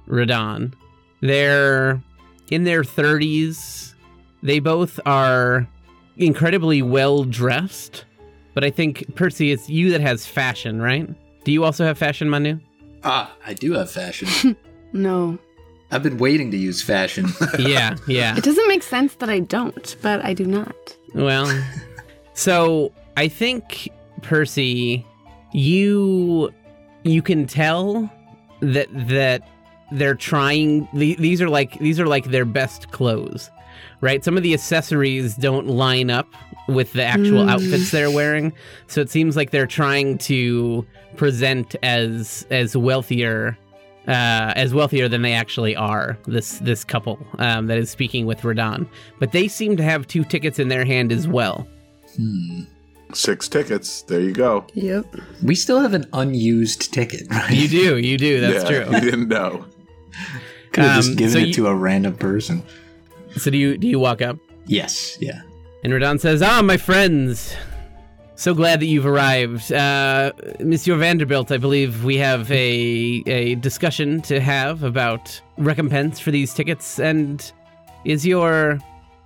Radan. 0.07 0.73
They're 1.21 2.01
in 2.49 2.63
their 2.65 2.83
30s. 2.83 3.93
They 4.43 4.59
both 4.59 4.99
are 5.05 5.67
incredibly 6.17 6.81
well 6.81 7.23
dressed. 7.23 8.05
But 8.53 8.63
I 8.63 8.69
think, 8.69 9.15
Percy, 9.15 9.51
it's 9.51 9.69
you 9.69 9.91
that 9.91 10.01
has 10.01 10.25
fashion, 10.25 10.81
right? 10.81 11.07
Do 11.43 11.51
you 11.51 11.63
also 11.63 11.85
have 11.85 11.97
fashion, 11.97 12.29
Manu? 12.29 12.59
Ah, 13.03 13.33
I 13.45 13.53
do 13.53 13.73
have 13.73 13.89
fashion. 13.89 14.55
No. 14.93 15.39
I've 15.89 16.03
been 16.03 16.17
waiting 16.17 16.51
to 16.51 16.57
use 16.57 16.81
fashion. 16.81 17.27
yeah, 17.59 17.95
yeah. 18.07 18.35
It 18.37 18.43
doesn't 18.43 18.67
make 18.67 18.83
sense 18.83 19.15
that 19.15 19.29
I 19.29 19.39
don't, 19.39 19.95
but 20.01 20.21
I 20.25 20.33
do 20.33 20.45
not. 20.45 20.97
Well, 21.13 21.49
so 22.33 22.91
I 23.15 23.29
think 23.29 23.89
Percy, 24.21 25.05
you 25.53 26.53
you 27.03 27.21
can 27.21 27.45
tell 27.47 28.09
that 28.61 28.87
that 29.07 29.47
they're 29.91 30.15
trying. 30.15 30.87
the- 30.93 31.15
These 31.19 31.41
are 31.41 31.49
like 31.49 31.77
these 31.79 31.99
are 31.99 32.07
like 32.07 32.25
their 32.25 32.45
best 32.45 32.91
clothes, 32.91 33.49
right? 34.01 34.23
Some 34.23 34.37
of 34.37 34.43
the 34.43 34.53
accessories 34.53 35.35
don't 35.35 35.67
line 35.67 36.09
up 36.09 36.27
with 36.67 36.93
the 36.93 37.03
actual 37.03 37.43
Mm. 37.45 37.49
outfits 37.49 37.91
they're 37.91 38.11
wearing, 38.11 38.53
so 38.87 39.01
it 39.01 39.09
seems 39.09 39.35
like 39.35 39.49
they're 39.51 39.67
trying 39.67 40.17
to 40.19 40.85
present 41.17 41.75
as 41.83 42.45
as 42.51 42.77
wealthier. 42.77 43.57
Uh, 44.07 44.51
as 44.55 44.73
wealthier 44.73 45.07
than 45.07 45.21
they 45.21 45.31
actually 45.33 45.75
are, 45.75 46.17
this 46.25 46.57
this 46.57 46.83
couple 46.83 47.19
um, 47.37 47.67
that 47.67 47.77
is 47.77 47.87
speaking 47.87 48.25
with 48.25 48.41
Radan, 48.41 48.87
but 49.19 49.31
they 49.31 49.47
seem 49.47 49.77
to 49.77 49.83
have 49.83 50.07
two 50.07 50.23
tickets 50.23 50.57
in 50.57 50.69
their 50.69 50.83
hand 50.85 51.11
as 51.11 51.27
well. 51.27 51.67
hmm. 52.17 52.61
Six 53.13 53.47
tickets. 53.47 54.01
There 54.03 54.19
you 54.21 54.31
go. 54.33 54.65
Yep. 54.73 55.15
We 55.43 55.55
still 55.55 55.79
have 55.79 55.93
an 55.93 56.05
unused 56.13 56.93
ticket, 56.93 57.27
right? 57.29 57.51
You 57.51 57.67
do, 57.67 57.97
you 57.97 58.17
do. 58.17 58.39
That's 58.41 58.63
Yeah, 58.69 58.83
true. 58.83 58.93
You 58.95 59.01
didn't 59.01 59.27
know. 59.27 59.65
Could 60.71 60.83
have 60.85 60.97
Um, 60.97 61.01
just 61.03 61.17
given 61.17 61.33
so 61.33 61.39
it 61.39 61.47
you- 61.47 61.53
to 61.55 61.67
a 61.67 61.75
random 61.75 62.15
person. 62.15 62.63
So 63.37 63.49
do 63.51 63.57
you 63.57 63.77
do 63.77 63.87
you 63.87 63.99
walk 63.99 64.21
up? 64.21 64.37
Yes, 64.67 65.17
yeah. 65.21 65.41
And 65.83 65.91
Radan 65.93 66.19
says, 66.19 66.41
"Ah, 66.41 66.61
my 66.61 66.77
friends, 66.77 67.55
so 68.35 68.53
glad 68.53 68.79
that 68.81 68.85
you've 68.87 69.05
arrived. 69.05 69.71
Uh, 69.71 70.31
Monsieur 70.59 70.95
Vanderbilt, 70.97 71.51
I 71.51 71.57
believe 71.57 72.03
we 72.03 72.17
have 72.17 72.51
a 72.51 73.23
a 73.25 73.55
discussion 73.55 74.21
to 74.23 74.39
have 74.41 74.83
about 74.83 75.39
recompense 75.57 76.19
for 76.19 76.31
these 76.31 76.53
tickets. 76.53 76.99
And 76.99 77.49
is 78.05 78.25
your 78.25 78.79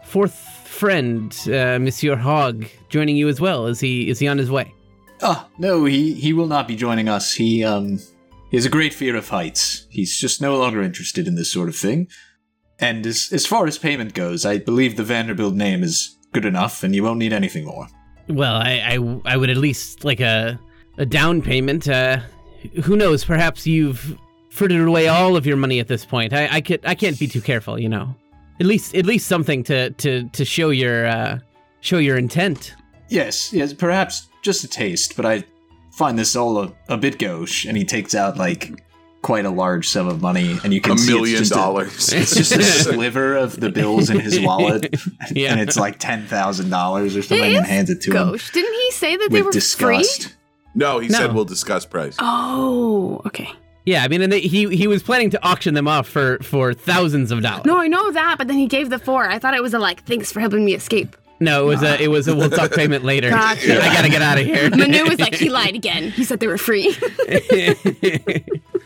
fourth 0.04 0.55
friend, 0.76 1.36
uh, 1.48 1.80
Monsieur 1.80 2.16
Hogg, 2.16 2.66
joining 2.90 3.16
you 3.16 3.28
as 3.28 3.40
well? 3.40 3.66
Is 3.66 3.80
he 3.80 4.10
is 4.10 4.20
he 4.20 4.28
on 4.28 4.38
his 4.38 4.52
way? 4.52 4.74
Oh, 5.22 5.48
no, 5.58 5.86
he, 5.86 6.14
he 6.14 6.34
will 6.34 6.48
not 6.48 6.68
be 6.68 6.76
joining 6.76 7.08
us. 7.08 7.34
He, 7.34 7.64
um, 7.64 8.00
he 8.52 8.58
has 8.58 8.66
a 8.66 8.70
great 8.70 8.94
fear 8.94 9.16
of 9.16 9.30
heights. 9.30 9.88
He's 9.90 10.18
just 10.18 10.42
no 10.42 10.58
longer 10.58 10.82
interested 10.82 11.26
in 11.26 11.36
this 11.36 11.52
sort 11.52 11.70
of 11.70 11.76
thing. 11.76 12.10
And 12.80 13.08
as, 13.08 13.30
as 13.32 13.46
far 13.46 13.66
as 13.66 13.78
payment 13.78 14.14
goes, 14.14 14.46
I 14.46 14.58
believe 14.58 14.98
the 14.98 15.06
Vanderbilt 15.06 15.56
name 15.56 15.84
is 15.84 16.18
good 16.34 16.44
enough 16.44 16.84
and 16.84 16.94
you 16.94 17.02
won't 17.02 17.20
need 17.20 17.32
anything 17.32 17.64
more. 17.66 17.88
Well, 18.28 18.56
I 18.56 18.98
I, 18.98 19.34
I 19.34 19.38
would 19.38 19.50
at 19.50 19.58
least 19.58 20.04
like 20.04 20.20
a 20.20 20.60
a 20.98 21.06
down 21.06 21.42
payment. 21.42 21.88
Uh, 21.88 22.20
who 22.84 22.98
knows? 22.98 23.24
Perhaps 23.24 23.66
you've 23.66 24.18
frittered 24.50 24.88
away 24.88 25.08
all 25.08 25.38
of 25.38 25.46
your 25.46 25.58
money 25.58 25.80
at 25.80 25.88
this 25.88 26.04
point. 26.04 26.34
I 26.34 26.48
I 26.52 26.62
could 26.62 26.82
I 26.86 26.96
can't 26.96 27.18
be 27.18 27.28
too 27.28 27.42
careful, 27.42 27.80
you 27.80 27.88
know. 27.88 28.16
At 28.60 28.66
least 28.66 28.96
at 28.96 29.06
least 29.06 29.28
something 29.28 29.64
to 29.64 29.90
to 29.92 30.30
to 30.30 30.46
show 30.46 30.70
your 30.70 31.06
uh, 31.08 31.40
show 31.82 31.98
your 31.98 32.18
intent. 32.18 32.74
Yes, 33.10 33.52
yes, 33.54 33.74
perhaps 33.74 34.28
just 34.42 34.64
a 34.64 34.68
taste, 34.68 35.16
but 35.16 35.26
I 35.26 35.44
find 35.92 36.18
this 36.18 36.36
all 36.36 36.58
a, 36.60 36.74
a 36.90 36.98
bit 36.98 37.20
gauche. 37.20 37.66
And 37.66 37.78
he 37.78 37.84
takes 37.86 38.16
out, 38.16 38.38
like, 38.38 38.82
quite 39.22 39.46
a 39.46 39.50
large 39.50 39.88
sum 39.88 40.08
of 40.08 40.22
money, 40.22 40.58
and 40.64 40.74
you 40.74 40.82
can 40.82 40.94
A 40.94 40.98
see 40.98 41.14
million 41.14 41.40
it's 41.42 41.50
just 41.50 41.54
dollars. 41.54 42.14
A, 42.14 42.18
it's 42.18 42.36
just 42.36 42.52
a 42.56 42.64
sliver 42.64 43.36
of 43.36 43.60
the 43.60 43.70
bills 43.70 44.10
in 44.10 44.20
his 44.20 44.40
wallet, 44.40 44.94
Yeah. 45.32 45.52
and 45.52 45.60
it's 45.62 45.78
like 45.78 46.00
ten 46.00 46.26
thousand 46.26 46.70
dollars 46.70 47.16
or 47.16 47.22
something, 47.24 47.54
It 47.54 47.58
and 47.58 47.66
hands 47.66 47.90
it 47.90 48.02
to 48.02 48.12
him 48.12 48.14
Ghost. 48.32 48.54
Didn't 48.54 48.74
he 48.74 48.92
say 48.92 49.18
that 49.18 49.30
they 49.32 49.42
with 49.42 49.54
were 49.56 49.62
free? 49.62 50.06
No, 50.74 51.00
he 51.00 51.08
No. 51.10 51.18
said 51.20 51.34
we'll 51.34 51.46
discuss 51.46 51.86
price. 51.86 52.16
Oh, 52.20 53.22
okay. 53.28 53.50
Yeah, 53.86 54.04
I 54.04 54.08
mean, 54.08 54.22
and 54.22 54.32
they, 54.32 54.42
he 54.42 54.76
he 54.76 54.88
was 54.88 55.04
planning 55.04 55.30
to 55.32 55.44
auction 55.46 55.74
them 55.76 55.88
off 55.88 56.08
for 56.08 56.40
for 56.40 56.74
thousands 56.74 57.32
of 57.32 57.42
dollars. 57.42 57.66
No, 57.66 57.80
I 57.80 57.88
know 57.88 58.12
that, 58.12 58.38
but 58.38 58.48
then 58.48 58.58
he 58.58 58.68
gave 58.68 58.90
the 58.90 59.00
four. 59.00 59.28
I 59.30 59.38
thought 59.40 59.54
it 59.54 59.62
was 59.62 59.74
a 59.74 59.80
like, 59.80 60.04
thanks 60.06 60.32
for 60.32 60.40
helping 60.40 60.66
me 60.66 60.74
escape. 60.74 61.16
no, 61.40 61.64
it 61.64 61.68
was 61.68 61.84
a 61.84 62.02
it 62.02 62.08
was 62.08 62.28
a 62.28 62.36
we'll 62.36 62.50
talk 62.50 62.72
payment 62.72 63.04
later. 63.04 63.30
Gotcha. 63.30 63.80
I 63.84 63.94
gotta 63.94 64.10
get 64.10 64.22
out 64.22 64.40
of 64.40 64.46
here. 64.46 64.70
Manu 64.72 65.04
was 65.04 65.20
like, 65.20 65.36
he 65.36 65.50
lied 65.50 65.76
again. 65.76 66.10
He 66.12 66.24
said 66.24 66.40
they 66.40 66.48
were 66.48 66.58
free. 66.58 66.96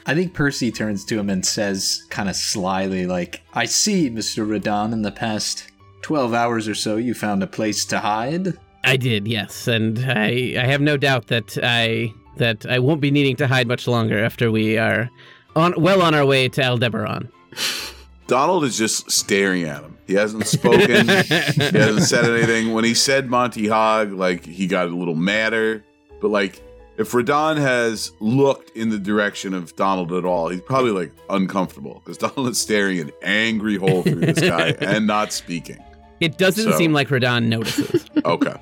I 0.05 0.15
think 0.15 0.33
Percy 0.33 0.71
turns 0.71 1.05
to 1.05 1.19
him 1.19 1.29
and 1.29 1.45
says, 1.45 2.05
kind 2.09 2.29
of 2.29 2.35
slyly, 2.35 3.05
like, 3.05 3.41
I 3.53 3.65
see, 3.65 4.09
Mr. 4.09 4.47
Radan, 4.47 4.91
in 4.91 5.03
the 5.03 5.11
past 5.11 5.67
12 6.01 6.33
hours 6.33 6.67
or 6.67 6.73
so, 6.73 6.95
you 6.95 7.13
found 7.13 7.43
a 7.43 7.47
place 7.47 7.85
to 7.85 7.99
hide. 7.99 8.57
I 8.83 8.97
did, 8.97 9.27
yes, 9.27 9.67
and 9.67 9.99
I 9.99 10.55
I 10.57 10.65
have 10.65 10.81
no 10.81 10.97
doubt 10.97 11.27
that 11.27 11.57
I 11.61 12.13
that 12.39 12.65
I 12.65 12.79
won't 12.79 12.99
be 12.99 13.11
needing 13.11 13.35
to 13.37 13.47
hide 13.47 13.67
much 13.67 13.87
longer 13.87 14.21
after 14.23 14.51
we 14.51 14.77
are 14.77 15.09
on 15.55 15.73
well 15.77 16.01
on 16.01 16.13
our 16.15 16.25
way 16.25 16.49
to 16.49 16.61
Aldebaran. 16.63 17.29
Donald 18.27 18.63
is 18.63 18.77
just 18.77 19.09
staring 19.09 19.63
at 19.63 19.81
him. 19.81 19.97
He 20.07 20.13
hasn't 20.13 20.45
spoken. 20.47 21.07
he 21.07 21.77
hasn't 21.77 22.03
said 22.03 22.25
anything. 22.25 22.73
When 22.73 22.83
he 22.83 22.93
said 22.93 23.29
Monty 23.29 23.67
Hogg, 23.67 24.11
like 24.11 24.45
he 24.45 24.67
got 24.67 24.87
a 24.87 24.95
little 24.95 25.15
madder. 25.15 25.83
But 26.21 26.29
like, 26.29 26.61
if 26.97 27.11
Radan 27.11 27.57
has 27.57 28.11
looked 28.19 28.75
in 28.75 28.89
the 28.89 28.99
direction 28.99 29.53
of 29.53 29.75
Donald 29.75 30.11
at 30.11 30.25
all, 30.25 30.49
he's 30.49 30.61
probably 30.61 30.91
like 30.91 31.11
uncomfortable 31.29 32.01
because 32.03 32.17
Donald 32.17 32.49
is 32.49 32.57
staring 32.59 32.99
an 32.99 33.11
angry 33.23 33.77
hole 33.77 34.03
through 34.03 34.19
the 34.25 34.35
sky 34.35 34.75
and 34.79 35.07
not 35.07 35.31
speaking. 35.33 35.77
It 36.19 36.37
doesn't 36.37 36.71
So- 36.71 36.77
seem 36.77 36.91
like 36.93 37.07
Radan 37.09 37.45
notices. 37.47 38.05
Okay. 38.25 38.53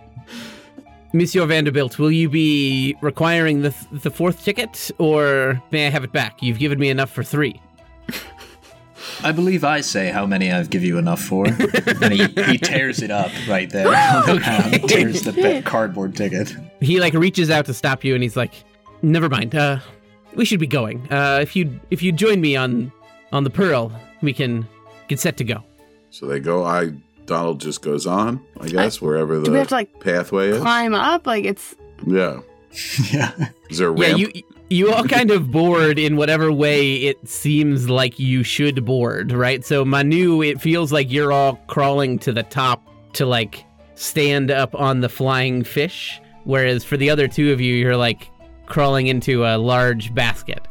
Monsieur 1.14 1.46
Vanderbilt, 1.46 1.98
will 2.00 2.12
you 2.12 2.30
be 2.30 2.96
requiring 3.02 3.62
the 3.62 3.74
the 3.92 4.12
fourth 4.12 4.44
ticket, 4.44 4.92
or 4.98 5.62
may 5.72 5.88
I 5.88 5.90
have 5.90 6.04
it 6.04 6.12
back? 6.12 6.42
You've 6.44 6.60
given 6.60 6.80
me 6.80 6.90
enough 6.90 7.12
for 7.12 7.24
three. 7.24 7.62
I 9.24 9.32
believe 9.32 9.64
I 9.64 9.82
say 9.82 10.10
how 10.10 10.26
many 10.26 10.52
I've 10.52 10.70
give 10.70 10.84
you 10.84 10.98
enough 10.98 11.22
for. 11.22 11.46
and 12.02 12.14
he, 12.14 12.28
he 12.44 12.58
tears 12.58 13.02
it 13.02 13.10
up 13.10 13.32
right 13.48 13.70
there. 13.70 13.88
on 13.88 14.26
the 14.26 14.42
ground, 14.42 14.90
tears 14.90 15.22
the 15.24 15.34
pa- 15.34 15.68
cardboard 15.68 16.16
ticket. 16.16 16.56
He 16.82 17.00
like 17.00 17.14
reaches 17.14 17.50
out 17.50 17.66
to 17.66 17.74
stop 17.74 18.04
you, 18.04 18.14
and 18.14 18.22
he's 18.22 18.36
like, 18.36 18.54
"Never 19.02 19.30
mind. 19.30 19.56
Uh, 19.56 19.80
we 20.36 20.46
should 20.46 20.60
be 20.60 20.68
going. 20.68 21.08
Uh, 21.12 21.40
if 21.42 21.56
you 21.56 21.80
if 21.90 22.04
you 22.04 22.12
join 22.12 22.42
me 22.42 22.56
on 22.56 22.92
on 23.32 23.44
the 23.44 23.50
Pearl, 23.50 23.92
we 24.22 24.34
can 24.34 24.68
get 25.08 25.20
set 25.20 25.38
to 25.38 25.44
go." 25.44 25.64
So 26.10 26.28
they 26.28 26.40
go. 26.40 26.64
I 26.64 26.92
Donald 27.28 27.62
just 27.62 27.82
goes 27.84 28.08
on. 28.08 28.44
I 28.60 28.68
guess 28.70 29.00
wherever 29.00 29.40
Do 29.42 29.52
we 29.52 29.58
have 29.60 29.68
the 29.68 29.70
to 29.70 29.76
like 29.76 30.00
pathway 30.00 30.50
is. 30.50 30.62
climb 30.62 30.96
up? 30.96 31.28
Like 31.28 31.46
it's 31.46 31.76
Yeah. 32.06 32.40
yeah. 33.14 33.50
Is 33.70 33.78
there 33.78 33.90
a 33.90 33.98
Yeah, 34.00 34.16
you 34.16 34.32
you 34.70 34.92
all 34.92 35.04
kind 35.04 35.30
of 35.32 35.52
board 35.52 36.00
in 36.00 36.18
whatever 36.18 36.52
way 36.52 36.96
it 36.96 37.28
seems 37.28 37.90
like 37.90 38.18
you 38.20 38.44
should 38.44 38.84
board, 38.84 39.32
right? 39.32 39.64
So 39.64 39.86
Manu, 39.86 40.42
it 40.42 40.60
feels 40.60 40.92
like 40.92 41.12
you're 41.12 41.32
all 41.32 41.56
crawling 41.68 42.18
to 42.20 42.34
the 42.34 42.44
top 42.44 42.84
to 43.14 43.26
like 43.26 43.64
stand 43.96 44.52
up 44.52 44.76
on 44.76 45.02
the 45.02 45.10
flying 45.10 45.64
fish, 45.64 46.20
whereas 46.44 46.84
for 46.84 46.98
the 46.98 47.10
other 47.10 47.28
two 47.28 47.52
of 47.52 47.62
you, 47.62 47.76
you're 47.76 47.98
like 47.98 48.30
crawling 48.66 49.08
into 49.08 49.46
a 49.46 49.58
large 49.58 50.14
basket. 50.14 50.68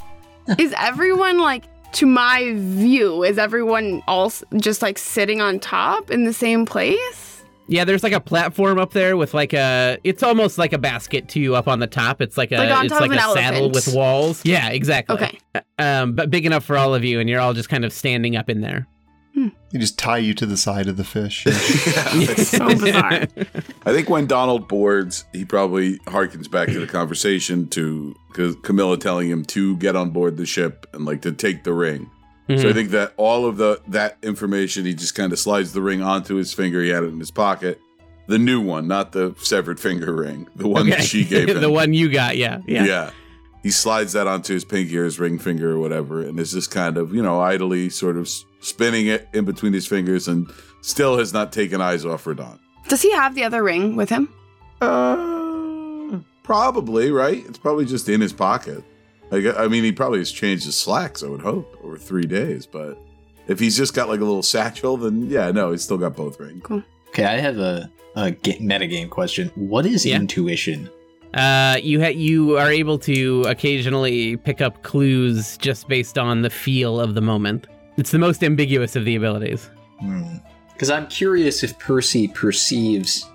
is 0.59 0.75
everyone 0.79 1.39
like 1.39 1.65
to 1.97 2.07
my 2.07 2.53
view? 2.55 3.23
Is 3.23 3.39
everyone 3.39 4.03
else 4.07 4.45
just 4.57 4.83
like 4.83 4.99
sitting 4.99 5.41
on 5.41 5.59
top 5.59 6.11
in 6.11 6.25
the 6.25 6.33
same 6.33 6.67
place? 6.67 7.43
Yeah, 7.69 7.85
there's 7.85 8.03
like 8.03 8.13
a 8.13 8.21
platform 8.21 8.79
up 8.79 8.93
there 8.93 9.17
with 9.17 9.35
like 9.35 9.53
a. 9.53 9.99
It's 10.05 10.23
almost 10.23 10.57
like 10.57 10.73
a 10.73 10.79
basket 10.79 11.29
to 11.31 11.41
you 11.41 11.57
up 11.57 11.67
on 11.67 11.81
the 11.81 11.87
top. 11.87 12.21
It's 12.21 12.37
like 12.37 12.53
a. 12.53 12.59
Like 12.59 12.85
it's 12.85 12.93
like 12.93 13.11
a 13.11 13.33
saddle 13.33 13.71
with 13.71 13.93
walls. 13.93 14.43
Yeah, 14.45 14.69
exactly. 14.69 15.17
Okay. 15.17 15.39
Um, 15.79 16.13
but 16.13 16.31
big 16.31 16.47
enough 16.47 16.65
for 16.65 16.77
all 16.77 16.95
of 16.95 17.03
you, 17.03 17.19
and 17.19 17.29
you're 17.29 17.41
all 17.41 17.55
just 17.55 17.69
kind 17.69 17.85
of 17.85 17.93
standing 17.93 18.37
up 18.37 18.49
in 18.49 18.61
there. 18.61 18.87
They 19.37 19.79
just 19.79 19.99
tie 19.99 20.17
you 20.19 20.33
to 20.35 20.47
the 20.47 20.57
side 20.57 20.89
of 20.89 20.97
the 20.97 21.05
fish. 21.05 21.45
So 22.37 22.69
bizarre. 22.69 23.27
I 23.85 23.93
think 23.93 24.09
when 24.09 24.27
Donald 24.27 24.67
boards, 24.69 25.25
he 25.33 25.45
probably 25.45 25.99
harkens 26.01 26.51
back 26.51 26.69
to 26.69 26.81
the 26.81 26.87
conversation 26.87 27.69
to 27.69 28.15
Camilla 28.63 28.97
telling 28.99 29.29
him 29.29 29.45
to 29.47 29.77
get 29.77 29.95
on 29.97 30.11
board 30.11 30.37
the 30.37 30.47
ship 30.47 30.87
and 30.93 31.05
like 31.05 31.23
to 31.23 31.33
take 31.33 31.65
the 31.65 31.73
ring. 31.73 32.11
So 32.49 32.55
I 32.55 32.59
Mhm. 32.59 32.75
think 32.75 32.91
that 32.91 33.13
all 33.17 33.45
of 33.45 33.57
the 33.57 33.81
that 33.89 34.19
information, 34.23 34.85
he 34.87 34.95
just 34.95 35.15
kind 35.17 35.33
of 35.33 35.39
slides 35.39 35.73
the 35.73 35.83
ring 35.83 36.01
onto 36.01 36.37
his 36.37 36.53
finger. 36.55 36.81
He 36.83 36.91
had 36.91 37.03
it 37.03 37.09
in 37.09 37.19
his 37.19 37.33
pocket. 37.33 37.81
The 38.29 38.39
new 38.39 38.61
one, 38.61 38.87
not 38.89 39.13
the 39.13 39.35
severed 39.43 39.79
finger 39.81 40.15
ring, 40.15 40.49
the 40.57 40.69
one 40.69 40.89
that 40.91 41.03
she 41.03 41.25
gave 41.25 41.49
him. 41.51 41.61
the 41.61 41.71
one 41.71 41.93
you 41.93 42.09
got, 42.11 42.37
yeah. 42.37 42.59
Yeah. 42.67 42.85
yeah. 42.85 43.11
He 43.65 43.71
slides 43.73 44.13
that 44.13 44.29
onto 44.29 44.55
his 44.55 44.65
pinky 44.65 44.97
or 44.97 45.05
his 45.05 45.19
ring 45.19 45.39
finger 45.41 45.73
or 45.73 45.79
whatever, 45.81 46.23
and 46.23 46.39
is 46.39 46.53
just 46.53 46.71
kind 46.71 46.97
of, 46.97 47.13
you 47.13 47.21
know, 47.23 47.41
idly 47.41 47.91
sort 47.91 48.17
of 48.17 48.27
s- 48.27 48.45
spinning 48.67 49.07
it 49.07 49.29
in 49.33 49.45
between 49.45 49.73
his 49.73 49.87
fingers 49.87 50.29
and 50.29 50.51
still 50.83 51.19
has 51.19 51.33
not 51.33 51.53
taken 51.53 51.81
eyes 51.81 52.05
off 52.05 52.25
Radan. 52.25 52.59
Does 52.89 53.03
he 53.03 53.13
have 53.13 53.35
the 53.35 53.45
other 53.45 53.63
ring 53.63 53.97
with 53.97 54.09
him? 54.11 54.29
Uh, 54.81 56.19
probably, 56.43 57.11
right? 57.11 57.45
It's 57.47 57.59
probably 57.59 57.85
just 57.85 58.09
in 58.09 58.21
his 58.21 58.33
pocket. 58.33 58.83
I, 59.33 59.41
gue- 59.41 59.55
I 59.57 59.69
mean, 59.69 59.83
he 59.85 59.93
probably 59.93 60.19
has 60.21 60.31
changed 60.31 60.65
his 60.65 60.77
slacks, 60.77 61.23
I 61.23 61.29
would 61.29 61.43
hope, 61.43 61.77
over 61.83 61.99
three 61.99 62.27
days, 62.27 62.67
but 62.67 62.99
if 63.49 63.59
he's 63.59 63.77
just 63.77 63.95
got 63.95 64.09
like 64.09 64.21
a 64.21 64.25
little 64.25 64.43
satchel, 64.43 64.97
then 64.97 65.29
yeah, 65.29 65.51
no, 65.51 65.73
he's 65.73 65.83
still 65.83 65.99
got 65.99 66.15
both 66.17 66.39
rings. 66.39 66.65
Okay, 67.09 67.25
I 67.25 67.39
have 67.39 67.59
a, 67.59 67.91
a 68.15 68.31
ga- 68.33 68.59
metagame 68.61 69.11
question. 69.11 69.51
What 69.57 69.87
is 69.87 70.07
Yeah. 70.07 70.17
intuition? 70.17 70.89
Uh, 71.35 71.77
you 71.83 72.01
ha- 72.01 72.09
you 72.15 72.57
are 72.57 72.71
able 72.71 72.99
to 73.01 73.43
occasionally 73.49 74.37
pick 74.39 74.61
up 74.61 74.83
clues 74.85 75.57
just 75.59 75.89
based 75.89 76.17
on 76.19 76.43
the 76.43 76.51
feel 76.51 77.01
of 77.01 77.15
the 77.15 77.21
moment. 77.21 77.67
It's 77.97 78.11
the 78.11 78.19
most 78.19 78.43
ambiguous 78.45 78.97
of 78.97 79.05
the 79.05 79.17
abilities. 79.17 79.71
Because 80.73 80.91
I'm 80.91 81.07
curious 81.07 81.63
if 81.63 81.79
Percy 81.79 82.29
perceives 82.29 83.29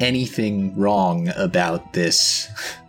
anything 0.00 0.74
wrong 0.76 1.28
about 1.36 1.92
this, 1.92 2.48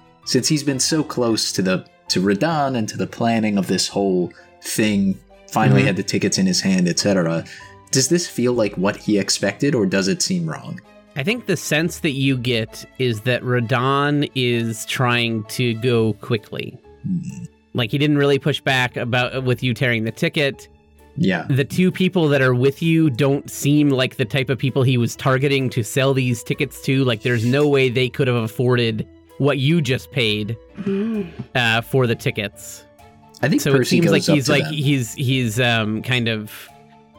since 0.25 0.47
he's 0.47 0.63
been 0.63 0.79
so 0.79 1.03
close 1.03 1.51
to 1.53 1.61
the 1.61 1.85
to 2.09 2.21
Radan 2.21 2.77
and 2.77 2.87
to 2.87 2.95
the 2.97 3.07
planning 3.07 3.57
of 3.57 3.67
this 3.67 3.89
whole 3.89 4.31
thing. 4.61 5.19
Finally, 5.51 5.81
Mhm. 5.81 5.85
had 5.87 5.95
the 5.97 6.03
tickets 6.03 6.37
in 6.37 6.45
his 6.45 6.61
hand, 6.61 6.87
etc. 6.87 7.43
Does 7.91 8.07
this 8.07 8.27
feel 8.27 8.53
like 8.53 8.75
what 8.77 8.95
he 8.95 9.17
expected, 9.17 9.75
or 9.75 9.85
does 9.85 10.07
it 10.07 10.21
seem 10.21 10.49
wrong? 10.49 10.79
I 11.17 11.23
think 11.23 11.47
the 11.47 11.57
sense 11.57 11.99
that 11.99 12.11
you 12.11 12.37
get 12.37 12.85
is 12.99 13.21
that 13.21 13.43
Radan 13.43 14.29
is 14.35 14.85
trying 14.85 15.43
to 15.49 15.73
go 15.75 16.13
quickly. 16.21 16.77
Like 17.73 17.91
he 17.91 17.97
didn't 17.97 18.17
really 18.17 18.39
push 18.39 18.61
back 18.61 18.95
about 18.97 19.43
with 19.43 19.63
you 19.63 19.73
tearing 19.73 20.03
the 20.05 20.11
ticket. 20.11 20.67
Yeah. 21.17 21.45
The 21.49 21.65
two 21.65 21.91
people 21.91 22.27
that 22.29 22.41
are 22.41 22.53
with 22.53 22.81
you 22.81 23.09
don't 23.09 23.49
seem 23.49 23.89
like 23.89 24.17
the 24.17 24.25
type 24.25 24.49
of 24.49 24.57
people 24.59 24.83
he 24.83 24.97
was 24.97 25.15
targeting 25.15 25.69
to 25.71 25.83
sell 25.83 26.13
these 26.13 26.43
tickets 26.43 26.81
to. 26.83 27.03
Like 27.03 27.23
there's 27.23 27.43
no 27.45 27.67
way 27.67 27.89
they 27.89 28.07
could 28.09 28.27
have 28.27 28.37
afforded 28.37 29.07
what 29.39 29.57
you 29.57 29.81
just 29.81 30.11
paid 30.11 30.57
uh, 31.55 31.81
for 31.81 32.07
the 32.07 32.15
tickets. 32.15 32.85
I 33.41 33.49
think 33.49 33.61
So 33.61 33.71
Percy 33.71 33.81
it 33.81 33.89
seems 34.01 34.05
goes 34.05 34.11
like 34.27 34.35
he's 34.35 34.49
like 34.49 34.63
them. 34.63 34.73
he's 34.73 35.13
he's 35.13 35.59
um 35.59 36.01
kind 36.01 36.27
of 36.27 36.69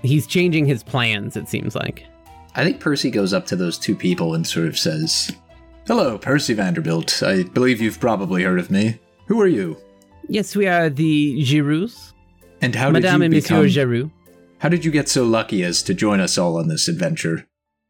he's 0.03 0.27
changing 0.27 0.67
his 0.67 0.83
plans. 0.83 1.37
It 1.37 1.49
seems 1.49 1.75
like. 1.75 2.05
I 2.55 2.65
think 2.65 2.81
Percy 2.81 3.11
goes 3.11 3.33
up 3.33 3.47
to 3.47 3.57
those 3.57 3.79
two 3.79 3.95
people 3.95 4.35
and 4.35 4.45
sort 4.47 4.67
of 4.67 4.77
says, 4.77 5.31
"Hello, 5.87 6.19
Percy 6.19 6.55
Vanderbilt. 6.55 7.23
I 7.23 7.45
believe 7.45 7.81
you've 7.81 8.01
probably 8.01 8.43
heard 8.43 8.59
of 8.59 8.71
me. 8.71 8.99
Who 9.27 9.41
are 9.41 9.47
you? 9.47 9.77
Yes, 10.29 10.57
we 10.57 10.67
are 10.67 10.91
the 10.91 11.41
Giroux, 11.43 11.89
And 12.61 12.75
how 12.75 12.90
Madame 12.90 13.21
did 13.21 13.27
and 13.27 13.35
you 13.35 13.38
Monsieur 13.40 13.57
become? 13.62 13.68
Giroux. 13.68 14.11
how 14.59 14.68
did 14.68 14.85
you 14.85 14.90
get 14.90 15.09
so 15.09 15.25
lucky 15.25 15.62
as 15.62 15.83
to 15.85 15.94
join 15.94 16.21
us 16.21 16.37
all 16.38 16.57
on 16.59 16.68
this 16.68 16.88
adventure? 16.88 17.47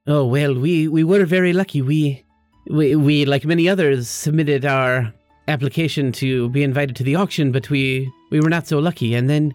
Oh 0.07 0.25
well, 0.27 0.55
we 0.55 0.89
we 0.89 1.05
were 1.05 1.25
very 1.25 1.53
lucky. 1.53 1.83
We 1.83 2.25
we 2.69 2.97
we 2.97 3.25
like 3.25 3.45
many 3.45 3.69
others 3.69 4.09
submitted 4.09 4.65
our 4.65 5.13
application 5.49 6.13
to 6.13 6.49
be 6.51 6.63
invited 6.63 6.97
to 6.97 7.05
the 7.05 7.17
auction, 7.17 7.53
but 7.53 7.71
we 7.71 8.11
we 8.31 8.41
were 8.41 8.51
not 8.51 8.67
so 8.67 8.79
lucky. 8.79 9.15
And 9.15 9.29
then 9.29 9.55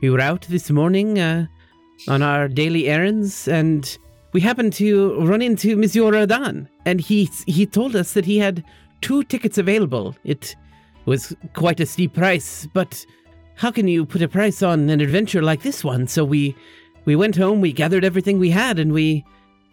we 0.00 0.10
were 0.10 0.20
out 0.20 0.42
this 0.48 0.70
morning 0.70 1.18
uh, 1.18 1.46
on 2.08 2.22
our 2.22 2.48
daily 2.48 2.88
errands, 2.88 3.48
and 3.48 3.96
we 4.32 4.40
happened 4.40 4.72
to 4.74 5.20
run 5.20 5.42
into 5.42 5.76
Monsieur 5.76 6.10
Radan, 6.10 6.68
and 6.86 7.00
he 7.00 7.28
he 7.46 7.66
told 7.66 7.94
us 7.96 8.12
that 8.14 8.24
he 8.24 8.38
had 8.38 8.64
two 9.02 9.22
tickets 9.24 9.58
available. 9.58 10.16
It 10.24 10.56
was 11.06 11.34
quite 11.52 11.80
a 11.80 11.86
steep 11.86 12.14
price, 12.14 12.66
but 12.72 13.04
how 13.56 13.70
can 13.70 13.88
you 13.88 14.04
put 14.04 14.22
a 14.22 14.28
price 14.28 14.62
on 14.62 14.90
an 14.90 15.00
adventure 15.00 15.42
like 15.42 15.62
this 15.62 15.84
one? 15.84 16.06
So 16.06 16.24
we 16.24 16.56
we 17.04 17.16
went 17.16 17.36
home, 17.36 17.60
we 17.60 17.72
gathered 17.72 18.04
everything 18.04 18.38
we 18.38 18.50
had, 18.50 18.78
and 18.78 18.92
we 18.92 19.24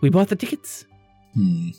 we 0.01 0.09
bought 0.09 0.29
the 0.29 0.35
tickets. 0.35 0.85
Hmm. 1.33 1.69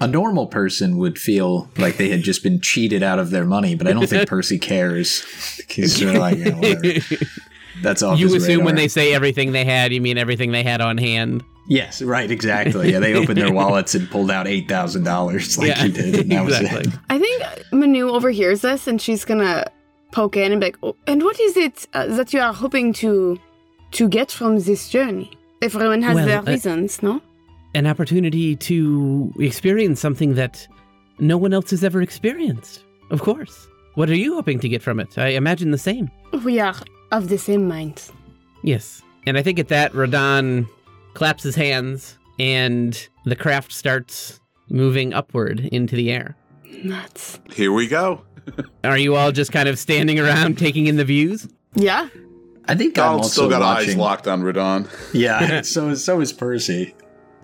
A 0.00 0.06
normal 0.06 0.46
person 0.46 0.96
would 0.98 1.18
feel 1.18 1.68
like 1.76 1.96
they 1.96 2.08
had 2.08 2.22
just 2.22 2.44
been 2.44 2.60
cheated 2.60 3.02
out 3.02 3.18
of 3.18 3.30
their 3.30 3.44
money, 3.44 3.74
but 3.74 3.88
I 3.88 3.92
don't 3.92 4.06
think 4.06 4.28
Percy 4.28 4.58
cares. 4.58 5.24
Because 5.56 5.98
they're 5.98 6.16
like, 6.16 6.38
yeah, 6.38 6.54
whatever. 6.54 7.00
That's 7.82 8.02
off 8.02 8.18
you 8.18 8.26
his 8.26 8.42
assume 8.42 8.64
when 8.64 8.76
they 8.76 8.88
say 8.88 9.12
everything 9.12 9.52
they 9.52 9.64
had, 9.64 9.92
you 9.92 10.00
mean 10.00 10.18
everything 10.18 10.52
they 10.52 10.62
had 10.62 10.80
on 10.80 10.98
hand. 10.98 11.42
Yes, 11.68 12.00
right, 12.00 12.30
exactly. 12.30 12.92
Yeah, 12.92 12.98
they 12.98 13.14
opened 13.14 13.38
their 13.38 13.52
wallets 13.52 13.94
and 13.94 14.10
pulled 14.10 14.30
out 14.30 14.46
eight 14.46 14.68
thousand 14.68 15.04
dollars 15.04 15.58
like 15.58 15.68
yeah, 15.68 15.84
you 15.84 15.92
did, 15.92 16.14
and 16.16 16.32
that 16.32 16.44
was 16.44 16.60
exactly. 16.60 16.92
it. 16.92 16.98
I 17.10 17.18
think 17.18 17.42
Manu 17.72 18.08
overhears 18.08 18.62
this 18.62 18.86
and 18.86 19.00
she's 19.00 19.24
gonna 19.24 19.66
poke 20.12 20.36
in 20.36 20.52
and 20.52 20.60
be 20.60 20.66
like, 20.68 20.78
oh, 20.82 20.96
and 21.06 21.22
what 21.22 21.38
is 21.40 21.56
it 21.56 21.86
uh, 21.94 22.06
that 22.16 22.32
you 22.32 22.40
are 22.40 22.52
hoping 22.52 22.92
to 22.94 23.38
to 23.92 24.08
get 24.08 24.30
from 24.30 24.58
this 24.58 24.88
journey? 24.88 25.30
Everyone 25.62 26.02
has 26.02 26.14
Well, 26.14 26.26
their 26.26 26.38
uh, 26.38 26.42
reasons, 26.42 27.02
no? 27.02 27.20
An 27.74 27.86
opportunity 27.86 28.56
to 28.56 29.32
experience 29.38 30.00
something 30.00 30.34
that 30.34 30.66
no 31.18 31.36
one 31.36 31.52
else 31.52 31.70
has 31.70 31.82
ever 31.84 32.00
experienced. 32.02 32.84
Of 33.10 33.22
course. 33.22 33.66
What 33.94 34.08
are 34.10 34.14
you 34.14 34.34
hoping 34.34 34.60
to 34.60 34.68
get 34.68 34.82
from 34.82 35.00
it? 35.00 35.18
I 35.18 35.28
imagine 35.28 35.70
the 35.72 35.78
same. 35.78 36.10
We 36.44 36.60
are 36.60 36.74
of 37.10 37.28
the 37.28 37.38
same 37.38 37.66
mind. 37.66 38.10
Yes. 38.62 39.02
And 39.26 39.36
I 39.36 39.42
think 39.42 39.58
at 39.58 39.68
that, 39.68 39.92
Radan 39.92 40.68
claps 41.14 41.42
his 41.42 41.56
hands 41.56 42.16
and 42.38 43.08
the 43.24 43.34
craft 43.36 43.72
starts 43.72 44.40
moving 44.70 45.12
upward 45.12 45.60
into 45.72 45.96
the 45.96 46.12
air. 46.12 46.36
Nuts. 46.84 47.40
Here 47.52 47.72
we 47.72 47.88
go. 47.88 48.22
Are 48.84 48.98
you 48.98 49.14
all 49.16 49.32
just 49.32 49.52
kind 49.52 49.68
of 49.68 49.78
standing 49.78 50.18
around 50.18 50.58
taking 50.58 50.86
in 50.86 50.96
the 50.96 51.04
views? 51.04 51.48
Yeah. 51.74 52.08
I 52.66 52.74
think 52.74 52.98
I'm 52.98 53.14
also 53.14 53.28
still 53.30 53.48
got 53.50 53.60
watching. 53.62 53.90
eyes 53.90 53.96
locked 53.96 54.28
on 54.28 54.42
Radan. 54.42 54.88
Yeah, 55.14 55.60
so 55.62 55.94
so 55.94 56.20
is 56.20 56.32
Percy. 56.32 56.94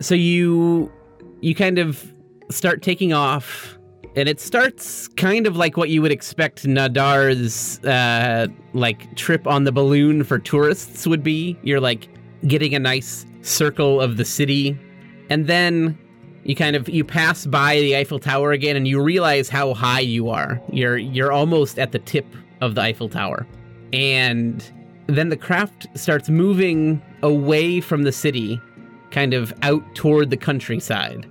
so 0.00 0.14
you 0.14 0.92
you 1.40 1.54
kind 1.54 1.78
of 1.78 2.12
start 2.50 2.82
taking 2.82 3.12
off 3.12 3.78
and 4.16 4.28
it 4.28 4.38
starts 4.38 5.08
kind 5.08 5.46
of 5.46 5.56
like 5.56 5.76
what 5.78 5.88
you 5.88 6.02
would 6.02 6.12
expect 6.12 6.64
Nadar's 6.64 7.82
uh 7.84 8.46
like 8.74 9.14
trip 9.16 9.46
on 9.46 9.64
the 9.64 9.72
balloon 9.72 10.24
for 10.24 10.38
tourists 10.38 11.06
would 11.06 11.22
be 11.22 11.56
you're 11.62 11.80
like 11.80 12.08
getting 12.46 12.74
a 12.74 12.78
nice 12.78 13.24
circle 13.42 14.00
of 14.00 14.16
the 14.18 14.24
city 14.24 14.78
and 15.30 15.46
then 15.46 15.98
you 16.44 16.54
kind 16.54 16.76
of 16.76 16.88
you 16.88 17.04
pass 17.04 17.46
by 17.46 17.76
the 17.76 17.96
Eiffel 17.96 18.18
Tower 18.18 18.52
again 18.52 18.76
and 18.76 18.86
you 18.86 19.00
realize 19.00 19.48
how 19.48 19.74
high 19.74 20.00
you 20.00 20.28
are 20.28 20.60
you're 20.70 20.96
you're 20.96 21.32
almost 21.32 21.78
at 21.78 21.92
the 21.92 21.98
tip 21.98 22.26
of 22.60 22.74
the 22.74 22.82
Eiffel 22.82 23.08
Tower 23.08 23.46
and 23.92 24.70
then 25.06 25.28
the 25.28 25.36
craft 25.36 25.86
starts 25.94 26.28
moving 26.28 27.02
away 27.22 27.80
from 27.80 28.02
the 28.02 28.12
city 28.12 28.60
kind 29.10 29.34
of 29.34 29.54
out 29.62 29.82
toward 29.94 30.30
the 30.30 30.36
countryside. 30.36 31.26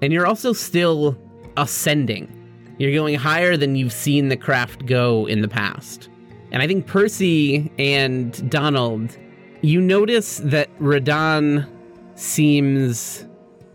And 0.00 0.12
you're 0.12 0.26
also 0.26 0.52
still 0.52 1.18
ascending. 1.56 2.32
You're 2.78 2.92
going 2.92 3.14
higher 3.14 3.56
than 3.56 3.76
you've 3.76 3.92
seen 3.92 4.28
the 4.28 4.36
craft 4.36 4.86
go 4.86 5.26
in 5.26 5.42
the 5.42 5.48
past. 5.48 6.08
And 6.52 6.62
I 6.62 6.66
think 6.66 6.86
Percy 6.86 7.70
and 7.78 8.48
Donald, 8.50 9.16
you 9.60 9.80
notice 9.80 10.38
that 10.44 10.70
Radan 10.78 11.66
seems 12.14 13.26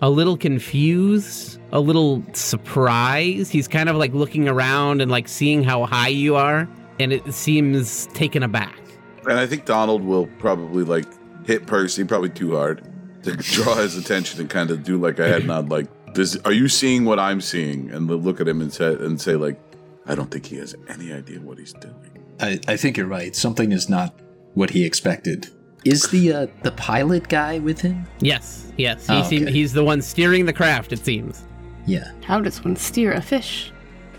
a 0.02 0.10
little 0.10 0.36
confused, 0.36 1.60
a 1.72 1.80
little 1.80 2.24
surprised. 2.34 3.52
He's 3.52 3.68
kind 3.68 3.90
of 3.90 3.96
like 3.96 4.14
looking 4.14 4.48
around 4.48 5.02
and 5.02 5.12
like 5.12 5.28
seeing 5.28 5.64
how 5.64 5.86
high 5.86 6.08
you 6.10 6.36
are, 6.36 6.68
and 7.00 7.14
it 7.14 7.34
seems 7.34 8.08
taken 8.08 8.44
aback. 8.44 8.80
And 9.28 9.40
I 9.40 9.46
think 9.46 9.66
Donald 9.66 10.04
will 10.04 10.28
probably 10.40 10.84
like 10.84 11.06
hit 11.46 11.68
Percy 11.68 12.04
probably 12.04 12.30
too 12.30 12.56
hard 12.56 12.84
to 13.24 13.36
draw 13.36 13.76
his 13.76 13.96
attention 13.98 14.42
and 14.42 14.50
kind 14.50 14.72
of 14.72 14.84
do 14.84 14.98
like 14.98 15.20
a 15.20 15.28
head 15.28 15.46
nod, 15.46 15.70
like, 15.70 15.88
"Does 16.14 16.38
are 16.38 16.52
you 16.52 16.68
seeing 16.68 17.06
what 17.06 17.20
I'm 17.20 17.40
seeing?" 17.40 17.92
And 17.92 18.08
look 18.08 18.42
at 18.42 18.48
him 18.48 18.62
and 18.62 18.74
say 18.74 18.96
and 18.96 19.22
say 19.22 19.36
like, 19.36 19.60
"I 20.08 20.16
don't 20.16 20.32
think 20.32 20.48
he 20.48 20.58
has 20.58 20.76
any 20.88 21.14
idea 21.14 21.40
what 21.40 21.60
he's 21.60 21.74
doing." 21.74 21.96
I, 22.40 22.60
I 22.68 22.76
think 22.76 22.98
you're 22.98 23.06
right. 23.06 23.36
Something 23.36 23.72
is 23.72 23.88
not 23.88 24.20
what 24.56 24.72
he 24.72 24.84
expected. 24.84 25.50
Is 25.86 26.04
the 26.10 26.34
uh, 26.34 26.48
the 26.64 26.72
pilot 26.72 27.28
guy 27.30 27.60
with 27.60 27.82
him? 27.82 28.06
Yes, 28.20 28.72
yes. 28.78 29.08
He 29.08 29.14
Oh, 29.16 29.24
seem, 29.24 29.44
okay. 29.44 29.52
he's 29.52 29.74
the 29.74 29.84
one 29.84 30.02
steering 30.02 30.46
the 30.46 30.54
craft, 30.54 30.94
it 30.94 31.04
seems. 31.04 31.44
Yeah. 31.88 32.12
How 32.24 32.40
does 32.40 32.64
one 32.64 32.76
steer 32.76 33.12
a 33.14 33.22
fish? 33.22 33.72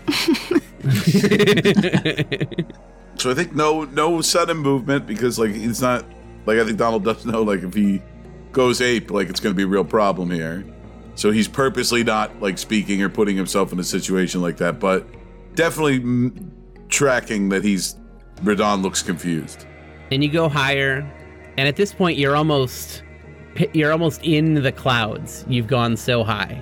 So 3.15 3.29
I 3.31 3.35
think 3.35 3.53
no 3.55 3.83
no 3.85 4.19
sudden 4.21 4.57
movement 4.57 5.05
because 5.05 5.37
like 5.39 5.51
it's 5.53 5.79
not 5.79 6.03
like 6.45 6.57
I 6.57 6.65
think 6.65 6.77
Donald 6.77 7.05
does 7.05 7.25
know 7.25 7.43
like 7.43 7.61
if 7.63 7.73
he 7.73 8.01
goes 8.51 8.81
ape 8.81 9.11
like 9.11 9.29
it's 9.29 9.39
going 9.39 9.53
to 9.53 9.57
be 9.57 9.63
a 9.63 9.67
real 9.67 9.85
problem 9.85 10.29
here. 10.31 10.65
So 11.15 11.31
he's 11.31 11.47
purposely 11.47 12.03
not 12.03 12.41
like 12.41 12.57
speaking 12.57 13.01
or 13.01 13.09
putting 13.09 13.37
himself 13.37 13.71
in 13.71 13.79
a 13.79 13.83
situation 13.83 14.41
like 14.41 14.57
that, 14.57 14.79
but 14.79 15.07
definitely 15.55 15.99
mm, 16.01 16.49
tracking 16.89 17.49
that 17.49 17.63
he's 17.63 17.95
Radan 18.43 18.81
looks 18.81 19.01
confused. 19.03 19.65
and 20.11 20.23
you 20.23 20.29
go 20.29 20.49
higher, 20.49 21.09
And 21.57 21.67
at 21.67 21.75
this 21.75 21.93
point, 21.93 22.17
you're 22.17 22.35
almost 22.35 23.03
you're 23.73 23.91
almost 23.91 24.21
in 24.23 24.55
the 24.55 24.71
clouds. 24.71 25.45
You've 25.47 25.67
gone 25.67 25.95
so 25.97 26.23
high. 26.23 26.61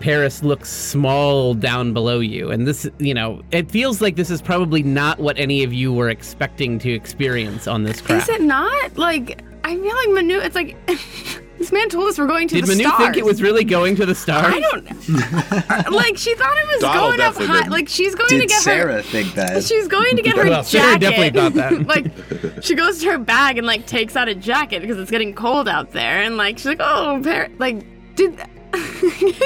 Paris 0.00 0.42
looks 0.42 0.68
small 0.68 1.54
down 1.54 1.92
below 1.92 2.18
you, 2.18 2.50
and 2.50 2.66
this, 2.66 2.88
you 2.98 3.14
know, 3.14 3.40
it 3.52 3.70
feels 3.70 4.00
like 4.00 4.16
this 4.16 4.30
is 4.30 4.42
probably 4.42 4.82
not 4.82 5.20
what 5.20 5.38
any 5.38 5.62
of 5.62 5.72
you 5.72 5.92
were 5.92 6.08
expecting 6.08 6.78
to 6.80 6.90
experience 6.90 7.68
on 7.68 7.84
this 7.84 8.00
craft. 8.00 8.28
Is 8.28 8.36
it 8.36 8.42
not? 8.42 8.98
Like, 8.98 9.44
I 9.62 9.76
feel 9.76 9.94
like 9.94 10.08
Manu. 10.08 10.38
It's 10.40 10.56
like 10.56 10.76
this 11.62 11.72
man 11.72 11.88
told 11.88 12.08
us 12.08 12.18
we're 12.18 12.26
going 12.26 12.48
to 12.48 12.56
Did 12.56 12.64
the 12.66 12.72
Manu 12.74 12.84
stars. 12.84 12.98
think 12.98 13.16
it 13.16 13.24
was 13.24 13.40
really 13.40 13.64
going 13.64 13.96
to 13.96 14.04
the 14.06 14.14
stars? 14.14 14.52
I 14.54 14.60
don't. 14.60 14.84
like 15.92 16.16
she 16.18 16.34
thought 16.34 16.56
it 16.56 16.66
was 16.68 16.80
Donald 16.80 17.02
going 17.16 17.20
up 17.20 17.32
definitely 17.34 17.46
high. 17.46 17.58
didn't. 17.60 17.72
Like 17.72 17.88
she's 17.88 18.14
going 18.14 18.28
Did 18.28 18.40
to 18.42 18.46
get 18.48 18.60
Sarah 18.62 18.92
her. 18.94 19.02
think 19.02 19.34
that? 19.34 19.62
She's 19.64 19.88
going 19.88 20.16
to 20.16 20.22
get 20.22 20.36
her 20.36 20.48
Well, 20.48 20.64
Sarah 20.64 20.98
jacket. 20.98 21.32
definitely 21.34 21.40
thought 21.40 21.86
that. 21.86 21.86
like 22.56 22.62
she 22.64 22.74
goes 22.74 23.00
to 23.00 23.10
her 23.12 23.18
bag 23.18 23.58
and 23.58 23.66
like 23.66 23.86
takes 23.86 24.16
out 24.16 24.28
a 24.28 24.34
jacket 24.34 24.80
because 24.82 24.98
it's 24.98 25.10
getting 25.10 25.34
cold 25.34 25.68
out 25.68 25.92
there, 25.92 26.22
and 26.22 26.36
like 26.36 26.58
she's 26.58 26.66
like, 26.66 26.80
"Oh, 26.80 27.20
Par-, 27.22 27.48
like 27.58 27.86
did." 28.16 28.40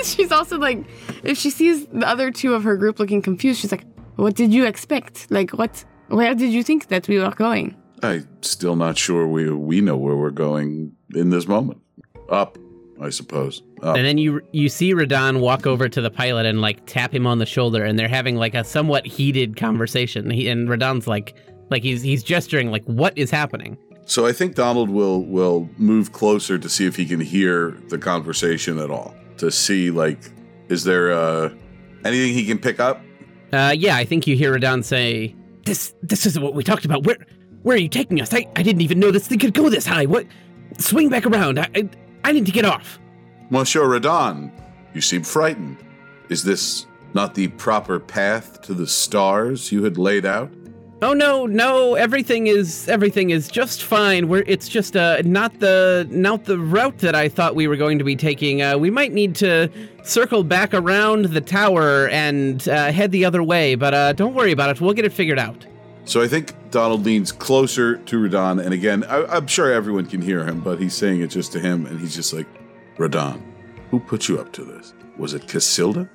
she's 0.04 0.30
also 0.32 0.56
like, 0.58 0.84
if 1.24 1.36
she 1.36 1.50
sees 1.50 1.86
the 1.86 2.06
other 2.06 2.30
two 2.30 2.54
of 2.54 2.62
her 2.64 2.76
group 2.76 2.98
looking 2.98 3.20
confused, 3.22 3.60
she's 3.60 3.72
like, 3.72 3.84
"What 4.16 4.34
did 4.34 4.52
you 4.52 4.64
expect? 4.64 5.30
Like, 5.30 5.50
what? 5.50 5.84
Where 6.08 6.34
did 6.34 6.52
you 6.52 6.62
think 6.62 6.88
that 6.88 7.08
we 7.08 7.18
were 7.18 7.30
going?" 7.30 7.74
I'm 8.02 8.28
still 8.42 8.76
not 8.76 8.98
sure 8.98 9.26
we 9.26 9.50
we 9.50 9.80
know 9.80 9.96
where 9.96 10.16
we're 10.16 10.30
going 10.30 10.92
in 11.14 11.30
this 11.30 11.48
moment. 11.48 11.80
Up, 12.28 12.58
I 13.00 13.10
suppose. 13.10 13.62
Up. 13.82 13.96
And 13.96 14.04
then 14.04 14.18
you 14.18 14.40
you 14.52 14.68
see 14.68 14.94
Radan 14.94 15.40
walk 15.40 15.66
over 15.66 15.88
to 15.88 16.00
the 16.00 16.10
pilot 16.10 16.46
and 16.46 16.60
like 16.60 16.84
tap 16.86 17.14
him 17.14 17.26
on 17.26 17.38
the 17.38 17.46
shoulder, 17.46 17.84
and 17.84 17.98
they're 17.98 18.08
having 18.08 18.36
like 18.36 18.54
a 18.54 18.64
somewhat 18.64 19.06
heated 19.06 19.56
conversation. 19.56 20.30
He, 20.30 20.48
and 20.48 20.68
Radan's 20.68 21.06
like 21.06 21.34
like 21.70 21.82
he's 21.82 22.02
he's 22.02 22.22
gesturing 22.22 22.70
like 22.70 22.84
what 22.84 23.16
is 23.16 23.30
happening. 23.30 23.78
So 24.06 24.24
I 24.24 24.32
think 24.32 24.54
Donald 24.54 24.88
will 24.88 25.24
will 25.24 25.68
move 25.78 26.12
closer 26.12 26.58
to 26.58 26.68
see 26.68 26.86
if 26.86 26.96
he 26.96 27.06
can 27.06 27.20
hear 27.20 27.76
the 27.88 27.98
conversation 27.98 28.78
at 28.78 28.90
all. 28.90 29.14
To 29.38 29.50
see 29.50 29.90
like, 29.90 30.18
is 30.68 30.84
there 30.84 31.12
uh, 31.12 31.50
anything 32.04 32.32
he 32.32 32.46
can 32.46 32.58
pick 32.58 32.80
up? 32.80 33.02
Uh, 33.52 33.74
yeah, 33.76 33.96
I 33.96 34.04
think 34.04 34.26
you 34.26 34.36
hear 34.36 34.54
Radan 34.56 34.84
say, 34.84 35.34
"This 35.64 35.92
this 36.02 36.24
isn't 36.24 36.42
what 36.42 36.54
we 36.54 36.62
talked 36.62 36.84
about. 36.84 37.04
Where 37.04 37.18
where 37.62 37.76
are 37.76 37.80
you 37.80 37.88
taking 37.88 38.20
us? 38.20 38.32
I, 38.32 38.46
I 38.54 38.62
didn't 38.62 38.82
even 38.82 39.00
know 39.00 39.10
this 39.10 39.26
thing 39.26 39.40
could 39.40 39.54
go 39.54 39.68
this 39.68 39.86
high. 39.86 40.06
What? 40.06 40.26
Swing 40.78 41.08
back 41.08 41.26
around. 41.26 41.58
I 41.58 41.68
I, 41.74 41.88
I 42.26 42.32
need 42.32 42.46
to 42.46 42.52
get 42.52 42.64
off." 42.64 42.98
Monsieur 43.50 43.84
Radan, 43.86 44.50
you 44.92 45.00
seem 45.00 45.22
frightened. 45.22 45.78
Is 46.28 46.42
this 46.42 46.86
not 47.14 47.34
the 47.34 47.48
proper 47.48 48.00
path 48.00 48.60
to 48.62 48.74
the 48.74 48.86
stars 48.86 49.70
you 49.70 49.84
had 49.84 49.96
laid 49.96 50.26
out? 50.26 50.50
Oh 51.02 51.12
no, 51.12 51.44
no, 51.44 51.94
everything 51.94 52.46
is 52.46 52.88
everything 52.88 53.30
is 53.30 53.48
just 53.48 53.82
fine. 53.82 54.28
We're 54.28 54.44
it's 54.46 54.66
just 54.66 54.96
uh 54.96 55.20
not 55.24 55.60
the 55.60 56.06
not 56.10 56.44
the 56.44 56.58
route 56.58 56.98
that 56.98 57.14
I 57.14 57.28
thought 57.28 57.54
we 57.54 57.68
were 57.68 57.76
going 57.76 57.98
to 57.98 58.04
be 58.04 58.16
taking. 58.16 58.62
Uh 58.62 58.78
we 58.78 58.90
might 58.90 59.12
need 59.12 59.34
to 59.36 59.70
circle 60.04 60.42
back 60.42 60.72
around 60.72 61.26
the 61.26 61.40
tower 61.42 62.08
and 62.08 62.66
uh, 62.68 62.90
head 62.92 63.12
the 63.12 63.24
other 63.26 63.42
way, 63.42 63.74
but 63.74 63.92
uh 63.92 64.12
don't 64.14 64.34
worry 64.34 64.52
about 64.52 64.70
it. 64.70 64.80
We'll 64.80 64.94
get 64.94 65.04
it 65.04 65.12
figured 65.12 65.38
out. 65.38 65.66
So 66.06 66.22
I 66.22 66.28
think 66.28 66.54
Donald 66.70 67.04
leans 67.04 67.32
closer 67.32 67.96
to 67.96 68.16
Radan, 68.20 68.64
and 68.64 68.72
again, 68.72 69.02
I, 69.04 69.24
I'm 69.24 69.48
sure 69.48 69.72
everyone 69.72 70.06
can 70.06 70.22
hear 70.22 70.44
him, 70.44 70.60
but 70.60 70.78
he's 70.78 70.94
saying 70.94 71.20
it 71.20 71.30
just 71.30 71.50
to 71.52 71.60
him, 71.60 71.84
and 71.84 71.98
he's 71.98 72.14
just 72.14 72.32
like, 72.32 72.46
Radan, 72.96 73.42
who 73.90 73.98
put 73.98 74.28
you 74.28 74.38
up 74.38 74.52
to 74.52 74.64
this? 74.64 74.94
Was 75.18 75.34
it 75.34 75.48
Cassilda 75.48 76.08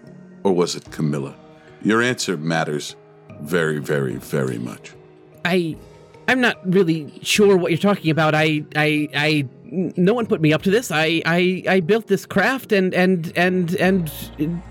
or 0.43 0.53
was 0.53 0.75
it 0.75 0.89
Camilla? 0.91 1.35
Your 1.83 2.01
answer 2.01 2.37
matters 2.37 2.95
very, 3.41 3.79
very, 3.79 4.15
very 4.15 4.57
much. 4.57 4.93
I 5.43 5.75
I'm 6.27 6.39
not 6.39 6.57
really 6.65 7.11
sure 7.21 7.57
what 7.57 7.71
you're 7.71 7.77
talking 7.77 8.11
about. 8.11 8.33
I 8.33 8.63
I 8.75 9.09
I 9.13 9.47
no 9.71 10.13
one 10.13 10.25
put 10.25 10.41
me 10.41 10.51
up 10.51 10.61
to 10.63 10.69
this. 10.69 10.91
I 10.91 11.21
I 11.25 11.63
I 11.67 11.79
built 11.79 12.07
this 12.07 12.25
craft 12.25 12.71
and 12.71 12.93
and 12.93 13.31
and 13.35 13.75
and 13.75 14.11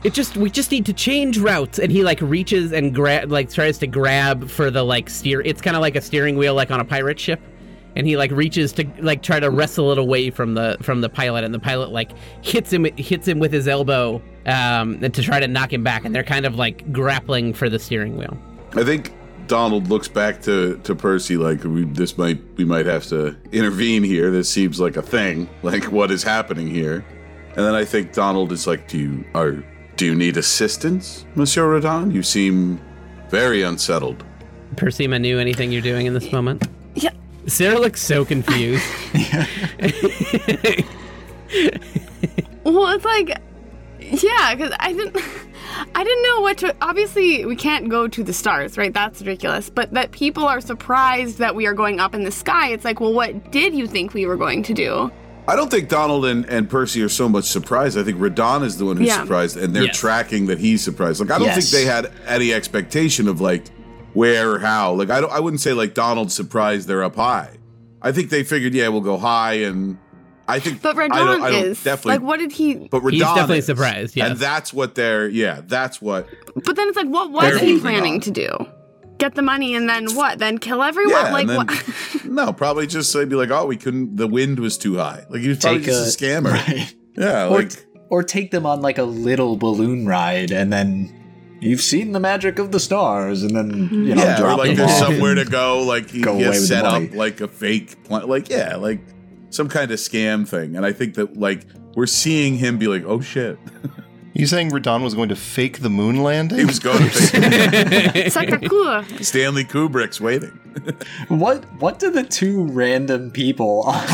it 0.05 0.13
just 0.13 0.37
we 0.37 0.51
just 0.51 0.71
need 0.71 0.87
to 0.87 0.93
change 0.93 1.39
routes. 1.39 1.79
And 1.79 1.91
he 1.91 2.03
like 2.03 2.21
reaches 2.21 2.73
and 2.73 2.95
grab 2.95 3.31
like 3.31 3.51
tries 3.51 3.79
to 3.79 3.87
grab 3.87 4.49
for 4.49 4.71
the 4.71 4.83
like 4.83 5.09
steer. 5.09 5.41
It's 5.41 5.63
kind 5.63 5.75
of 5.75 5.81
like 5.81 5.97
a 5.97 6.01
steering 6.01 6.37
wheel 6.37 6.55
like 6.55 6.71
on 6.71 6.81
a 6.81 6.85
pirate 6.85 7.19
ship. 7.19 7.41
And 7.97 8.07
he 8.07 8.17
like 8.17 8.31
reaches 8.31 8.73
to 8.75 8.87
like 9.01 9.23
try 9.23 9.41
to 9.41 9.51
wrestle 9.51 9.91
it 9.91 9.99
away 9.99 10.31
from 10.31 10.55
the 10.55 10.77
from 10.81 11.01
the 11.01 11.09
pilot, 11.09 11.43
and 11.43 11.53
the 11.53 11.59
pilot 11.59 11.91
like 11.91 12.13
hits 12.43 12.73
him 12.73 12.85
hits 12.97 13.27
him 13.27 13.41
with 13.41 13.53
his 13.53 13.67
elbow 13.67 14.23
um, 14.47 15.01
to 15.01 15.23
try 15.23 15.41
to 15.41 15.49
knock 15.49 15.73
him 15.73 15.83
back, 15.83 16.05
and 16.05 16.15
they're 16.15 16.23
kind 16.23 16.47
of 16.47 16.55
like 16.55 16.93
grappling 16.93 17.53
for 17.53 17.69
the 17.69 17.81
steering 17.81 18.17
wheel. 18.17 18.39
I 18.77 18.85
think 18.85 19.13
Donald 19.51 19.89
looks 19.89 20.07
back 20.07 20.41
to, 20.43 20.79
to 20.85 20.95
Percy 20.95 21.37
like 21.37 21.65
we, 21.65 21.85
this 21.85 22.17
might 22.17 22.41
we 22.57 22.65
might 22.65 22.87
have 22.87 23.05
to 23.09 23.37
intervene 23.51 24.05
here. 24.05 24.31
This 24.31 24.49
seems 24.49 24.79
like 24.79 24.97
a 24.97 25.03
thing. 25.03 25.49
Like 25.63 25.85
what 25.85 26.11
is 26.11 26.23
happening 26.23 26.69
here? 26.69 27.05
And 27.57 27.67
then 27.67 27.75
I 27.75 27.85
think 27.85 28.13
Donald 28.13 28.53
is 28.53 28.67
like, 28.67 28.89
do 28.89 28.99
you 28.99 29.25
are 29.35 29.63
do 29.97 30.07
you 30.07 30.15
need 30.15 30.37
assistance, 30.37 31.27
Monsieur 31.35 31.65
Radan? 31.65 32.13
You 32.13 32.23
seem 32.23 32.81
very 33.29 33.63
unsettled. 33.63 34.25
Percy 34.77 35.07
Manu, 35.09 35.39
anything 35.39 35.73
you're 35.73 35.83
doing 35.83 36.07
in 36.07 36.15
this 36.15 36.33
moment? 36.33 36.67
Yeah. 36.95 37.11
Sarah 37.47 37.79
looks 37.79 38.01
so 38.01 38.25
confused. 38.25 38.85
Well, 42.65 42.95
it's 42.95 43.05
like, 43.05 43.41
yeah, 44.01 44.55
because 44.55 44.73
I 44.79 44.93
didn't, 44.93 45.17
I 45.95 46.05
didn't 46.05 46.23
know 46.23 46.41
what 46.41 46.59
to. 46.59 46.75
Obviously, 46.81 47.45
we 47.45 47.57
can't 47.57 47.89
go 47.89 48.09
to 48.09 48.23
the 48.25 48.33
stars, 48.33 48.77
right? 48.79 48.93
That's 48.93 49.21
ridiculous. 49.21 49.71
But 49.71 49.93
that 49.93 50.11
people 50.13 50.45
are 50.45 50.61
surprised 50.61 51.39
that 51.39 51.55
we 51.55 51.67
are 51.67 51.75
going 51.75 52.01
up 52.01 52.15
in 52.15 52.25
the 52.25 52.31
sky. 52.31 52.71
It's 52.71 52.85
like, 52.85 53.01
well, 53.01 53.13
what 53.13 53.51
did 53.51 53.75
you 53.75 53.87
think 53.87 54.15
we 54.15 54.27
were 54.27 54.37
going 54.37 54.63
to 54.65 54.75
do? 54.75 55.11
I 55.49 55.57
don't 55.57 55.71
think 55.71 55.89
Donald 55.89 56.27
and, 56.27 56.45
and 56.47 56.69
Percy 56.71 57.03
are 57.03 57.09
so 57.09 57.29
much 57.29 57.45
surprised. 57.45 57.99
I 57.99 58.03
think 58.05 58.19
Radan 58.19 58.63
is 58.65 58.79
the 58.79 58.85
one 58.85 58.97
who's 58.99 59.09
Yeah. 59.09 59.21
surprised, 59.23 59.57
and 59.57 59.75
they're 59.75 59.85
Yes. 59.85 59.99
tracking 59.99 60.47
that 60.47 60.59
he's 60.59 60.83
surprised. 60.83 61.21
Like 61.21 61.31
I 61.31 61.39
don't 61.39 61.49
Yes. 61.49 61.71
think 61.71 61.83
they 61.85 61.91
had 61.91 62.11
any 62.27 62.53
expectation 62.53 63.27
of 63.27 63.41
like 63.41 63.65
where 64.13 64.53
or 64.53 64.59
how. 64.61 64.93
Like 64.93 65.11
I 65.11 65.21
don't. 65.21 65.33
I 65.33 65.41
wouldn't 65.41 65.61
say 65.61 65.73
like 65.73 65.95
Donald's 65.95 66.35
surprised 66.35 66.87
they're 66.89 67.03
up 67.03 67.17
high. 67.17 67.51
I 68.03 68.13
think 68.13 68.31
they 68.31 68.43
figured, 68.45 68.75
yeah, 68.75 68.89
we'll 68.89 69.01
go 69.03 69.19
high, 69.19 69.55
and 69.55 69.99
I 70.51 70.61
think. 70.61 70.83
But 70.83 70.99
I 70.99 71.09
don't, 71.09 71.43
I 71.43 71.51
don't 71.51 71.65
is 71.65 71.83
definitely. 71.83 72.19
like, 72.19 72.23
what 72.23 72.39
did 72.39 72.53
he? 72.53 72.75
but 72.75 73.03
Radan 73.03 73.13
He's 73.13 73.23
definitely 73.23 73.59
is. 73.59 73.67
surprised, 73.67 74.17
Yeah, 74.17 74.27
and 74.27 74.39
that's 74.39 74.73
what 74.73 74.95
they're. 74.95 75.29
Yeah, 75.29 75.63
that's 75.65 76.01
what. 76.01 76.29
But 76.55 76.77
then 76.77 76.89
it's 76.89 76.97
like, 76.97 77.09
what 77.09 77.31
was 77.31 77.61
he 77.61 77.79
planning 77.81 78.15
on. 78.15 78.21
to 78.21 78.31
do? 78.31 78.67
Get 79.19 79.35
the 79.35 79.43
money 79.43 79.75
and 79.75 79.89
then 79.89 80.15
what? 80.15 80.39
Then 80.39 80.57
kill 80.59 80.83
everyone? 80.83 81.27
Yeah, 81.27 81.33
like 81.33 81.47
then, 81.47 81.57
what? 81.57 82.25
no, 82.25 82.53
probably 82.53 82.87
just 82.87 83.13
say 83.13 83.25
be 83.27 83.37
like, 83.37 83.51
oh, 83.51 83.67
we 83.67 83.77
couldn't. 83.77 84.17
The 84.17 84.27
wind 84.27 84.59
was 84.59 84.79
too 84.79 84.97
high. 84.97 85.27
Like 85.29 85.43
he 85.43 85.49
was 85.49 85.59
probably 85.59 85.81
Take 85.81 85.87
just 85.89 86.23
a, 86.23 86.27
a- 86.27 86.29
scammer. 86.29 86.53
Right. 86.67 86.95
Yeah, 87.17 87.49
Or, 87.49 87.59
like 87.63 87.87
or 88.09 88.23
take 88.23 88.51
them 88.51 88.67
on 88.67 88.81
like 88.81 88.99
a 88.99 89.03
little 89.05 89.57
balloon 89.57 90.07
ride 90.07 90.53
and 90.53 90.73
then 90.73 91.15
you've 91.61 91.81
seen 91.81 92.13
the 92.13 92.21
magic 92.21 92.59
of 92.59 92.73
the 92.73 92.81
stars 92.81 93.43
and 93.43 93.55
then 93.55 93.71
you 93.71 93.75
mm-hmm. 93.75 94.09
know 94.15 94.25
yeah, 94.25 94.43
or 94.43 94.57
like 94.57 94.69
them 94.69 94.77
there's 94.79 94.91
off 94.91 95.09
somewhere 95.09 95.35
to 95.35 95.45
go. 95.45 95.83
Like 95.83 96.11
he, 96.11 96.21
go 96.21 96.37
he 96.37 96.43
has 96.43 96.67
set 96.67 96.85
up 96.85 97.15
like 97.15 97.41
a 97.41 97.49
fake, 97.49 98.03
pla- 98.05 98.25
like 98.25 98.49
yeah, 98.49 98.77
like 98.77 99.01
some 99.51 99.69
kind 99.69 99.91
of 99.91 99.99
scam 99.99 100.47
thing. 100.49 100.77
And 100.77 100.87
I 100.87 100.93
think 100.93 101.15
that 101.15 101.37
like 101.37 101.67
we're 101.95 102.07
seeing 102.07 102.57
him 102.57 102.79
be 102.79 102.87
like, 102.89 103.05
oh 103.05 103.21
shit, 103.21 103.59
You 104.33 104.47
saying 104.47 104.71
Radan 104.71 105.03
was 105.03 105.15
going 105.15 105.29
to 105.31 105.37
fake 105.37 105.81
the 105.81 105.91
moon 105.91 106.23
landing? 106.23 106.61
he 106.61 106.65
was 106.65 106.79
going 106.79 106.99
to 107.03 107.11
fake 107.11 108.31
Sacre 108.33 109.05
Stanley 109.23 109.65
Kubrick's 109.65 110.21
waiting. 110.21 110.57
What 111.29 111.65
what 111.81 111.99
do 111.99 112.11
the 112.13 112.23
two 112.23 112.63
random 112.69 113.33
people 113.33 113.83
on, 113.87 114.05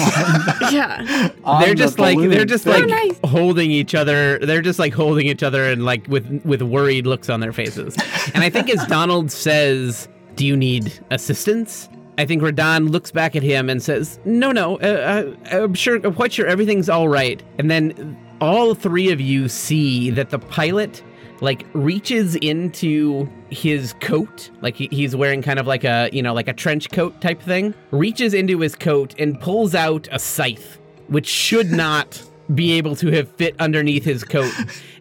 yeah. 0.73 1.31
on 1.45 1.61
they're 1.61 1.75
the 1.75 1.75
just 1.77 1.99
like 1.99 2.17
balloon 2.17 2.31
they're 2.31 2.47
just 2.47 2.65
thing- 2.65 2.89
like 2.89 3.09
nice. 3.09 3.31
holding 3.31 3.71
each 3.71 3.95
other. 3.95 4.39
They're 4.39 4.63
just 4.63 4.79
like 4.79 4.95
holding 4.95 5.27
each 5.27 5.43
other 5.43 5.65
and 5.71 5.85
like 5.85 6.09
with 6.09 6.27
with 6.47 6.63
worried 6.63 7.07
looks 7.07 7.29
on 7.29 7.41
their 7.41 7.53
faces. 7.53 7.95
And 8.33 8.43
I 8.43 8.49
think 8.49 8.71
as 8.71 8.85
Donald 8.87 9.31
says, 9.31 10.09
"Do 10.35 10.47
you 10.47 10.57
need 10.57 10.99
assistance?" 11.11 11.91
I 12.19 12.25
think 12.25 12.43
Radan 12.43 12.91
looks 12.91 13.11
back 13.11 13.37
at 13.37 13.43
him 13.43 13.69
and 13.69 13.83
says, 13.83 14.19
"No, 14.25 14.53
no, 14.53 14.79
uh, 14.79 15.35
uh, 15.53 15.57
I'm 15.57 15.75
sure, 15.75 15.97
I'm 15.97 16.15
quite 16.15 16.33
sure 16.33 16.47
everything's 16.47 16.89
all 16.89 17.09
right." 17.09 17.43
And 17.59 17.71
then 17.71 18.17
all 18.41 18.75
three 18.75 19.11
of 19.11 19.21
you 19.21 19.49
see 19.49 20.11
that 20.11 20.31
the 20.31 20.39
pilot 20.39 21.03
like 21.41 21.67
reaches 21.75 22.35
into 22.37 23.29
his 23.51 23.95
coat 24.01 24.51
like 24.63 24.75
he, 24.75 24.89
he's 24.91 25.15
wearing 25.15 25.43
kind 25.43 25.59
of 25.59 25.67
like 25.67 25.85
a 25.85 26.09
you 26.13 26.23
know 26.23 26.33
like 26.33 26.49
a 26.49 26.53
trench 26.53 26.91
coat 26.91 27.19
type 27.21 27.41
thing 27.43 27.75
reaches 27.91 28.33
into 28.33 28.59
his 28.61 28.75
coat 28.75 29.15
and 29.19 29.39
pulls 29.41 29.75
out 29.75 30.09
a 30.11 30.19
scythe 30.19 30.79
which 31.09 31.27
should 31.27 31.71
not 31.73 32.23
be 32.55 32.73
able 32.73 32.97
to 32.97 33.11
have 33.11 33.29
fit 33.33 33.55
underneath 33.59 34.05
his 34.05 34.25
coat 34.25 34.53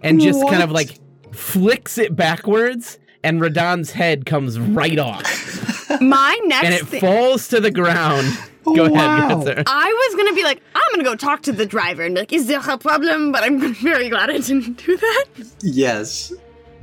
and 0.02 0.20
just 0.20 0.42
kind 0.50 0.64
of 0.64 0.72
like 0.72 1.00
flicks 1.32 1.98
it 1.98 2.16
backwards 2.16 3.00
and 3.24 3.40
Radan's 3.40 3.92
head 3.92 4.26
comes 4.26 4.60
right 4.60 5.00
off 5.00 5.75
My 6.02 6.40
next 6.46 6.66
and 6.66 6.74
it 6.74 6.88
thing. 6.88 7.02
falls 7.02 7.48
to 7.50 7.60
the 7.60 7.72
ground 7.72 8.28
go 8.66 8.86
ahead 8.86 8.92
Wow. 8.92 9.42
ahead, 9.42 9.58
sir. 9.58 9.64
I 9.68 9.92
was 10.10 10.16
gonna 10.16 10.34
be 10.36 10.44
like, 10.44 10.62
I'm 10.76 10.84
gonna 10.92 11.04
go 11.04 11.16
talk 11.16 11.42
to 11.44 11.52
the 11.52 11.66
driver 11.66 12.04
and 12.04 12.16
be 12.16 12.22
like, 12.22 12.34
is 12.34 12.48
there 12.48 12.62
a 12.68 12.78
problem? 12.78 13.32
But 13.32 13.44
I'm 13.44 13.74
very 13.76 14.10
glad 14.10 14.30
I 14.30 14.40
didn't 14.40 14.84
do 14.86 14.98
that. 14.98 15.26
yes 15.62 16.34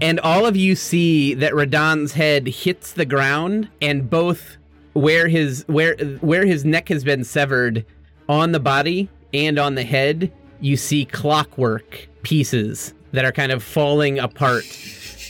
and 0.01 0.19
all 0.21 0.47
of 0.47 0.57
you 0.57 0.75
see 0.75 1.35
that 1.35 1.53
Radan's 1.55 2.13
head 2.13 2.49
hits 2.49 2.93
the 2.95 3.05
ground, 3.05 3.69
and 3.81 4.11
both 4.11 4.57
where 4.95 5.29
his 5.29 5.65
where 5.69 5.95
where 6.21 6.45
his 6.45 6.65
neck 6.65 6.89
has 6.89 7.05
been 7.05 7.23
severed, 7.23 7.85
on 8.29 8.51
the 8.51 8.59
body 8.59 9.09
and 9.33 9.61
on 9.61 9.77
the 9.77 9.85
head, 9.85 10.33
you 10.61 10.77
see 10.77 11.05
clockwork 11.05 12.09
pieces 12.23 12.95
that 13.13 13.25
are 13.25 13.31
kind 13.31 13.53
of 13.53 13.63
falling 13.63 14.19
apart 14.19 14.65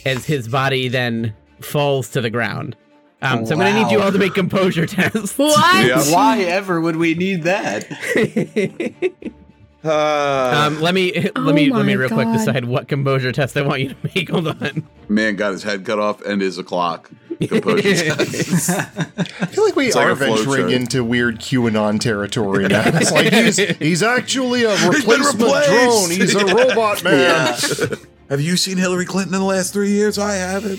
as 0.07 0.25
his 0.25 0.49
body 0.49 0.89
then 0.89 1.35
falls 1.61 2.09
to 2.11 2.23
the 2.23 2.31
ground. 2.31 2.75
Um, 3.23 3.47
so 3.47 3.53
I'm 3.55 3.61
going 3.61 3.73
to 3.75 3.83
need 3.85 3.91
you 3.93 4.01
all 4.03 4.11
to 4.13 4.19
make 4.19 4.35
composure 4.35 4.87
tests. 4.89 5.39
What? 5.39 5.87
Yeah. 5.87 6.03
Why 6.13 6.41
ever 6.41 6.81
would 6.81 6.97
we 6.97 7.15
need 7.15 7.45
that? 7.45 7.89
Uh, 9.85 10.69
Um, 10.69 10.81
let 10.81 10.95
me 10.95 11.11
let 11.13 11.33
Oh 11.35 11.53
me 11.53 11.69
let 11.73 11.85
me 11.85 11.97
my 11.97 12.03
real 12.03 12.09
quick 12.09 12.29
decide 12.29 12.67
what 12.67 12.87
composure 12.87 13.33
test 13.33 13.57
I 13.57 13.63
want 13.63 13.81
you 13.81 13.89
to 13.89 13.97
make. 14.15 14.29
Hold 14.31 14.47
on. 14.47 14.87
man 15.09 15.35
got 15.35 15.51
his 15.51 15.65
head 15.65 15.85
cut 15.85 15.99
off 15.99 16.23
and 16.23 16.41
is 16.41 16.57
a 16.57 16.63
clock. 16.63 17.11
Composure 17.41 17.83
test. 18.15 18.71
I 18.71 19.47
feel 19.47 19.65
like 19.65 19.75
we 19.75 19.89
It's 19.89 19.97
are 19.97 20.13
a 20.13 20.17
flow 20.17 20.37
venturing 20.37 20.61
chart. 20.69 20.71
into 20.73 21.03
weird 21.03 21.41
QAnon 21.41 21.99
territory 21.99 22.69
now. 22.69 22.83
It's 22.87 23.11
like 23.11 23.33
he's, 23.33 23.57
he's 23.57 24.05
actually 24.05 24.63
a 24.63 24.71
replacement 24.89 25.41
replaced. 25.43 25.69
drone. 25.69 26.11
He's 26.13 26.35
a 26.37 26.47
robot 26.47 27.03
man. 27.03 27.57
Have 28.29 28.41
you 28.41 28.57
seen 28.57 28.79
Hillary 28.79 29.05
Clinton 29.05 29.35
in 29.35 29.41
the 29.41 29.47
last 29.47 29.73
three 29.73 29.91
years? 29.91 30.17
I 30.17 30.35
haven't. 30.35 30.79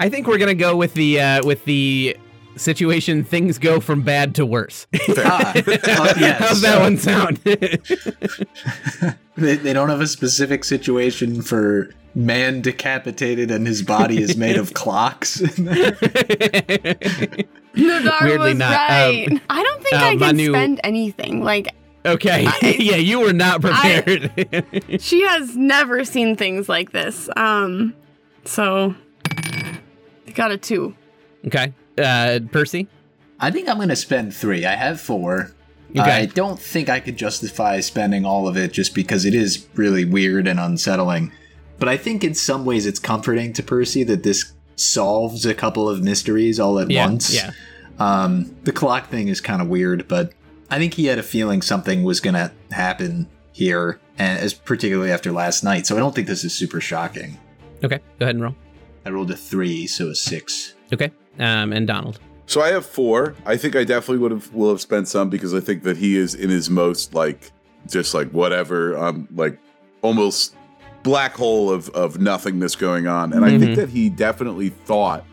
I 0.00 0.08
think 0.08 0.26
we're 0.26 0.38
gonna 0.38 0.54
go 0.54 0.76
with 0.76 0.94
the 0.94 1.20
uh, 1.20 1.44
with 1.46 1.64
the 1.64 2.16
situation. 2.56 3.22
Things 3.24 3.58
go 3.58 3.78
from 3.80 4.02
bad 4.02 4.34
to 4.36 4.46
worse. 4.46 4.86
Ah, 5.18 5.52
uh, 5.56 5.62
yes. 6.18 6.38
How's 6.40 6.60
that 6.62 6.80
one 6.80 6.96
sound? 6.96 7.38
They, 9.36 9.54
they 9.54 9.72
don't 9.72 9.88
have 9.88 10.00
a 10.00 10.06
specific 10.08 10.64
situation 10.64 11.42
for 11.42 11.90
man 12.12 12.60
decapitated 12.60 13.52
and 13.52 13.68
his 13.68 13.82
body 13.82 14.20
is 14.20 14.36
made 14.36 14.56
of 14.56 14.74
clocks. 14.74 15.40
Nadar 15.40 15.96
Weirdly 18.22 18.48
was 18.50 18.58
not. 18.58 18.72
right. 18.72 19.28
Um, 19.30 19.40
I 19.48 19.62
don't 19.62 19.80
think 19.84 19.94
uh, 19.94 19.98
I 19.98 20.10
can 20.10 20.18
Manu- 20.18 20.50
spend 20.50 20.80
anything. 20.82 21.44
Like 21.44 21.68
okay, 22.04 22.48
yeah, 22.62 22.96
you 22.96 23.20
were 23.20 23.32
not 23.32 23.60
prepared. 23.60 25.00
she 25.00 25.22
has 25.22 25.56
never 25.56 26.04
seen 26.04 26.34
things 26.34 26.68
like 26.68 26.90
this. 26.90 27.30
Um, 27.36 27.94
so 28.44 28.90
I 28.90 28.94
got 30.38 30.50
a 30.52 30.56
two. 30.56 30.94
okay, 31.46 31.74
uh, 31.98 32.40
Percy. 32.50 32.86
I 33.40 33.50
think 33.50 33.68
I'm 33.68 33.76
going 33.76 33.88
to 33.90 33.96
spend 33.96 34.34
three. 34.34 34.64
I 34.64 34.74
have 34.74 35.00
four. 35.00 35.52
Okay. 35.90 36.00
I 36.00 36.26
don't 36.26 36.58
think 36.58 36.88
I 36.88 37.00
could 37.00 37.16
justify 37.16 37.80
spending 37.80 38.24
all 38.24 38.48
of 38.48 38.56
it 38.56 38.72
just 38.72 38.94
because 38.94 39.24
it 39.24 39.34
is 39.34 39.68
really 39.74 40.04
weird 40.04 40.46
and 40.48 40.58
unsettling. 40.60 41.32
But 41.78 41.88
I 41.88 41.96
think 41.96 42.24
in 42.24 42.34
some 42.34 42.64
ways 42.64 42.84
it's 42.86 42.98
comforting 42.98 43.52
to 43.54 43.62
Percy 43.62 44.02
that 44.04 44.22
this 44.22 44.52
solves 44.76 45.46
a 45.46 45.54
couple 45.54 45.88
of 45.88 46.02
mysteries 46.02 46.58
all 46.60 46.78
at 46.78 46.90
Yeah, 46.90 47.06
once. 47.06 47.34
yeah. 47.34 47.52
Um, 47.98 48.54
the 48.64 48.72
clock 48.72 49.08
thing 49.08 49.28
is 49.28 49.40
kind 49.40 49.62
of 49.62 49.68
weird, 49.68 50.06
but 50.08 50.32
I 50.70 50.78
think 50.78 50.94
he 50.94 51.06
had 51.06 51.18
a 51.18 51.22
feeling 51.22 51.62
something 51.62 52.02
was 52.04 52.20
going 52.20 52.34
to 52.34 52.52
happen 52.70 53.26
here, 53.52 53.98
and 54.18 54.38
as 54.38 54.52
particularly 54.54 55.10
after 55.10 55.32
last 55.32 55.64
night. 55.64 55.86
So 55.86 55.96
I 55.96 56.00
don't 56.00 56.14
think 56.14 56.26
this 56.28 56.44
is 56.44 56.52
super 56.54 56.80
shocking. 56.80 57.38
Okay, 57.82 57.98
go 58.18 58.24
ahead 58.26 58.34
and 58.34 58.42
roll. 58.44 58.54
I 59.04 59.10
rolled 59.10 59.30
a 59.30 59.36
three, 59.36 59.86
so 59.86 60.08
a 60.08 60.14
six. 60.14 60.74
Okay, 60.92 61.10
um, 61.38 61.72
and 61.72 61.86
Donald. 61.86 62.18
So 62.46 62.60
I 62.62 62.68
have 62.68 62.86
four. 62.86 63.34
I 63.44 63.56
think 63.56 63.76
I 63.76 63.84
definitely 63.84 64.18
would 64.18 64.30
have 64.32 64.52
will 64.54 64.70
have 64.70 64.80
spent 64.80 65.08
some 65.08 65.28
because 65.28 65.54
I 65.54 65.60
think 65.60 65.82
that 65.82 65.96
he 65.98 66.16
is 66.16 66.34
in 66.34 66.48
his 66.50 66.70
most 66.70 67.14
like 67.14 67.52
just 67.88 68.14
like 68.14 68.30
whatever, 68.30 68.96
um, 68.98 69.28
like 69.34 69.58
almost 70.02 70.54
black 71.02 71.34
hole 71.34 71.70
of 71.70 71.88
of 71.90 72.20
nothingness 72.20 72.74
going 72.74 73.06
on. 73.06 73.32
And 73.32 73.44
I 73.44 73.50
Mhm. 73.52 73.58
think 73.60 73.74
that 73.76 73.88
he 73.90 74.08
definitely 74.08 74.70
thought 74.70 75.24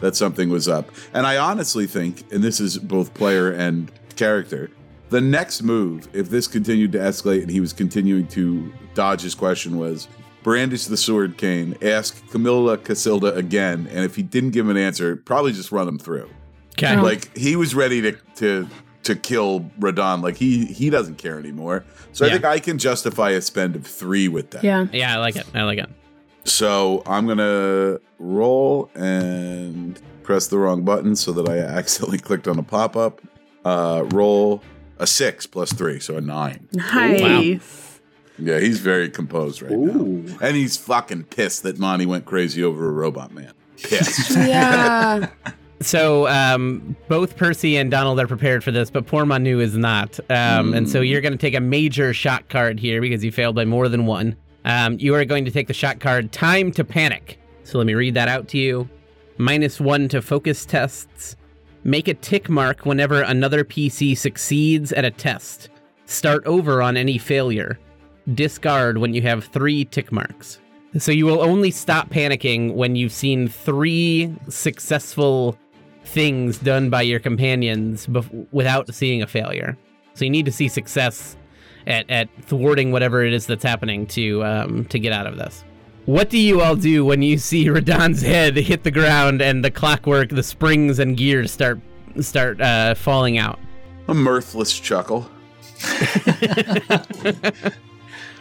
that 0.00 0.14
something 0.14 0.48
was 0.48 0.68
up. 0.68 0.90
And 1.12 1.26
I 1.26 1.38
honestly 1.38 1.86
think, 1.86 2.24
and 2.32 2.42
this 2.44 2.60
is 2.60 2.78
both 2.78 3.12
player 3.14 3.50
and 3.50 3.90
character, 4.16 4.70
the 5.10 5.20
next 5.20 5.62
move, 5.62 6.06
if 6.12 6.28
this 6.30 6.46
continued 6.46 6.92
to 6.92 6.98
escalate 6.98 7.42
and 7.42 7.50
he 7.50 7.60
was 7.60 7.72
continuing 7.72 8.26
to 8.28 8.72
dodge 8.94 9.22
his 9.22 9.34
question, 9.34 9.78
was 9.78 10.06
brandish 10.42 10.86
the 10.86 10.96
sword 10.96 11.36
cane, 11.36 11.76
ask 11.82 12.28
Camilla 12.30 12.78
Cassilda 12.78 13.36
again, 13.36 13.88
and 13.90 14.04
if 14.04 14.16
he 14.16 14.22
didn't 14.22 14.50
give 14.50 14.66
him 14.66 14.70
an 14.70 14.82
answer, 14.82 15.16
probably 15.16 15.52
just 15.52 15.72
run 15.72 15.88
him 15.88 15.98
through. 15.98 16.28
Okay, 16.72 16.96
Like 17.00 17.36
he 17.36 17.56
was 17.56 17.74
ready 17.74 18.00
to 18.02 18.12
to 18.36 18.68
to 19.04 19.16
kill 19.16 19.60
Radan. 19.80 20.22
Like 20.22 20.36
he 20.36 20.66
he 20.66 20.90
doesn't 20.90 21.16
care 21.18 21.38
anymore. 21.38 21.84
So 22.12 22.26
I 22.26 22.30
think 22.30 22.44
I 22.44 22.58
can 22.58 22.78
justify 22.78 23.30
a 23.30 23.40
spend 23.40 23.76
of 23.76 23.86
three 23.86 24.28
with 24.28 24.50
that. 24.50 24.64
Yeah. 24.64 24.86
yeah, 24.92 25.14
I 25.14 25.18
like 25.18 25.36
it. 25.36 25.46
I 25.54 25.62
like 25.62 25.78
it. 25.78 25.88
So 26.44 27.02
I'm 27.06 27.26
gonna 27.26 27.98
roll 28.18 28.90
and 28.94 30.00
press 30.22 30.46
the 30.46 30.58
wrong 30.58 30.82
button 30.84 31.16
so 31.16 31.32
that 31.32 31.48
I 31.48 31.58
accidentally 31.58 32.18
clicked 32.28 32.48
on 32.48 32.58
a 32.58 32.62
pop 32.62 32.96
up. 32.96 33.20
Uh, 33.64 34.04
roll 34.10 34.62
a 34.98 35.06
six 35.06 35.46
plus 35.46 35.72
three, 35.72 36.00
so 36.00 36.16
a 36.16 36.20
nine. 36.20 36.68
Nice. 36.72 37.87
Yeah, 38.38 38.60
he's 38.60 38.80
very 38.80 39.10
composed 39.10 39.62
right 39.62 39.72
Ooh. 39.72 40.22
now, 40.22 40.38
and 40.40 40.56
he's 40.56 40.76
fucking 40.76 41.24
pissed 41.24 41.62
that 41.64 41.78
Monty 41.78 42.06
went 42.06 42.24
crazy 42.24 42.62
over 42.62 42.88
a 42.88 42.92
robot 42.92 43.32
man. 43.32 43.52
Pissed. 43.82 44.36
Yeah. 44.36 45.28
So 45.80 46.26
um, 46.26 46.96
both 47.06 47.36
Percy 47.36 47.76
and 47.76 47.88
Donald 47.88 48.18
are 48.18 48.26
prepared 48.26 48.64
for 48.64 48.72
this, 48.72 48.90
but 48.90 49.06
poor 49.06 49.24
Manu 49.24 49.60
is 49.60 49.76
not. 49.76 50.18
Um, 50.28 50.74
And 50.74 50.90
so 50.90 51.00
you're 51.00 51.20
going 51.20 51.32
to 51.34 51.38
take 51.38 51.54
a 51.54 51.60
major 51.60 52.12
shot 52.12 52.48
card 52.48 52.80
here 52.80 53.00
because 53.00 53.22
you 53.22 53.30
failed 53.30 53.54
by 53.54 53.64
more 53.64 53.88
than 53.88 54.04
one. 54.04 54.36
Um, 54.64 54.98
you 54.98 55.14
are 55.14 55.24
going 55.24 55.44
to 55.44 55.52
take 55.52 55.68
the 55.68 55.74
shot 55.74 56.00
card 56.00 56.32
Time 56.32 56.72
to 56.72 56.82
Panic. 56.82 57.38
So 57.62 57.78
let 57.78 57.86
me 57.86 57.94
read 57.94 58.14
that 58.14 58.26
out 58.26 58.48
to 58.48 58.58
you. 58.58 58.88
Minus 59.36 59.78
one 59.80 60.08
to 60.08 60.20
focus 60.20 60.66
tests. 60.66 61.36
Make 61.84 62.08
a 62.08 62.14
tick 62.14 62.48
mark 62.50 62.84
whenever 62.84 63.22
another 63.22 63.62
PC 63.64 64.18
succeeds 64.18 64.92
at 64.92 65.04
a 65.04 65.12
test. 65.12 65.68
Start 66.06 66.44
over 66.44 66.82
on 66.82 66.96
any 66.96 67.18
failure. 67.18 67.78
Discard 68.34 68.98
when 68.98 69.14
you 69.14 69.22
have 69.22 69.44
three 69.44 69.84
tick 69.84 70.12
marks. 70.12 70.60
So 70.98 71.12
you 71.12 71.26
will 71.26 71.40
only 71.40 71.70
stop 71.70 72.08
panicking 72.08 72.74
when 72.74 72.96
you've 72.96 73.12
seen 73.12 73.48
three 73.48 74.34
successful 74.48 75.58
things 76.04 76.58
done 76.58 76.88
by 76.88 77.02
your 77.02 77.20
companions 77.20 78.06
bef- 78.06 78.46
without 78.52 78.92
seeing 78.94 79.22
a 79.22 79.26
failure. 79.26 79.76
So 80.14 80.24
you 80.24 80.30
need 80.30 80.46
to 80.46 80.52
see 80.52 80.68
success 80.68 81.36
at, 81.86 82.08
at 82.10 82.28
thwarting 82.42 82.90
whatever 82.90 83.22
it 83.22 83.32
is 83.32 83.46
that's 83.46 83.62
happening 83.62 84.06
to 84.08 84.44
um, 84.44 84.84
to 84.86 84.98
get 84.98 85.12
out 85.12 85.26
of 85.26 85.36
this. 85.36 85.64
What 86.06 86.30
do 86.30 86.38
you 86.38 86.62
all 86.62 86.74
do 86.74 87.04
when 87.04 87.20
you 87.20 87.36
see 87.36 87.68
Radan's 87.68 88.22
head 88.22 88.56
hit 88.56 88.82
the 88.82 88.90
ground 88.90 89.42
and 89.42 89.62
the 89.62 89.70
clockwork, 89.70 90.30
the 90.30 90.42
springs 90.42 90.98
and 90.98 91.16
gears 91.16 91.52
start 91.52 91.80
start 92.20 92.60
uh, 92.60 92.94
falling 92.94 93.36
out? 93.38 93.58
a 94.08 94.14
mirthless 94.14 94.80
chuckle. 94.80 95.30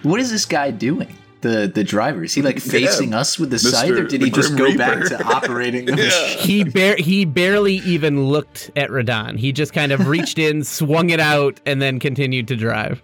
What 0.04 0.20
is 0.20 0.32
this 0.32 0.46
guy 0.46 0.72
doing? 0.72 1.16
The 1.42 1.72
the 1.74 1.84
driver 1.84 2.24
is 2.24 2.34
he 2.34 2.42
like 2.42 2.60
facing 2.60 3.14
us 3.14 3.38
with 3.38 3.52
the 3.52 3.60
scythe, 3.60 3.92
or 3.92 4.06
Mr. 4.06 4.10
did 4.10 4.22
he 4.24 4.32
just 4.32 4.56
Grim 4.56 4.72
go 4.74 4.78
back 4.78 5.06
to 5.06 5.24
operating 5.36 5.86
the 5.86 5.96
machine? 5.96 6.38
He 6.40 6.64
bar- 6.64 6.96
he 6.98 7.26
barely 7.26 7.76
even 7.76 8.26
looked 8.26 8.72
at 8.76 8.90
Radan. 8.90 9.38
He 9.38 9.52
just 9.52 9.72
kind 9.72 9.92
of 9.92 10.08
reached 10.08 10.40
in, 10.40 10.64
swung 10.64 11.12
it 11.12 11.20
out, 11.20 11.60
and 11.66 11.80
then 11.82 12.00
continued 12.00 12.48
to 12.48 12.56
drive. 12.56 13.04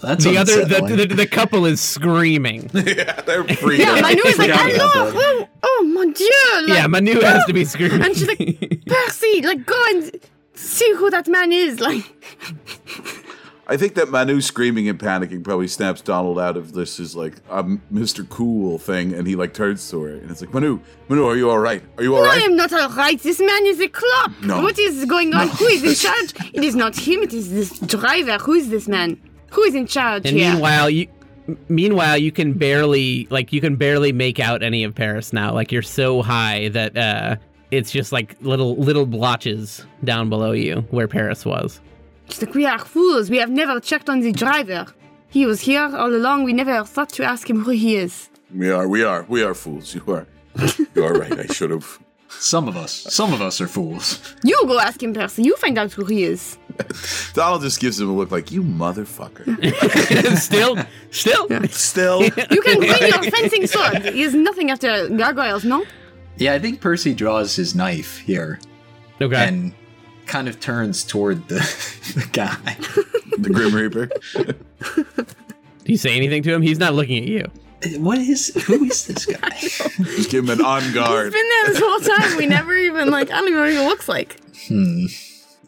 That's 0.00 0.24
the 0.24 0.36
other 0.36 0.64
the, 0.64 1.06
the 1.06 1.14
the 1.14 1.26
couple 1.26 1.66
is 1.66 1.80
screaming. 1.80 2.68
yeah, 2.74 3.20
they're 3.22 3.44
freaking 3.44 3.78
Yeah, 3.78 3.92
out. 3.92 4.02
Manu 4.02 4.22
is 4.26 4.38
like, 4.38 4.50
Forgot 4.50 4.74
about 4.74 4.92
hello, 4.92 5.10
that. 5.12 5.14
oh, 5.16 5.48
oh 5.62 5.84
mon 5.94 6.12
dieu. 6.12 6.28
Like, 6.66 6.68
yeah, 6.78 6.86
Manu 6.88 7.20
has 7.20 7.44
to 7.46 7.52
be 7.52 7.64
screaming. 7.64 8.02
And 8.02 8.14
she's 8.16 8.26
like, 8.28 8.84
Percy, 8.86 9.40
like, 9.42 9.64
go 9.64 9.82
and 9.90 10.10
see 10.54 10.92
who 10.94 11.10
that 11.10 11.28
man 11.28 11.50
is. 11.52 11.80
Like, 11.80 12.04
I 13.68 13.76
think 13.76 13.94
that 13.94 14.10
Manu 14.10 14.40
screaming 14.40 14.88
and 14.88 14.96
panicking 14.98 15.42
probably 15.42 15.66
snaps 15.66 16.00
Donald 16.00 16.38
out 16.38 16.56
of 16.56 16.72
this 16.72 17.00
is 17.00 17.16
like 17.16 17.34
a 17.50 17.64
Mr. 17.92 18.28
Cool 18.28 18.78
thing, 18.78 19.12
and 19.12 19.26
he 19.26 19.34
like 19.34 19.54
turns 19.54 19.90
to 19.90 20.02
her 20.02 20.08
and 20.14 20.30
it's 20.30 20.40
like, 20.40 20.54
Manu, 20.54 20.78
Manu, 21.08 21.26
are 21.26 21.36
you 21.36 21.50
all 21.50 21.58
right? 21.58 21.82
Are 21.98 22.02
you 22.04 22.14
all 22.14 22.22
I 22.24 22.28
right? 22.28 22.42
am 22.42 22.54
not 22.56 22.72
all 22.72 22.90
right. 22.90 23.20
This 23.20 23.40
man 23.40 23.66
is 23.66 23.80
a 23.80 23.88
clock. 23.88 24.30
No. 24.42 24.62
What 24.62 24.78
is 24.78 25.04
going 25.06 25.34
on? 25.34 25.48
Who 25.48 25.64
is 25.66 25.82
in 25.82 25.94
charge? 26.10 26.54
It 26.54 26.62
is 26.62 26.76
not 26.76 26.94
him. 26.96 27.22
It 27.22 27.34
is 27.34 27.50
this 27.50 27.78
driver. 27.80 28.38
Who 28.38 28.52
is 28.52 28.68
this 28.68 28.86
man? 28.86 29.20
Who 29.50 29.62
is 29.62 29.74
in 29.74 29.86
charge 29.88 30.26
And 30.26 30.36
here? 30.36 30.52
meanwhile, 30.52 30.88
you 30.88 31.08
meanwhile 31.68 32.18
you 32.18 32.32
can 32.32 32.52
barely 32.54 33.26
like 33.30 33.52
you 33.52 33.60
can 33.60 33.76
barely 33.76 34.12
make 34.12 34.38
out 34.40 34.62
any 34.62 34.84
of 34.84 34.94
Paris 34.94 35.32
now. 35.32 35.52
Like 35.52 35.72
you're 35.72 35.82
so 35.82 36.22
high 36.22 36.68
that 36.70 36.96
uh 36.96 37.36
it's 37.70 37.90
just 37.90 38.12
like 38.12 38.36
little 38.42 38.76
little 38.76 39.06
blotches 39.06 39.84
down 40.04 40.28
below 40.28 40.52
you 40.52 40.82
where 40.90 41.08
Paris 41.08 41.44
was. 41.44 41.80
She's 42.28 42.42
like, 42.42 42.54
we 42.54 42.66
are 42.66 42.78
fools. 42.78 43.30
We 43.30 43.38
have 43.38 43.50
never 43.50 43.80
checked 43.80 44.08
on 44.08 44.20
the 44.20 44.32
driver. 44.32 44.86
He 45.28 45.46
was 45.46 45.60
here 45.60 45.82
all 45.96 46.14
along. 46.14 46.44
We 46.44 46.52
never 46.52 46.84
thought 46.84 47.10
to 47.10 47.24
ask 47.24 47.48
him 47.48 47.60
who 47.64 47.70
he 47.70 47.96
is. 47.96 48.28
We 48.54 48.70
are, 48.70 48.88
we 48.88 49.02
are, 49.04 49.24
we 49.28 49.42
are 49.42 49.54
fools. 49.54 49.94
You 49.94 50.02
are, 50.08 50.26
you 50.94 51.04
are 51.04 51.12
right. 51.14 51.38
I 51.40 51.46
should 51.46 51.70
have. 51.70 51.98
Some 52.28 52.68
of 52.68 52.76
us, 52.76 52.92
some 52.92 53.32
of 53.32 53.40
us 53.40 53.60
are 53.60 53.68
fools. 53.68 54.34
You 54.42 54.60
go 54.66 54.78
ask 54.78 55.02
him, 55.02 55.14
Percy. 55.14 55.42
You 55.44 55.56
find 55.56 55.78
out 55.78 55.92
who 55.92 56.04
he 56.04 56.24
is. 56.24 56.58
Donald 57.34 57.62
just 57.62 57.80
gives 57.80 57.98
him 58.00 58.10
a 58.10 58.12
look 58.12 58.30
like, 58.30 58.50
you 58.50 58.62
motherfucker. 58.62 59.46
still, 60.36 60.76
still. 61.12 61.68
Still, 61.68 62.24
You 62.24 62.60
can 62.62 62.78
bring 62.80 63.00
your 63.00 63.22
fencing 63.30 63.66
sword. 63.66 64.02
He 64.06 64.22
is 64.22 64.34
nothing 64.34 64.70
after 64.70 65.08
gargoyles, 65.08 65.64
no? 65.64 65.84
Yeah, 66.36 66.52
I 66.54 66.58
think 66.58 66.80
Percy 66.80 67.14
draws 67.14 67.54
his 67.56 67.74
knife 67.74 68.18
here, 68.18 68.58
Okay. 69.22 69.48
and 69.48 69.72
kind 70.26 70.48
of 70.48 70.60
turns 70.60 71.04
toward 71.04 71.48
the, 71.48 71.54
the 72.14 72.28
guy. 72.32 72.76
The 73.38 73.50
Grim 73.50 73.74
Reaper. 73.74 74.06
Do 75.84 75.92
you 75.92 75.96
say 75.98 76.16
anything 76.16 76.42
to 76.44 76.52
him? 76.54 76.62
He's 76.62 76.78
not 76.78 76.94
looking 76.94 77.18
at 77.22 77.28
you. 77.28 77.50
What 78.00 78.18
is? 78.18 78.48
Who 78.66 78.84
is 78.84 79.06
this 79.06 79.26
guy? 79.26 79.50
Just 79.60 80.30
give 80.30 80.44
him 80.44 80.50
an 80.50 80.64
on 80.64 80.82
He's 80.82 80.94
guard. 80.94 81.32
been 81.32 81.48
there 81.48 81.72
this 81.74 81.78
whole 81.82 82.00
time. 82.00 82.36
We 82.36 82.46
never 82.46 82.74
even 82.74 83.10
like. 83.10 83.30
I 83.30 83.34
don't 83.36 83.44
even 83.48 83.54
know 83.54 83.60
what 83.62 83.72
he 83.72 83.78
looks 83.78 84.08
like. 84.08 84.40
Hmm. 84.66 85.04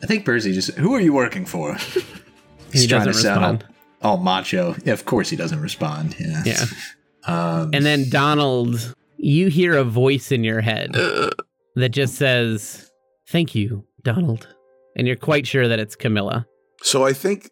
I 0.02 0.06
think 0.06 0.24
Percy 0.24 0.52
just. 0.52 0.70
Who 0.76 0.94
are 0.94 1.00
you 1.00 1.12
working 1.12 1.44
for? 1.44 1.74
He's 2.72 2.82
He 2.82 2.86
trying 2.88 3.04
doesn't 3.04 3.12
to 3.12 3.18
sound 3.28 3.44
all- 3.44 3.52
respond. 3.52 3.74
all 4.02 4.16
macho. 4.18 4.74
Yeah, 4.84 4.92
of 4.94 5.04
course 5.04 5.28
he 5.28 5.36
doesn't 5.36 5.60
respond. 5.60 6.16
Yeah. 6.18 6.42
Yeah. 6.44 6.64
Um, 7.24 7.72
And 7.74 7.84
then 7.84 8.08
Donald, 8.08 8.94
you 9.18 9.48
hear 9.48 9.76
a 9.76 9.84
voice 9.84 10.32
in 10.32 10.44
your 10.44 10.62
head 10.62 10.92
that 11.74 11.90
just 11.90 12.14
says, 12.14 12.90
"Thank 13.28 13.54
you, 13.54 13.84
Donald," 14.02 14.48
and 14.96 15.06
you're 15.06 15.16
quite 15.16 15.46
sure 15.46 15.68
that 15.68 15.78
it's 15.78 15.96
Camilla. 15.96 16.46
So 16.82 17.04
I 17.04 17.12
think 17.12 17.50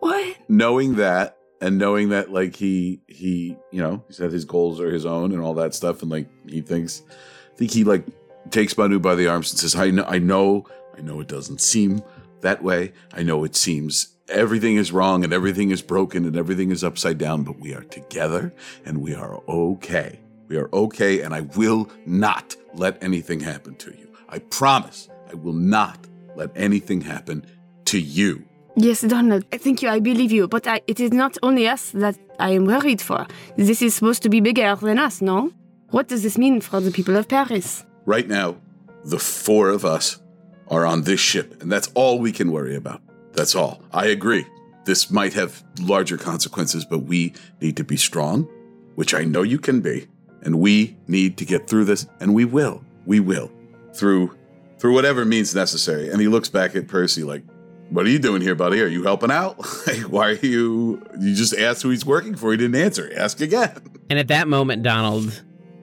What? 0.00 0.36
knowing 0.48 0.94
that 0.96 1.36
and 1.60 1.78
knowing 1.78 2.10
that 2.10 2.30
like 2.32 2.54
he 2.56 3.00
he 3.08 3.56
you 3.72 3.80
know 3.82 4.04
he 4.06 4.14
said 4.14 4.30
his 4.32 4.44
goals 4.44 4.80
are 4.80 4.90
his 4.92 5.04
own 5.04 5.32
and 5.32 5.42
all 5.42 5.54
that 5.54 5.74
stuff 5.74 6.02
and 6.02 6.10
like 6.10 6.28
he 6.46 6.60
thinks 6.60 7.02
I 7.52 7.56
think 7.56 7.72
he 7.72 7.82
like 7.84 8.04
takes 8.50 8.78
Manu 8.78 9.00
by 9.00 9.16
the 9.16 9.26
arms 9.26 9.50
and 9.50 9.58
says 9.58 9.74
I 9.74 9.90
know 9.90 10.04
I 10.04 10.18
know 10.18 10.64
I 10.96 11.00
know 11.00 11.20
it 11.20 11.28
doesn't 11.28 11.60
seem 11.60 12.02
that 12.40 12.62
way. 12.62 12.92
I 13.12 13.24
know 13.24 13.42
it 13.44 13.56
seems 13.56 14.14
everything 14.28 14.76
is 14.76 14.92
wrong 14.92 15.24
and 15.24 15.32
everything 15.32 15.70
is 15.72 15.82
broken 15.82 16.24
and 16.24 16.36
everything 16.36 16.70
is 16.70 16.84
upside 16.84 17.18
down 17.18 17.42
but 17.42 17.58
we 17.58 17.74
are 17.74 17.82
together 17.84 18.54
and 18.84 18.98
we 19.02 19.14
are 19.14 19.42
okay. 19.48 20.20
We 20.46 20.56
are 20.56 20.68
okay 20.72 21.22
and 21.22 21.34
I 21.34 21.40
will 21.40 21.90
not 22.06 22.54
let 22.74 23.02
anything 23.02 23.40
happen 23.40 23.74
to 23.76 23.90
you. 23.90 24.08
I 24.28 24.38
promise 24.38 25.08
I 25.30 25.34
will 25.34 25.52
not 25.52 25.98
let 26.36 26.50
anything 26.56 27.00
happen 27.00 27.46
to 27.86 27.98
you 27.98 28.44
Yes, 28.80 29.00
Donald. 29.00 29.44
I 29.52 29.58
Thank 29.58 29.82
you. 29.82 29.88
I 29.88 29.98
believe 29.98 30.30
you. 30.30 30.46
But 30.46 30.68
I, 30.68 30.80
it 30.86 31.00
is 31.00 31.10
not 31.10 31.36
only 31.42 31.66
us 31.66 31.90
that 31.90 32.16
I 32.38 32.50
am 32.50 32.64
worried 32.64 33.00
for. 33.00 33.26
This 33.56 33.82
is 33.82 33.96
supposed 33.96 34.22
to 34.22 34.28
be 34.28 34.40
bigger 34.40 34.76
than 34.76 34.98
us, 34.98 35.20
no? 35.20 35.50
What 35.90 36.06
does 36.06 36.22
this 36.22 36.38
mean 36.38 36.60
for 36.60 36.80
the 36.80 36.92
people 36.92 37.16
of 37.16 37.28
Paris? 37.28 37.84
Right 38.06 38.28
now, 38.28 38.56
the 39.04 39.18
four 39.18 39.70
of 39.70 39.84
us 39.84 40.22
are 40.68 40.86
on 40.86 41.02
this 41.02 41.18
ship, 41.18 41.60
and 41.60 41.72
that's 41.72 41.90
all 41.94 42.20
we 42.20 42.30
can 42.30 42.52
worry 42.52 42.76
about. 42.76 43.02
That's 43.32 43.56
all. 43.56 43.82
I 43.92 44.06
agree. 44.06 44.46
This 44.84 45.10
might 45.10 45.34
have 45.34 45.64
larger 45.80 46.16
consequences, 46.16 46.84
but 46.84 47.00
we 47.00 47.34
need 47.60 47.76
to 47.78 47.84
be 47.84 47.96
strong, 47.96 48.44
which 48.94 49.12
I 49.12 49.24
know 49.24 49.42
you 49.42 49.58
can 49.58 49.80
be, 49.80 50.06
and 50.42 50.60
we 50.60 50.96
need 51.08 51.36
to 51.38 51.44
get 51.44 51.66
through 51.66 51.86
this, 51.86 52.06
and 52.20 52.32
we 52.32 52.44
will. 52.44 52.84
We 53.06 53.18
will. 53.18 53.50
Through 53.92 54.37
through 54.78 54.94
whatever 54.94 55.24
means 55.24 55.54
necessary. 55.54 56.10
And 56.10 56.20
he 56.20 56.28
looks 56.28 56.48
back 56.48 56.76
at 56.76 56.88
Percy 56.88 57.22
like, 57.22 57.42
What 57.90 58.06
are 58.06 58.10
you 58.10 58.18
doing 58.18 58.42
here, 58.42 58.54
buddy? 58.54 58.80
Are 58.80 58.86
you 58.86 59.02
helping 59.02 59.30
out? 59.30 59.58
like, 59.86 60.02
why 60.02 60.30
are 60.30 60.34
you 60.34 61.02
you 61.20 61.34
just 61.34 61.54
asked 61.54 61.82
who 61.82 61.90
he's 61.90 62.06
working 62.06 62.34
for? 62.34 62.52
He 62.52 62.56
didn't 62.56 62.80
answer. 62.80 63.10
Ask 63.16 63.40
again. 63.40 63.82
And 64.10 64.18
at 64.18 64.28
that 64.28 64.48
moment, 64.48 64.82
Donald, 64.82 65.42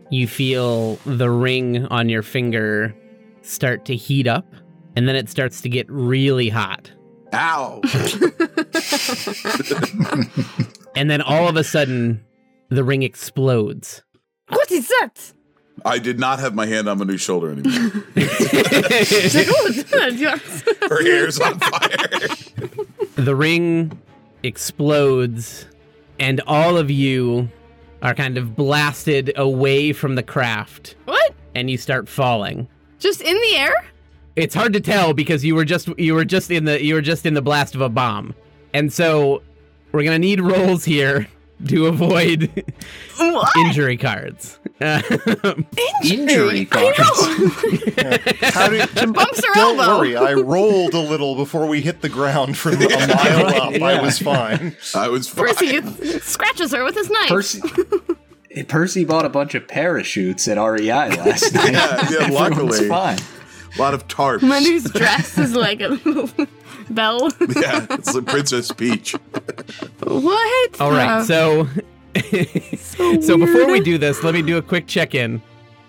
you 0.10 0.28
feel 0.28 0.96
the 1.06 1.30
ring 1.30 1.86
on 1.88 2.10
your 2.10 2.24
finger 2.24 2.96
start 3.42 3.86
to 3.86 3.96
heat 3.96 4.28
up, 4.28 4.52
and 4.96 5.08
then 5.08 5.16
it 5.16 5.30
starts 5.30 5.62
to 5.62 5.70
get 5.70 5.86
really 5.90 6.50
hot. 6.50 6.92
Ow. 7.34 7.82
And 10.96 11.10
then 11.10 11.22
all 11.22 11.48
of 11.48 11.58
a 11.58 11.64
sudden, 11.64 12.24
the 12.70 12.84
ring 12.84 13.04
explodes. 13.04 14.02
What 14.48 14.72
is 14.72 14.88
that? 14.88 15.34
I 15.86 16.00
did 16.00 16.20
not 16.20 16.40
have 16.40 16.56
my 16.56 16.66
hand 16.66 16.90
on 16.90 16.98
Manu's 16.98 17.22
shoulder 17.22 17.52
anymore. 17.52 18.04
It's 18.16 19.36
like, 19.36 19.90
Donald, 19.92 20.16
yes. 20.16 20.64
Her 20.90 21.04
hair's 21.04 21.40
on 21.40 21.60
fire. 21.60 22.70
the 23.16 23.36
ring 23.36 23.92
explodes, 24.44 25.68
and 26.20 26.42
all 26.48 26.78
of 26.78 26.90
you 26.90 27.50
are 28.02 28.16
kind 28.16 28.38
of 28.38 28.56
blasted 28.56 29.32
away 29.36 29.94
from 29.94 30.16
the 30.16 30.24
craft, 30.24 30.96
What? 31.06 31.34
and 31.54 31.70
you 31.70 31.78
start 31.78 32.10
falling. 32.10 32.68
Just 33.00 33.22
in 33.22 33.36
the 33.36 33.56
air? 33.56 33.86
It's 34.36 34.56
hard 34.56 34.74
to 34.74 34.82
tell 34.82 35.14
because 35.14 35.46
you 35.46 35.56
were 35.56 35.66
just 35.66 35.88
you 36.00 36.14
were 36.16 36.26
just 36.26 36.50
in 36.52 36.66
the 36.66 36.84
you 36.84 36.96
were 36.96 37.02
just 37.02 37.26
in 37.26 37.36
the 37.36 37.42
blast 37.42 37.74
of 37.76 37.82
a 37.82 37.90
bomb, 37.90 38.34
and 38.74 38.92
so 38.92 39.42
we're 39.92 40.04
gonna 40.04 40.20
need 40.20 40.42
rolls 40.42 40.84
here 40.84 41.28
to 41.68 41.88
avoid 41.88 42.66
injury 43.58 43.98
cards. 43.98 44.60
Um, 44.82 45.66
injury 46.04 46.66
cards. 46.66 46.98
know. 47.00 48.18
How 48.42 48.68
did, 48.70 49.14
Bumps 49.14 49.46
her 49.46 49.54
don't 49.54 49.80
elbow. 49.80 49.98
worry, 50.00 50.16
I 50.18 50.34
rolled 50.34 50.94
a 50.94 51.00
little 51.00 51.36
before 51.36 51.66
we 51.66 51.82
hit 51.82 52.02
the 52.02 52.10
ground 52.10 52.58
from 52.58 52.74
a 52.76 52.78
mile 52.90 53.46
up. 53.48 53.82
I 53.82 54.02
was 54.02 54.20
fine. 54.20 54.76
I 54.96 55.08
was 55.08 55.28
fine. 55.30 55.46
Percy 55.48 56.20
scratches 56.20 56.72
her 56.74 56.84
with 56.84 56.96
his 56.96 57.10
knife. 57.10 57.30
Percy. 57.30 57.62
Percy 58.68 59.04
bought 59.04 59.26
a 59.26 59.30
bunch 59.30 59.54
of 59.56 59.68
parachutes 59.68 60.48
at 60.48 60.58
REI 60.58 60.88
last 61.10 61.54
night. 61.54 61.74
Yeah, 61.74 62.10
yeah, 62.10 62.28
luckily. 62.28 62.88
fine. 62.88 63.18
A 63.78 63.82
lot 63.82 63.94
of 63.94 64.08
tarps. 64.08 64.42
Manu's 64.44 64.90
dress 64.92 65.38
is 65.38 65.54
like 65.54 65.82
a 65.82 65.98
little 66.90 66.96
bell. 66.96 67.30
yeah, 67.62 67.86
it's 67.92 68.14
the 68.14 68.22
Princess 68.22 68.72
Peach. 68.72 69.16
what? 70.04 70.82
all 70.82 70.92
right, 70.92 71.20
Uh, 71.20 71.24
so 71.24 71.68
so, 73.22 73.38
before 73.38 73.68
we 73.70 73.82
do 73.82 73.98
this, 73.98 74.24
let 74.24 74.34
me 74.34 74.42
do 74.42 74.58
a 74.58 74.62
quick 74.62 74.88
check-in. 74.88 75.42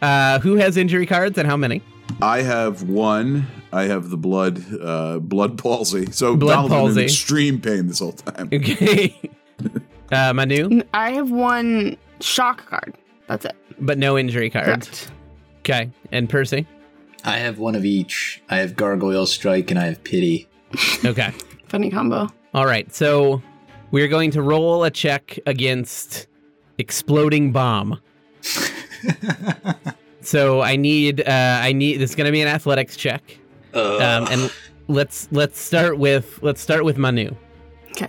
Uh, 0.03 0.39
who 0.41 0.57
has 0.57 0.77
injury 0.77 1.07
cards 1.07 1.39
and 1.39 1.47
how 1.49 1.57
many? 1.57 1.83
I 2.21 2.43
have 2.43 2.83
one. 2.89 3.47
I 3.73 3.85
have 3.85 4.11
the 4.11 4.17
blood, 4.17 4.63
uh, 4.81 5.19
blood 5.21 5.59
palsy. 5.59 6.11
So 6.13 6.37
Blood 6.37 6.69
Donald's 6.69 6.95
palsy. 6.95 7.01
in 7.01 7.05
extreme 7.07 7.61
pain 7.61 7.87
this 7.87 7.99
whole 8.01 8.13
time. 8.13 8.49
Okay, 8.53 9.21
uh, 10.13 10.33
Manu, 10.35 10.83
I 10.95 11.13
have 11.13 11.31
one 11.31 11.97
shock 12.21 12.67
card. 12.67 12.95
That's 13.27 13.45
it. 13.45 13.57
but 13.81 13.97
no 13.99 14.17
injury 14.19 14.51
cards. 14.51 14.87
Correct. 14.89 15.11
Okay, 15.61 15.91
and 16.13 16.29
Percy. 16.29 16.67
I 17.25 17.39
have 17.39 17.59
one 17.59 17.75
of 17.75 17.85
each. 17.85 18.43
I 18.49 18.59
have 18.59 18.77
Gargoyle 18.77 19.27
Strike 19.27 19.71
and 19.71 19.81
I 19.81 19.87
have 19.87 20.05
Pity. 20.05 20.49
Okay. 21.05 21.33
Funny 21.69 21.91
combo. 21.91 22.29
All 22.55 22.67
right, 22.67 22.93
so 22.95 23.43
we're 23.91 24.09
going 24.09 24.31
to 24.33 24.43
roll 24.43 24.85
a 24.85 24.91
check 24.91 25.39
against 25.47 26.27
exploding 26.79 27.53
bomb. 27.53 28.01
so 30.21 30.63
I 30.63 30.77
need, 30.77 31.21
uh, 31.21 31.61
I 31.63 31.73
need. 31.73 31.99
This 31.99 32.11
is 32.11 32.17
going 32.17 32.27
to 32.27 32.33
be 32.33 32.41
an 32.41 32.49
athletics 32.49 32.97
check, 32.97 33.39
um, 33.75 34.27
and 34.31 34.53
let's 34.89 35.29
let's 35.33 35.61
start 35.61 35.99
with 35.99 36.39
let's 36.43 36.61
start 36.61 36.85
with 36.85 36.97
Manu. 36.99 37.35
Okay. 37.91 38.09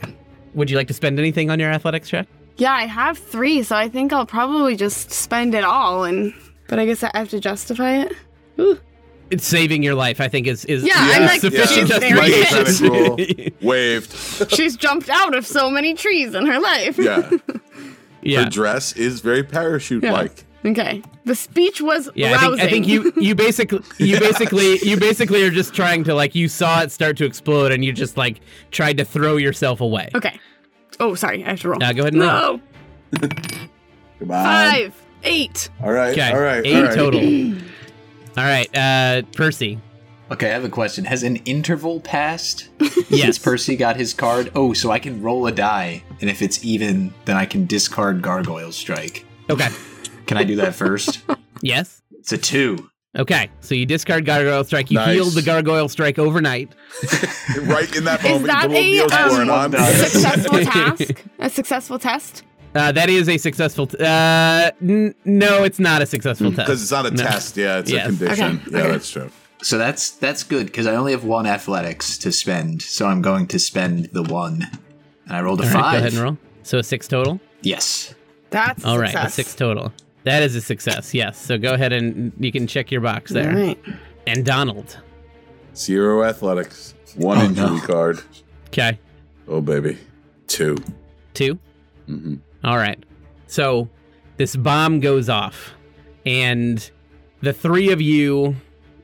Would 0.53 0.69
you 0.69 0.77
like 0.77 0.87
to 0.87 0.93
spend 0.93 1.19
anything 1.19 1.49
on 1.49 1.59
your 1.59 1.71
athletics 1.71 2.09
check? 2.09 2.27
Yeah, 2.57 2.73
I 2.73 2.85
have 2.85 3.17
three, 3.17 3.63
so 3.63 3.75
I 3.75 3.89
think 3.89 4.11
I'll 4.13 4.25
probably 4.25 4.75
just 4.75 5.11
spend 5.11 5.53
it 5.53 5.63
all. 5.63 6.03
And 6.03 6.33
but 6.67 6.79
I 6.79 6.85
guess 6.85 7.03
I 7.03 7.11
have 7.13 7.29
to 7.29 7.39
justify 7.39 7.97
it. 7.97 8.13
Ooh. 8.59 8.79
It's 9.29 9.45
saving 9.45 9.83
your 9.83 9.95
life. 9.95 10.21
I 10.21 10.27
think 10.27 10.47
is 10.47 10.63
is 10.65 10.83
Yeah, 10.83 10.93
I'm 10.95 11.23
like, 11.23 11.41
sufficient 11.41 11.89
she's 11.89 11.97
very 11.97 12.29
justification. 12.31 13.17
hit. 13.17 13.61
Waved. 13.61 14.51
She's 14.51 14.75
jumped 14.77 15.09
out 15.09 15.35
of 15.35 15.45
so 15.45 15.69
many 15.69 15.93
trees 15.93 16.33
in 16.33 16.45
her 16.45 16.59
life. 16.59 16.97
Yeah. 16.97 17.29
yeah, 18.21 18.43
Her 18.45 18.49
dress 18.49 18.93
is 18.93 19.19
very 19.21 19.43
parachute 19.43 20.03
like. 20.03 20.45
Okay. 20.65 21.01
The 21.25 21.35
speech 21.35 21.81
was 21.81 22.09
Yeah, 22.15 22.33
I 22.35 22.39
think. 22.39 22.61
I 22.61 22.69
think 22.69 22.87
you 22.87 23.13
you 23.17 23.35
basically 23.35 23.81
you 23.99 24.19
basically 24.19 24.79
you 24.79 24.97
basically 24.97 25.43
are 25.43 25.51
just 25.51 25.73
trying 25.73 26.03
to 26.05 26.13
like 26.15 26.33
you 26.35 26.47
saw 26.47 26.81
it 26.81 26.91
start 26.91 27.15
to 27.17 27.25
explode 27.25 27.71
and 27.71 27.83
you 27.85 27.93
just 27.93 28.17
like 28.17 28.39
tried 28.71 28.97
to 28.97 29.05
throw 29.05 29.37
yourself 29.37 29.81
away. 29.81 30.09
Okay. 30.15 30.39
Oh, 30.99 31.15
sorry. 31.15 31.43
I 31.45 31.49
have 31.51 31.61
to 31.61 31.69
roll. 31.69 31.79
Now 31.79 31.91
go 31.93 32.01
ahead 32.03 32.13
and 32.13 32.21
roll. 32.23 32.31
no. 32.31 32.61
Come 34.19 34.31
on. 34.31 34.43
Five. 34.45 35.03
Eight. 35.23 35.69
All 35.83 35.91
right. 35.91 36.11
Okay, 36.11 36.31
All 36.31 36.39
right. 36.39 36.65
eight 36.65 36.75
all 36.75 36.83
right. 36.83 36.95
total. 36.95 37.21
All 38.37 38.43
right, 38.43 38.69
uh, 38.77 39.23
Percy. 39.35 39.79
Okay, 40.29 40.49
I 40.49 40.53
have 40.53 40.63
a 40.65 40.69
question. 40.69 41.05
Has 41.05 41.23
an 41.23 41.37
interval 41.37 41.99
passed 42.01 42.69
Yes, 42.79 43.09
since 43.09 43.39
Percy 43.39 43.75
got 43.75 43.95
his 43.95 44.13
card? 44.13 44.51
Oh, 44.55 44.73
so 44.73 44.91
I 44.91 44.99
can 44.99 45.21
roll 45.21 45.47
a 45.47 45.51
die, 45.51 46.03
and 46.21 46.29
if 46.29 46.41
it's 46.41 46.63
even, 46.63 47.13
then 47.25 47.35
I 47.37 47.45
can 47.45 47.65
discard 47.65 48.21
Gargoyle 48.21 48.71
Strike. 48.71 49.25
Okay. 49.49 49.69
Can 50.27 50.37
I 50.37 50.43
do 50.43 50.55
that 50.57 50.75
first? 50.75 51.21
Yes. 51.63 52.03
it's 52.11 52.31
a 52.31 52.37
two. 52.37 52.87
Okay. 53.17 53.49
So 53.61 53.73
you 53.73 53.87
discard 53.87 54.25
Gargoyle 54.25 54.63
Strike. 54.63 54.91
You 54.91 54.97
Nice. 54.99 55.15
healed 55.15 55.33
the 55.33 55.41
Gargoyle 55.41 55.89
Strike 55.89 56.19
overnight. 56.19 56.69
Right 57.63 57.93
in 57.95 58.03
that 58.03 58.23
Is 58.23 58.29
moment, 58.43 58.47
that 58.47 58.69
you 58.83 59.03
put 59.03 59.11
a 59.13 59.25
a 59.25 59.29
little 59.29 59.45
Neosporin 59.47 59.65
um, 59.65 59.75
on. 59.75 59.93
successful 59.95 60.59
task? 60.59 61.25
A 61.39 61.49
successful 61.49 61.97
test? 61.97 62.43
Uh, 62.77 62.91
that 62.91 63.09
is 63.09 63.27
a 63.27 63.37
successful. 63.37 63.87
T- 63.87 63.97
uh, 63.99 64.71
n- 64.81 65.15
no, 65.25 65.63
it's 65.63 65.79
not 65.79 66.01
a 66.01 66.05
successful 66.05 66.51
test. 66.51 66.67
Because 66.67 66.81
it's 66.83 66.91
not 66.91 67.05
a 67.07 67.11
No. 67.11 67.23
test. 67.23 67.57
Yeah, 67.57 67.79
it's 67.79 67.89
Yes. 67.91 68.05
a 68.05 68.09
condition. 68.09 68.45
Okay, 68.67 68.71
Yeah, 68.71 68.77
okay. 68.83 68.91
that's 68.91 69.09
true. 69.09 69.29
So 69.63 69.77
that's 69.79 70.11
that's 70.11 70.43
good 70.43 70.67
because 70.67 70.85
I 70.85 70.95
only 70.95 71.11
have 71.13 71.23
one 71.23 71.47
athletics 71.47 72.17
to 72.19 72.31
spend, 72.31 72.81
so 72.83 73.07
I'm 73.07 73.21
going 73.23 73.47
to 73.47 73.57
spend 73.57 74.09
the 74.13 74.21
one, 74.21 74.67
and 75.25 75.35
I 75.37 75.41
rolled 75.41 75.61
a 75.61 75.63
All 75.63 75.69
five. 75.71 75.81
right, 75.83 75.91
go 75.93 75.97
ahead 75.97 76.13
and 76.13 76.21
roll. 76.21 76.37
So 76.63 76.77
a 76.77 76.83
six 76.83 77.07
total. 77.07 77.39
Yes. 77.63 78.13
That's 78.51 78.83
a 78.83 78.87
All 78.87 78.99
right, 78.99 79.15
a 79.15 79.29
six 79.29 79.55
total. 79.55 79.91
That 80.25 80.43
is 80.43 80.55
a 80.55 80.61
success. 80.61 81.13
Yes. 81.13 81.43
So 81.43 81.57
go 81.57 81.73
ahead 81.73 81.91
and 81.93 82.31
you 82.39 82.51
can 82.51 82.67
check 82.67 82.91
your 82.91 83.01
box 83.01 83.31
there. 83.31 83.49
All 83.49 83.55
right. 83.55 83.79
And 84.27 84.45
Donald. 84.45 84.97
Zero 85.75 86.23
athletics. 86.23 86.93
One 87.15 87.37
Oh, 87.39 87.45
injury 87.45 87.65
no. 87.77 87.79
card. 87.79 88.19
Okay. 88.67 88.99
Oh, 89.47 89.61
baby. 89.61 89.97
Two. 90.47 90.77
2 91.33 91.57
hmm 92.07 92.35
All 92.67 92.77
right. 92.77 93.01
So 93.47 93.87
this 94.35 94.57
bomb 94.57 94.99
goes 94.99 95.29
off, 95.29 95.73
and 96.25 96.91
the 97.41 97.53
three 97.53 97.91
of 97.91 98.01
you, 98.01 98.57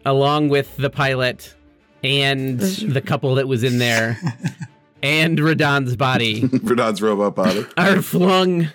along 0.05 0.49
with 0.49 0.75
the 0.75 0.89
pilot 0.89 1.55
and 2.03 2.59
the 2.59 2.99
couple 2.99 3.35
that 3.35 3.47
was 3.47 3.63
in 3.63 3.77
there, 3.77 4.19
and 5.01 5.39
Radan's 5.39 5.95
body, 5.95 6.41
Verdon's 6.47 7.01
robot 7.01 7.35
body. 7.35 7.65
are 7.77 8.01
flung 8.01 8.67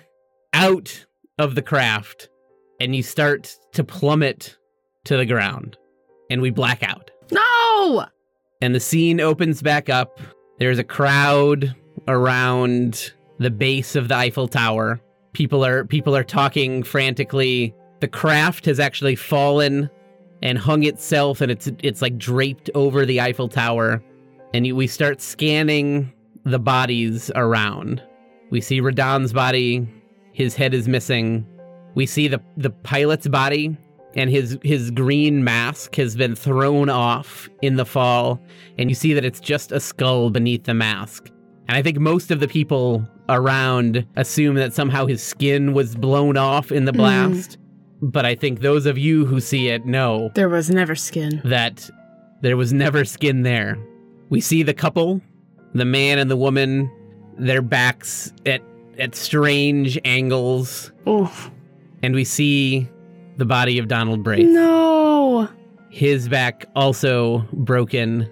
out 0.53 1.05
of 1.37 1.53
the 1.53 1.61
craft, 1.61 2.27
and 2.79 2.95
you 2.95 3.03
start 3.03 3.55
to 3.73 3.83
plummet 3.83 4.57
to 5.03 5.17
the 5.17 5.25
ground, 5.27 5.77
and 6.31 6.41
we 6.41 6.49
black 6.49 6.81
out. 6.81 7.11
No! 7.31 8.05
and 8.61 8.73
the 8.73 8.79
scene 8.79 9.21
opens 9.21 9.61
back 9.61 9.87
up. 9.87 10.19
There's 10.57 10.79
a 10.79 10.83
crowd 10.83 11.75
around 12.07 13.13
the 13.39 13.49
base 13.49 13.95
of 13.95 14.07
the 14.07 14.15
Eiffel 14.15 14.47
Tower. 14.47 14.99
People 15.33 15.65
are 15.65 15.85
people 15.85 16.15
are 16.15 16.23
talking 16.23 16.83
frantically. 16.83 17.73
The 18.01 18.07
craft 18.07 18.65
has 18.65 18.79
actually 18.79 19.15
fallen 19.15 19.89
and 20.41 20.57
hung 20.57 20.83
itself 20.83 21.41
and 21.41 21.51
it's 21.51 21.69
it's 21.81 22.01
like 22.01 22.17
draped 22.17 22.69
over 22.75 23.05
the 23.05 23.21
Eiffel 23.21 23.47
Tower. 23.47 24.03
And 24.53 24.65
you, 24.65 24.75
we 24.75 24.87
start 24.87 25.21
scanning 25.21 26.11
the 26.43 26.59
bodies 26.59 27.31
around. 27.35 28.01
We 28.49 28.61
see 28.61 28.81
Radan's 28.81 29.31
body, 29.31 29.87
his 30.33 30.55
head 30.55 30.73
is 30.73 30.87
missing. 30.87 31.45
We 31.95 32.05
see 32.05 32.27
the 32.27 32.41
the 32.57 32.69
pilot's 32.71 33.27
body 33.27 33.77
and 34.15 34.29
his 34.29 34.57
his 34.63 34.91
green 34.91 35.43
mask 35.43 35.95
has 35.95 36.15
been 36.15 36.35
thrown 36.35 36.89
off 36.89 37.47
in 37.61 37.75
the 37.75 37.85
fall 37.85 38.41
and 38.77 38.89
you 38.89 38.95
see 38.95 39.13
that 39.13 39.25
it's 39.25 39.39
just 39.39 39.71
a 39.71 39.79
skull 39.79 40.29
beneath 40.29 40.63
the 40.63 40.73
mask. 40.73 41.29
And 41.69 41.77
I 41.77 41.83
think 41.83 41.99
most 41.99 42.31
of 42.31 42.39
the 42.39 42.47
people 42.47 43.07
around 43.29 44.03
assume 44.15 44.55
that 44.55 44.73
somehow 44.73 45.05
his 45.05 45.21
skin 45.21 45.73
was 45.73 45.95
blown 45.95 46.35
off 46.35 46.71
in 46.71 46.85
the 46.85 46.91
mm. 46.91 46.97
blast. 46.97 47.59
But 48.01 48.25
I 48.25 48.33
think 48.33 48.61
those 48.61 48.87
of 48.87 48.97
you 48.97 49.27
who 49.27 49.39
see 49.39 49.67
it 49.67 49.85
know 49.85 50.31
There 50.33 50.49
was 50.49 50.71
never 50.71 50.95
skin. 50.95 51.39
that 51.45 51.87
there 52.41 52.57
was 52.57 52.73
never 52.73 53.05
skin 53.05 53.43
there. 53.43 53.77
We 54.29 54.41
see 54.41 54.63
the 54.63 54.73
couple, 54.73 55.21
the 55.75 55.85
man 55.85 56.17
and 56.17 56.31
the 56.31 56.37
woman, 56.37 56.89
their 57.37 57.61
backs 57.61 58.33
at 58.47 58.61
at 58.97 59.13
strange 59.13 59.99
angles, 60.03 60.91
Oh. 61.05 61.31
and 62.01 62.15
we 62.15 62.23
see 62.23 62.89
the 63.37 63.45
body 63.45 63.77
of 63.77 63.87
Donald 63.87 64.23
Braith. 64.23 64.49
No! 64.49 65.47
His 65.91 66.27
back 66.27 66.65
also 66.75 67.47
broken, 67.53 68.27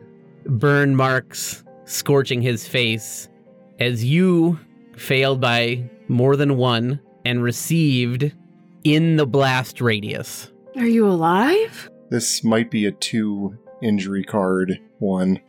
burn 0.48 0.96
marks 0.96 1.64
scorching 1.88 2.42
his 2.42 2.68
face 2.68 3.28
as 3.80 4.04
you 4.04 4.60
failed 4.96 5.42
by 5.42 5.90
more 6.08 6.36
than 6.36 6.58
one 6.58 7.00
and 7.26 7.42
received 7.42 8.32
in 8.84 9.16
the 9.16 9.26
blast 9.26 9.82
radius. 9.82 10.52
Are 10.76 10.86
you 10.86 11.08
alive? 11.08 11.90
This 12.10 12.44
might 12.44 12.70
be 12.72 12.86
a 12.86 12.92
two 12.92 13.58
injury 13.82 14.24
card 14.24 14.80
one. 15.00 15.40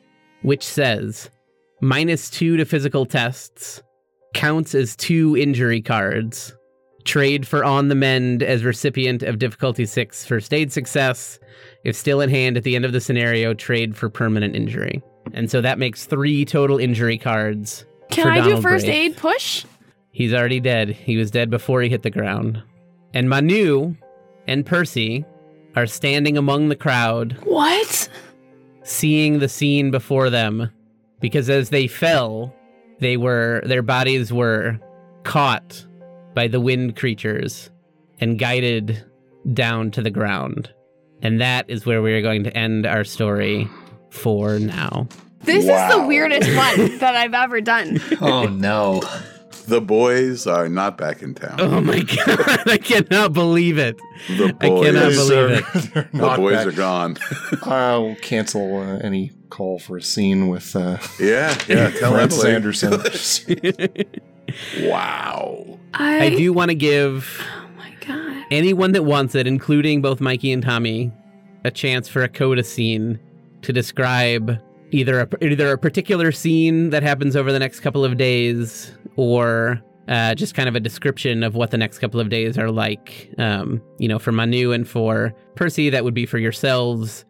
which 0.43 0.64
says 0.64 1.30
minus 1.80 2.28
two 2.30 2.57
to 2.57 2.64
physical 2.64 3.07
tests, 3.07 3.82
counts 4.34 4.74
as 4.74 4.97
two 4.97 5.36
injury 5.36 5.80
cards, 5.80 6.55
trade 7.05 7.47
for 7.47 7.64
on 7.64 7.89
the 7.89 7.95
mend 7.95 8.43
as 8.43 8.64
recipient 8.64 9.22
of 9.22 9.39
difficulty 9.39 9.86
six 9.86 10.26
first 10.26 10.53
aid 10.53 10.72
success. 10.72 11.39
If 11.84 11.97
still 11.97 12.20
in 12.20 12.28
hand 12.28 12.57
at 12.57 12.64
the 12.64 12.76
end 12.76 12.84
of 12.84 12.93
the 12.93 13.01
scenario, 13.01 13.55
trade 13.55 13.97
for 13.97 14.11
permanent 14.11 14.57
injury. 14.57 15.03
And 15.35 15.51
so 15.51 15.61
that 15.61 15.79
makes 15.79 16.07
three 16.07 16.45
total 16.45 16.79
injury 16.79 17.18
cards. 17.18 17.85
Can 18.11 18.26
I 18.26 18.41
do 18.43 18.61
first 18.61 18.87
Braith. 18.87 18.97
aid 19.12 19.16
push? 19.16 19.64
He's 20.11 20.33
already 20.35 20.61
dead. 20.61 20.91
He 20.91 21.16
was 21.16 21.31
dead 21.31 21.51
before 21.51 21.83
he 21.83 21.89
hit 21.89 22.03
the 22.03 22.11
ground. 22.11 22.62
And 23.14 23.29
Manu 23.29 23.95
and 24.47 24.64
Percy 24.66 25.24
are 25.76 25.87
standing 25.87 26.37
among 26.37 26.68
the 26.68 26.76
crowd 26.76 27.37
What? 27.45 28.09
seeing 28.83 29.39
the 29.39 29.49
scene 29.49 29.91
before 29.91 30.31
them 30.31 30.70
because 31.20 31.51
as 31.51 31.68
they 31.68 31.87
fell 31.87 32.55
they 33.01 33.16
were 33.18 33.61
their 33.66 33.83
bodies 33.83 34.33
were 34.33 34.79
caught 35.24 35.87
by 36.35 36.49
the 36.49 36.59
wind 36.61 36.97
creatures 36.97 37.70
and 38.18 38.39
guided 38.39 39.05
down 39.53 39.91
to 39.91 40.01
the 40.03 40.11
ground 40.11 40.72
and 41.20 41.39
that 41.41 41.68
is 41.68 41.85
where 41.85 42.01
we 42.01 42.12
are 42.14 42.22
going 42.22 42.43
to 42.45 42.57
end 42.57 42.87
our 42.87 43.05
story 43.05 43.68
for 44.11 44.59
now 44.59 45.07
This 45.43 45.65
is 45.65 45.95
the 45.97 46.05
weirdest 46.07 46.49
one 46.57 46.99
that 46.99 47.15
I've 47.15 47.35
ever 47.35 47.61
done. 47.61 48.01
Oh 48.21 48.47
no. 48.47 49.03
The 49.67 49.81
boys 49.83 50.47
are 50.47 50.67
not 50.71 50.97
back 50.97 51.21
in 51.23 51.35
town. 51.35 51.57
oh 51.61 51.81
my 51.83 52.01
god 52.01 52.63
i 52.71 52.79
cannot 52.79 53.35
believe 53.35 53.77
it 53.77 53.99
The 54.29 54.57
I 54.61 54.69
boys, 54.69 54.87
cannot 54.87 55.13
believe 55.13 55.39
are- 55.39 55.53
it. 55.53 55.93
they're 55.95 56.09
the 56.13 56.37
boys 56.37 56.57
back. 56.57 56.67
are 56.69 56.73
gone. 56.73 57.17
I'll 57.63 58.15
cancel 58.23 58.79
uh, 58.79 58.97
any 58.99 59.33
call 59.51 59.79
for 59.79 59.99
a 59.99 60.03
scene 60.03 60.49
with 60.49 60.75
uh, 60.75 60.97
yeah, 61.21 61.55
yeah. 61.69 61.91
Tell 61.91 62.13
Frances 62.13 62.43
Emily. 62.45 62.55
Anderson. 62.55 63.03
Wow. 64.89 65.79
I, 65.95 66.27
i 66.27 66.31
do 66.31 66.53
want 66.53 66.71
to 66.71 66.75
give 66.75 67.41
Oh 67.43 67.69
my 67.77 67.93
god. 68.07 68.45
anyone 68.51 68.93
that 68.93 69.05
wants 69.05 69.35
it, 69.35 69.47
including 69.47 70.01
both 70.03 70.21
Mikey 70.21 70.53
and 70.53 70.63
Tommy, 70.63 71.13
a 71.65 71.71
chance 71.71 72.09
for 72.09 72.23
a 72.23 72.29
coda 72.29 72.65
scene 72.65 73.19
to 73.63 73.73
describe 73.73 74.59
either 74.91 75.21
a, 75.21 75.45
either 75.45 75.73
a 75.73 75.79
particular 75.79 76.33
scene 76.33 76.91
that 76.91 77.03
happens 77.03 77.37
over 77.37 77.53
the 77.53 77.59
next 77.59 77.81
couple 77.81 78.05
of 78.05 78.17
days 78.17 78.93
or 79.17 79.83
uh, 80.09 80.35
just 80.35 80.55
kind 80.55 80.69
of 80.69 80.75
a 80.75 80.81
description 80.81 81.43
of 81.43 81.55
what 81.55 81.71
the 81.71 81.77
next 81.77 81.99
couple 81.99 82.19
of 82.19 82.31
days 82.31 82.57
are 82.57 82.71
like. 82.71 83.31
Um, 83.39 83.83
you 83.99 84.09
know, 84.09 84.19
for 84.19 84.33
Manu 84.33 84.73
and 84.73 84.89
for 84.89 85.35
Percy, 85.55 85.91
that 85.91 86.05
would 86.05 86.15
be 86.15 86.27
for 86.27 86.39
yourselves. 86.39 87.25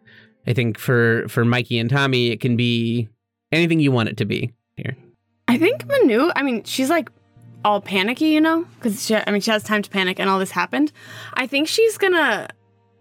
I 0.47 0.53
think 0.53 0.77
for 0.77 1.27
for 1.27 1.43
Mikey 1.43 1.77
and 1.77 1.89
Tommy, 1.89 2.31
it 2.31 2.39
can 2.39 2.55
be 2.55 3.09
anything 3.51 3.79
you 3.79 3.91
want 3.91 4.09
it 4.09 4.17
to 4.17 4.25
be. 4.25 4.53
Here, 4.77 4.95
I 5.47 5.57
think 5.57 5.85
Manu, 5.87 6.31
I 6.35 6.43
mean, 6.43 6.63
she's 6.63 6.89
like 6.89 7.09
all 7.65 7.81
panicky, 7.81 8.27
you 8.27 8.41
know? 8.41 8.65
Because 8.75 9.11
I 9.11 9.29
mean, 9.31 9.41
she 9.41 9.51
has 9.51 9.63
time 9.63 9.81
to 9.81 9.89
panic 9.89 10.19
and 10.19 10.29
all 10.29 10.39
this 10.39 10.51
happened. 10.51 10.91
I 11.33 11.47
think 11.47 11.67
she's 11.67 11.97
gonna 11.97 12.47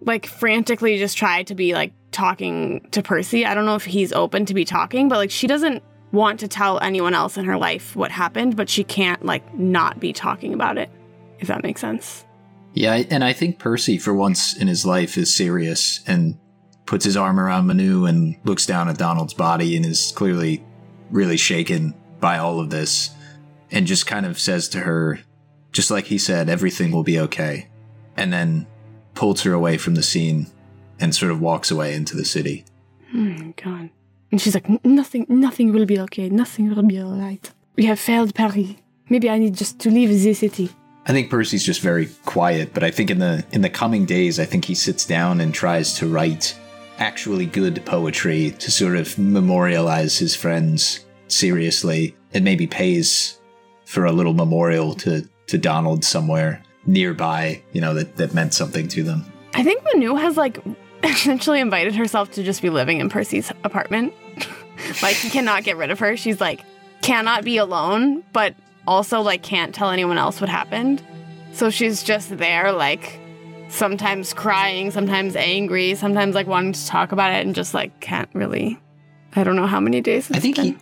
like 0.01 0.27
frantically 0.27 0.99
just 0.99 1.17
try 1.17 1.43
to 1.45 1.55
be 1.55 1.75
like 1.75 1.93
talking 2.13 2.87
to 2.91 3.03
Percy. 3.03 3.45
I 3.45 3.55
don't 3.55 3.67
know 3.67 3.75
if 3.75 3.85
he's 3.85 4.13
open 4.13 4.47
to 4.47 4.55
be 4.55 4.65
talking, 4.65 5.09
but 5.09 5.17
like 5.17 5.31
she 5.31 5.47
doesn't 5.47 5.83
want 6.13 6.41
to 6.41 6.49
tell 6.49 6.79
anyone 6.81 7.15
else 7.15 7.37
in 7.37 7.45
her 7.45 7.59
life 7.59 7.95
what 7.95 8.11
happened, 8.11 8.57
but 8.57 8.69
she 8.69 8.85
can't 8.85 9.25
like 9.25 9.55
not 9.55 10.01
be 10.01 10.13
talking 10.13 10.55
about 10.55 10.79
it, 10.79 10.91
if 11.39 11.49
that 11.49 11.63
makes 11.63 11.81
sense. 11.81 12.25
Yeah, 12.75 13.03
and 13.11 13.25
I 13.25 13.33
think 13.33 13.59
Percy, 13.59 13.99
for 13.99 14.15
once 14.15 14.57
in 14.57 14.69
his 14.69 14.87
life, 14.87 15.17
is 15.19 15.35
serious 15.35 16.01
and 16.07 16.39
puts 16.87 17.05
his 17.05 17.17
arm 17.17 17.39
around 17.39 17.67
Manu 17.67 18.07
and 18.07 18.37
looks 18.45 18.67
down 18.67 18.89
at 18.89 18.99
Donald's 18.99 19.35
body 19.35 19.77
and 19.77 19.85
is 19.85 20.13
clearly 20.15 20.65
really 21.11 21.37
shaken 21.37 21.95
by 22.21 22.39
all 22.39 22.61
of 22.61 22.71
this 22.71 23.11
and 23.71 23.87
just 23.87 24.07
kind 24.07 24.25
of 24.25 24.39
says 24.39 24.69
to 24.71 24.81
her, 24.81 25.21
just 25.73 25.91
like 25.91 26.07
he 26.07 26.19
said, 26.19 26.49
everything 26.49 26.91
will 26.91 27.03
be 27.03 27.19
okay. 27.21 27.69
And 28.17 28.33
then 28.33 28.67
pulls 29.15 29.43
her 29.43 29.53
away 29.53 29.77
from 29.77 29.95
the 29.95 30.03
scene 30.03 30.47
and 31.01 31.15
sort 31.15 31.33
of 31.33 31.41
walks 31.41 31.71
away 31.71 31.95
into 31.95 32.17
the 32.17 32.25
city. 32.25 32.65
Oh 33.15 33.53
god. 33.63 33.91
And 34.31 34.41
she's 34.41 34.55
like, 34.55 34.85
nothing, 34.85 35.25
nothing 35.29 35.73
will 35.73 35.87
be 35.87 35.99
okay. 36.01 36.29
Nothing 36.29 36.75
will 36.75 36.83
be 36.83 37.01
alright. 37.01 37.51
We 37.77 37.87
have 37.87 37.99
failed 37.99 38.35
Paris. 38.35 38.75
Maybe 39.09 39.31
I 39.31 39.39
need 39.39 39.55
just 39.55 39.79
to 39.81 39.91
leave 39.91 40.11
the 40.11 40.35
city. 40.35 40.71
I 41.07 41.13
think 41.13 41.31
Percy's 41.31 41.65
just 41.65 41.81
very 41.81 42.09
quiet, 42.27 42.75
but 42.75 42.85
I 42.85 42.91
think 42.91 43.11
in 43.11 43.19
the 43.19 43.43
in 43.53 43.63
the 43.63 43.71
coming 43.71 44.05
days, 44.05 44.39
I 44.39 44.45
think 44.45 44.67
he 44.67 44.75
sits 44.75 45.07
down 45.07 45.41
and 45.41 45.55
tries 45.55 45.95
to 45.95 46.07
write 46.07 46.55
actually 46.99 47.47
good 47.47 47.83
poetry 47.87 48.51
to 48.59 48.71
sort 48.71 48.97
of 48.97 49.19
memorialize 49.19 50.19
his 50.19 50.35
friends 50.35 51.07
seriously, 51.29 52.15
and 52.35 52.45
maybe 52.45 52.67
pays 52.67 53.39
for 53.87 54.05
a 54.05 54.13
little 54.13 54.35
memorial 54.35 54.95
to 54.97 55.27
to 55.47 55.57
Donald 55.57 56.05
somewhere 56.05 56.63
nearby, 56.85 57.63
you 57.73 57.81
know, 57.81 57.95
that 57.95 58.17
that 58.17 58.35
meant 58.35 58.53
something 58.53 58.87
to 58.89 59.03
them. 59.03 59.25
I 59.55 59.63
think 59.65 59.83
Manu 59.85 60.15
has 60.15 60.37
like 60.37 60.59
essentially 61.03 61.61
invited 61.61 61.95
herself 61.95 62.31
to 62.33 62.43
just 62.43 62.63
be 62.63 62.71
living 62.71 63.01
in 63.01 63.09
Percy's 63.09 63.51
apartment. 63.65 64.13
like 65.03 65.17
he 65.17 65.31
cannot 65.31 65.65
get 65.65 65.77
rid 65.77 65.91
of 65.91 65.99
her. 65.99 66.17
She's 66.17 66.41
like 66.41 66.65
cannot 67.03 67.45
be 67.45 67.57
alone, 67.59 68.23
but 68.33 68.55
also 68.87 69.21
like 69.21 69.43
can't 69.43 69.75
tell 69.75 69.91
anyone 69.91 70.19
else 70.19 70.41
what 70.41 70.51
happened. 70.51 71.03
So 71.53 71.71
she's 71.71 72.03
just 72.03 72.37
there 72.37 72.73
like 72.73 73.21
sometimes 73.69 74.33
crying, 74.33 74.91
sometimes 74.91 75.37
angry, 75.37 75.95
sometimes 75.95 76.35
like 76.35 76.47
wanting 76.47 76.73
to 76.73 76.87
talk 76.87 77.13
about 77.13 77.33
it 77.33 77.45
and 77.47 77.55
just 77.55 77.75
like 77.75 78.01
can't 78.01 78.31
really 78.33 78.79
I 79.35 79.45
don't 79.45 79.57
know 79.57 79.67
how 79.67 79.81
many 79.81 80.01
days. 80.01 80.31
I 80.31 80.41
think 80.41 80.57
been. 80.57 80.65
he 80.65 80.77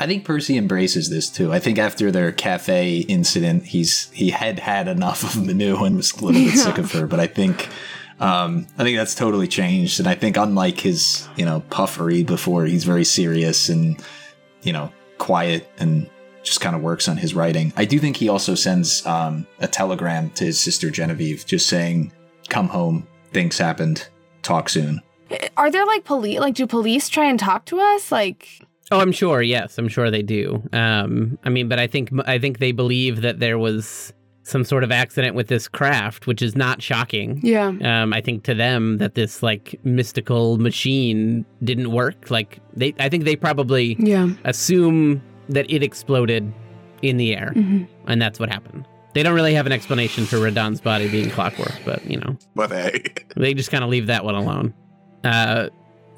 I 0.00 0.06
think 0.06 0.24
Percy 0.24 0.56
embraces 0.56 1.10
this 1.10 1.28
too. 1.28 1.52
I 1.52 1.58
think 1.58 1.78
after 1.78 2.12
their 2.12 2.30
cafe 2.30 2.98
incident, 2.98 3.64
he's 3.64 4.10
he 4.12 4.30
had 4.30 4.60
had 4.60 4.86
enough 4.86 5.24
of 5.24 5.44
Manu 5.44 5.82
and 5.84 5.96
was 5.96 6.12
a 6.12 6.24
little 6.24 6.40
bit 6.40 6.56
sick 6.58 6.78
of 6.78 6.92
her. 6.92 7.06
But 7.06 7.18
I 7.18 7.26
think 7.26 7.68
Um, 8.20 8.66
I 8.76 8.82
think 8.82 8.96
that's 8.96 9.14
totally 9.14 9.48
changed, 9.48 10.00
and 10.00 10.08
I 10.08 10.14
think 10.14 10.36
unlike 10.36 10.80
his, 10.80 11.28
you 11.36 11.44
know, 11.44 11.60
puffery 11.70 12.24
before, 12.24 12.64
he's 12.64 12.84
very 12.84 13.04
serious 13.04 13.68
and, 13.68 14.02
you 14.62 14.72
know, 14.72 14.92
quiet 15.18 15.70
and 15.78 16.08
just 16.42 16.60
kind 16.60 16.74
of 16.74 16.82
works 16.82 17.08
on 17.08 17.16
his 17.16 17.34
writing. 17.34 17.72
I 17.76 17.84
do 17.84 17.98
think 17.98 18.16
he 18.16 18.28
also 18.28 18.54
sends 18.54 19.06
um, 19.06 19.46
a 19.60 19.68
telegram 19.68 20.30
to 20.30 20.44
his 20.44 20.58
sister 20.58 20.90
Genevieve, 20.90 21.46
just 21.46 21.68
saying, 21.68 22.12
"Come 22.48 22.68
home. 22.68 23.06
Things 23.32 23.58
happened. 23.58 24.08
Talk 24.42 24.68
soon." 24.68 25.00
Are 25.56 25.70
there 25.70 25.84
like 25.84 26.04
police? 26.04 26.40
Like, 26.40 26.54
do 26.54 26.66
police 26.66 27.08
try 27.08 27.26
and 27.26 27.38
talk 27.38 27.66
to 27.66 27.78
us? 27.78 28.10
Like, 28.10 28.48
Oh, 28.90 29.00
I'm 29.00 29.12
sure. 29.12 29.42
Yes, 29.42 29.76
I'm 29.76 29.88
sure 29.88 30.10
they 30.10 30.22
do. 30.22 30.62
Um, 30.72 31.38
I 31.44 31.50
mean, 31.50 31.68
but 31.68 31.78
I 31.78 31.86
think 31.86 32.10
I 32.26 32.38
think 32.38 32.58
they 32.58 32.72
believe 32.72 33.20
that 33.20 33.38
there 33.38 33.58
was 33.58 34.12
some 34.48 34.64
sort 34.64 34.82
of 34.82 34.90
accident 34.90 35.34
with 35.34 35.48
this 35.48 35.68
craft, 35.68 36.26
which 36.26 36.40
is 36.40 36.56
not 36.56 36.80
shocking. 36.82 37.38
yeah, 37.42 37.72
Um, 37.82 38.12
I 38.14 38.20
think 38.20 38.44
to 38.44 38.54
them 38.54 38.96
that 38.98 39.14
this 39.14 39.42
like 39.42 39.78
mystical 39.84 40.56
machine 40.58 41.44
didn't 41.62 41.90
work. 41.92 42.30
Like 42.30 42.58
they, 42.74 42.94
I 42.98 43.08
think 43.08 43.24
they 43.24 43.36
probably 43.36 43.96
yeah. 43.98 44.30
assume 44.44 45.20
that 45.50 45.70
it 45.70 45.82
exploded 45.82 46.50
in 47.02 47.16
the 47.18 47.36
air, 47.36 47.52
Mhm. 47.54 47.86
and 48.06 48.20
that's 48.22 48.40
what 48.40 48.48
happened. 48.50 48.86
They 49.14 49.22
don't 49.22 49.34
really 49.34 49.54
have 49.54 49.66
an 49.66 49.72
explanation 49.72 50.24
for 50.26 50.36
Radan's 50.36 50.80
body 50.80 51.08
being 51.08 51.30
clockwork, 51.30 51.74
but 51.84 52.04
you 52.10 52.18
know, 52.18 52.36
But 52.54 52.70
hey, 52.70 53.02
they 53.36 53.54
just 53.54 53.70
kind 53.70 53.84
of 53.84 53.90
leave 53.90 54.06
that 54.06 54.24
one 54.24 54.34
alone. 54.34 54.74
Uh, 55.24 55.68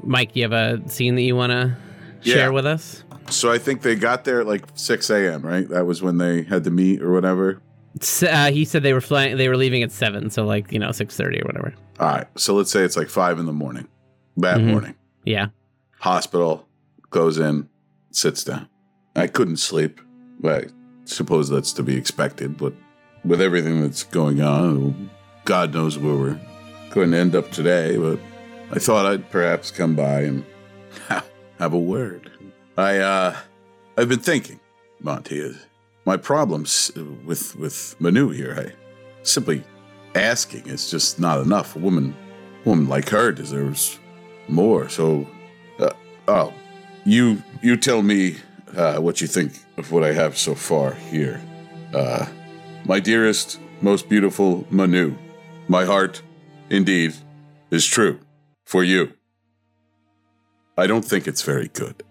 Mike, 0.02 0.34
you 0.36 0.42
have 0.42 0.52
a 0.52 0.80
scene 0.88 1.14
that 1.16 1.22
you 1.22 1.34
want 1.36 1.50
to 1.50 1.76
Yeah. 2.22 2.34
share 2.34 2.52
with 2.52 2.66
us? 2.66 3.04
so 3.28 3.50
I 3.52 3.58
think 3.58 3.82
they 3.82 3.94
got 3.94 4.24
there 4.24 4.40
at 4.40 4.46
like 4.46 4.64
6 4.74 5.08
a.m., 5.10 5.42
right? 5.42 5.68
That 5.68 5.86
was 5.86 6.02
when 6.02 6.18
they 6.18 6.42
had 6.42 6.64
to 6.64 6.70
meet 6.70 7.00
or 7.02 7.12
whatever. 7.12 7.60
Uh, 8.22 8.50
he 8.52 8.64
said 8.64 8.82
they 8.82 8.92
were 8.92 9.00
flying. 9.00 9.36
They 9.36 9.48
were 9.48 9.56
leaving 9.56 9.82
at 9.82 9.90
seven, 9.92 10.30
so 10.30 10.44
like 10.44 10.72
you 10.72 10.78
know 10.78 10.92
six 10.92 11.16
thirty 11.16 11.40
or 11.40 11.44
whatever. 11.44 11.74
All 11.98 12.06
right. 12.08 12.26
So 12.36 12.54
let's 12.54 12.70
say 12.70 12.82
it's 12.82 12.96
like 12.96 13.08
5 13.10 13.38
in 13.40 13.44
the 13.46 13.52
morning. 13.52 13.86
That 14.38 14.58
Mhm. 14.58 14.68
morning. 14.70 14.94
Yeah. 15.24 15.48
Hospital, 15.98 16.66
goes 17.10 17.36
in, 17.38 17.68
sits 18.10 18.42
down. 18.44 18.68
I 19.14 19.26
couldn't 19.26 19.58
sleep. 19.58 20.00
I 20.44 20.66
suppose 21.04 21.50
that's 21.50 21.72
to 21.74 21.82
be 21.82 21.96
expected, 21.96 22.56
but 22.56 22.72
with 23.24 23.42
everything 23.42 23.82
that's 23.82 24.04
going 24.04 24.40
on, 24.40 25.10
God 25.44 25.74
knows 25.74 25.98
where 25.98 26.14
we're 26.14 26.40
going 26.90 27.10
to 27.10 27.18
end 27.18 27.34
up 27.34 27.50
today, 27.50 27.98
but 27.98 28.18
I 28.70 28.78
thought 28.78 29.04
I'd 29.04 29.28
perhaps 29.30 29.70
come 29.70 29.94
by 29.94 30.22
and 30.22 30.44
have 31.58 31.72
a 31.74 31.78
word. 31.78 32.30
I, 32.78 32.96
uh, 32.98 33.36
I've 33.98 34.08
been 34.08 34.20
thinking, 34.20 34.58
Monty, 35.00 35.54
my 36.10 36.16
problems 36.16 36.90
with, 37.24 37.54
with 37.54 37.94
Manu 38.00 38.30
here, 38.30 38.52
I 38.58 38.72
simply 39.22 39.62
asking 40.16 40.66
is 40.66 40.90
just 40.90 41.20
not 41.20 41.40
enough. 41.40 41.76
A 41.76 41.78
woman, 41.78 42.16
woman 42.64 42.88
like 42.88 43.08
her 43.10 43.30
deserves 43.30 44.00
more. 44.48 44.88
So, 44.88 45.28
uh, 45.78 45.90
oh, 46.26 46.52
you 47.04 47.40
you 47.62 47.76
tell 47.76 48.02
me 48.02 48.38
uh, 48.76 48.96
what 48.98 49.20
you 49.20 49.28
think 49.28 49.52
of 49.76 49.92
what 49.92 50.02
I 50.02 50.12
have 50.12 50.36
so 50.36 50.56
far 50.56 50.94
here. 51.12 51.40
Uh, 51.94 52.26
my 52.86 52.98
dearest, 52.98 53.60
most 53.80 54.08
beautiful 54.08 54.66
Manu, 54.68 55.14
my 55.68 55.84
heart, 55.84 56.22
indeed, 56.70 57.14
is 57.70 57.86
true 57.86 58.18
for 58.64 58.82
you. 58.82 59.12
I 60.76 60.88
don't 60.88 61.04
think 61.04 61.28
it's 61.28 61.42
very 61.42 61.68
good. 61.68 62.02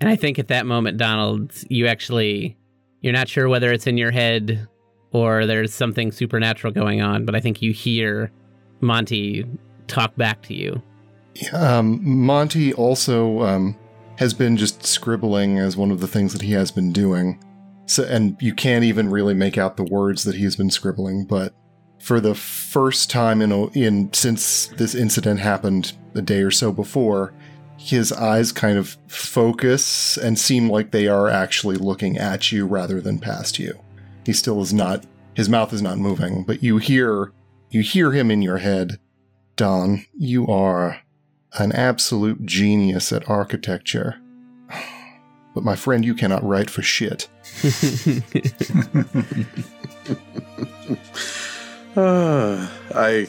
And 0.00 0.10
I 0.10 0.16
think 0.16 0.40
at 0.40 0.48
that 0.48 0.66
moment, 0.66 0.98
Donald, 0.98 1.52
you 1.68 1.86
actually 1.86 2.56
you're 3.04 3.12
not 3.12 3.28
sure 3.28 3.50
whether 3.50 3.70
it's 3.70 3.86
in 3.86 3.98
your 3.98 4.10
head 4.10 4.66
or 5.12 5.44
there's 5.44 5.74
something 5.74 6.10
supernatural 6.10 6.72
going 6.72 7.02
on, 7.02 7.26
but 7.26 7.34
I 7.34 7.40
think 7.40 7.60
you 7.60 7.70
hear 7.70 8.32
Monty 8.80 9.44
talk 9.88 10.16
back 10.16 10.40
to 10.44 10.54
you. 10.54 10.82
Um, 11.52 12.00
Monty 12.02 12.72
also 12.72 13.42
um, 13.42 13.76
has 14.16 14.32
been 14.32 14.56
just 14.56 14.86
scribbling 14.86 15.58
as 15.58 15.76
one 15.76 15.90
of 15.90 16.00
the 16.00 16.08
things 16.08 16.32
that 16.32 16.40
he 16.40 16.52
has 16.52 16.70
been 16.70 16.94
doing. 16.94 17.44
So, 17.84 18.04
and 18.04 18.38
you 18.40 18.54
can't 18.54 18.84
even 18.84 19.10
really 19.10 19.34
make 19.34 19.58
out 19.58 19.76
the 19.76 19.84
words 19.84 20.24
that 20.24 20.36
he's 20.36 20.56
been 20.56 20.70
scribbling. 20.70 21.26
But 21.26 21.54
for 22.00 22.20
the 22.20 22.34
first 22.34 23.10
time 23.10 23.42
in 23.42 23.52
in 23.74 24.14
since 24.14 24.68
this 24.78 24.94
incident 24.94 25.40
happened 25.40 25.92
a 26.14 26.22
day 26.22 26.40
or 26.40 26.50
so 26.50 26.72
before, 26.72 27.34
his 27.76 28.12
eyes 28.12 28.52
kind 28.52 28.78
of 28.78 28.96
focus 29.08 30.16
and 30.16 30.38
seem 30.38 30.68
like 30.70 30.90
they 30.90 31.06
are 31.06 31.28
actually 31.28 31.76
looking 31.76 32.16
at 32.16 32.52
you 32.52 32.66
rather 32.66 33.00
than 33.00 33.18
past 33.18 33.58
you. 33.58 33.78
He 34.24 34.32
still 34.32 34.62
is 34.62 34.72
not. 34.72 35.04
His 35.34 35.48
mouth 35.48 35.72
is 35.72 35.82
not 35.82 35.98
moving, 35.98 36.44
but 36.44 36.62
you 36.62 36.78
hear 36.78 37.32
you 37.70 37.82
hear 37.82 38.12
him 38.12 38.30
in 38.30 38.40
your 38.40 38.58
head. 38.58 39.00
Don, 39.56 40.06
you 40.16 40.46
are 40.46 41.00
an 41.58 41.72
absolute 41.72 42.46
genius 42.46 43.12
at 43.12 43.28
architecture. 43.28 44.16
But 45.54 45.64
my 45.64 45.76
friend, 45.76 46.04
you 46.04 46.14
cannot 46.14 46.42
write 46.44 46.68
for 46.68 46.82
shit. 46.82 47.28
Uh, 51.96 52.68
I 52.94 53.28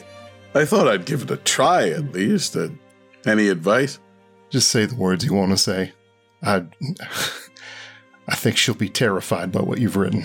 I 0.54 0.64
thought 0.64 0.88
I'd 0.88 1.04
give 1.04 1.22
it 1.22 1.30
a 1.30 1.36
try 1.36 1.90
at 1.90 2.12
least. 2.12 2.56
Uh, 2.56 2.68
any 3.24 3.48
advice? 3.48 3.98
Just 4.50 4.68
say 4.68 4.86
the 4.86 4.94
words 4.94 5.24
you 5.24 5.34
want 5.34 5.52
to 5.52 5.56
say. 5.56 5.92
I, 6.42 6.64
I 8.28 8.34
think 8.34 8.56
she'll 8.56 8.74
be 8.74 8.88
terrified 8.88 9.52
by 9.52 9.60
what 9.60 9.78
you've 9.78 9.96
written. 9.96 10.24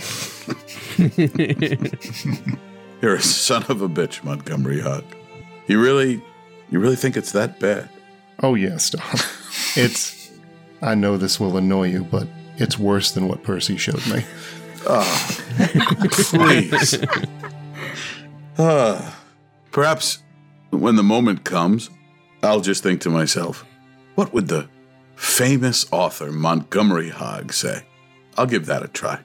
You're 3.01 3.15
a 3.15 3.22
son 3.22 3.63
of 3.69 3.82
a 3.82 3.89
bitch, 3.89 4.24
Montgomery 4.24 4.82
Hogg. 4.82 5.03
You 5.67 5.82
really, 5.82 6.24
you 6.69 6.80
really 6.80 6.95
think 6.95 7.17
it's 7.17 7.32
that 7.32 7.59
bad? 7.59 7.89
Oh 8.43 8.55
yes, 8.55 8.89
Don. 8.89 9.01
It's. 9.76 10.32
I 10.82 10.95
know 10.95 11.17
this 11.17 11.39
will 11.39 11.57
annoy 11.57 11.89
you, 11.89 12.03
but 12.03 12.28
it's 12.57 12.78
worse 12.78 13.11
than 13.11 13.28
what 13.28 13.43
Percy 13.43 13.78
showed 13.78 14.05
me. 14.07 14.26
Oh, 14.88 15.38
please. 16.11 16.97
Uh, 18.57 19.11
perhaps 19.72 20.24
when 20.72 20.95
the 20.95 21.03
moment 21.03 21.43
comes, 21.43 21.91
I'll 22.41 22.61
just 22.61 22.82
think 22.82 23.01
to 23.01 23.11
myself, 23.11 23.63
what 24.16 24.34
would 24.34 24.47
the 24.47 24.68
famous 25.16 25.86
author 25.91 26.32
Montgomery 26.32 27.09
Hogg 27.09 27.53
say? 27.53 27.86
I'll 28.38 28.45
give 28.45 28.66
that 28.68 28.84
a 28.84 28.88
try. 28.88 29.20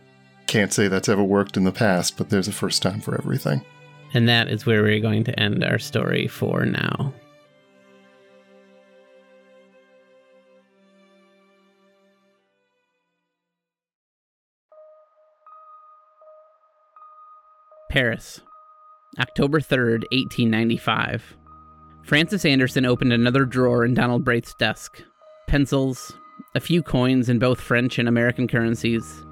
Can't 0.47 0.73
say 0.73 0.89
that's 0.89 1.09
ever 1.09 1.23
worked 1.23 1.57
in 1.57 1.65
the 1.65 1.73
past, 1.73 2.17
but 2.17 2.31
there's 2.31 2.49
a 2.49 2.53
first 2.53 2.83
time 2.83 3.01
for 3.01 3.15
everything. 3.17 3.65
and 4.15 4.29
that 4.29 4.49
is 4.49 4.65
where 4.65 4.83
we're 4.83 5.01
going 5.01 5.25
to 5.25 5.39
end 5.39 5.65
our 5.65 5.79
story 5.79 6.27
for 6.29 6.65
now. 6.65 7.13
Paris, 17.91 18.41
October 19.19 19.61
3rd, 19.61 20.03
1895. 20.13 21.37
Frances 22.07 22.45
Anderson 22.45 22.87
opened 22.87 23.13
another 23.13 23.45
drawer 23.45 23.85
in 23.85 23.93
Donald 23.93 24.25
Braith's 24.25 24.55
desk. 24.55 25.03
Pencils, 25.49 26.17
a 26.55 26.61
few 26.61 26.81
coins 26.81 27.29
in 27.29 27.41
both 27.41 27.61
French 27.61 27.99
and 27.99 28.09
American 28.09 28.47
currencies, 28.47 29.27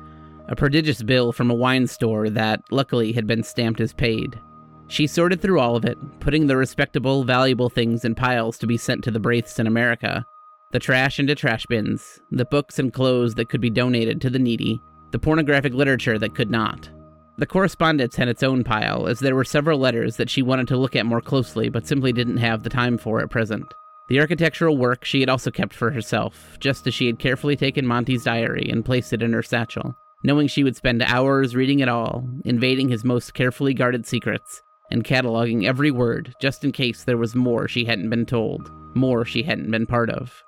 a 0.48 0.56
prodigious 0.56 1.00
bill 1.00 1.30
from 1.30 1.52
a 1.52 1.54
wine 1.54 1.86
store 1.86 2.28
that, 2.28 2.62
luckily, 2.72 3.12
had 3.12 3.28
been 3.28 3.44
stamped 3.44 3.80
as 3.80 3.92
paid. 3.92 4.40
She 4.88 5.06
sorted 5.06 5.40
through 5.40 5.60
all 5.60 5.76
of 5.76 5.84
it, 5.84 5.96
putting 6.18 6.48
the 6.48 6.56
respectable, 6.56 7.22
valuable 7.22 7.70
things 7.70 8.04
in 8.04 8.16
piles 8.16 8.58
to 8.58 8.66
be 8.66 8.76
sent 8.76 9.04
to 9.04 9.12
the 9.12 9.20
Braiths 9.20 9.60
in 9.60 9.68
America, 9.68 10.26
the 10.72 10.80
trash 10.80 11.20
into 11.20 11.36
trash 11.36 11.66
bins, 11.66 12.18
the 12.32 12.44
books 12.44 12.80
and 12.80 12.92
clothes 12.92 13.36
that 13.36 13.48
could 13.48 13.60
be 13.60 13.70
donated 13.70 14.20
to 14.20 14.30
the 14.30 14.40
needy, 14.40 14.82
the 15.12 15.18
pornographic 15.20 15.74
literature 15.74 16.18
that 16.18 16.34
could 16.34 16.50
not. 16.50 16.90
The 17.36 17.46
correspondence 17.46 18.14
had 18.14 18.28
its 18.28 18.44
own 18.44 18.62
pile, 18.62 19.08
as 19.08 19.18
there 19.18 19.34
were 19.34 19.44
several 19.44 19.78
letters 19.78 20.16
that 20.18 20.30
she 20.30 20.40
wanted 20.40 20.68
to 20.68 20.76
look 20.76 20.94
at 20.94 21.06
more 21.06 21.20
closely 21.20 21.68
but 21.68 21.86
simply 21.86 22.12
didn't 22.12 22.36
have 22.36 22.62
the 22.62 22.70
time 22.70 22.96
for 22.96 23.20
at 23.20 23.30
present. 23.30 23.74
The 24.08 24.20
architectural 24.20 24.76
work 24.76 25.04
she 25.04 25.20
had 25.20 25.28
also 25.28 25.50
kept 25.50 25.74
for 25.74 25.90
herself, 25.90 26.56
just 26.60 26.86
as 26.86 26.94
she 26.94 27.06
had 27.06 27.18
carefully 27.18 27.56
taken 27.56 27.86
Monty's 27.86 28.24
diary 28.24 28.68
and 28.70 28.84
placed 28.84 29.12
it 29.12 29.22
in 29.22 29.32
her 29.32 29.42
satchel, 29.42 29.96
knowing 30.22 30.46
she 30.46 30.62
would 30.62 30.76
spend 30.76 31.02
hours 31.02 31.56
reading 31.56 31.80
it 31.80 31.88
all, 31.88 32.24
invading 32.44 32.88
his 32.88 33.02
most 33.02 33.34
carefully 33.34 33.74
guarded 33.74 34.06
secrets, 34.06 34.62
and 34.90 35.04
cataloging 35.04 35.64
every 35.64 35.90
word 35.90 36.34
just 36.40 36.62
in 36.62 36.70
case 36.70 37.02
there 37.02 37.16
was 37.16 37.34
more 37.34 37.66
she 37.66 37.84
hadn't 37.84 38.10
been 38.10 38.26
told, 38.26 38.70
more 38.94 39.24
she 39.24 39.42
hadn't 39.42 39.70
been 39.70 39.86
part 39.86 40.10
of. 40.10 40.43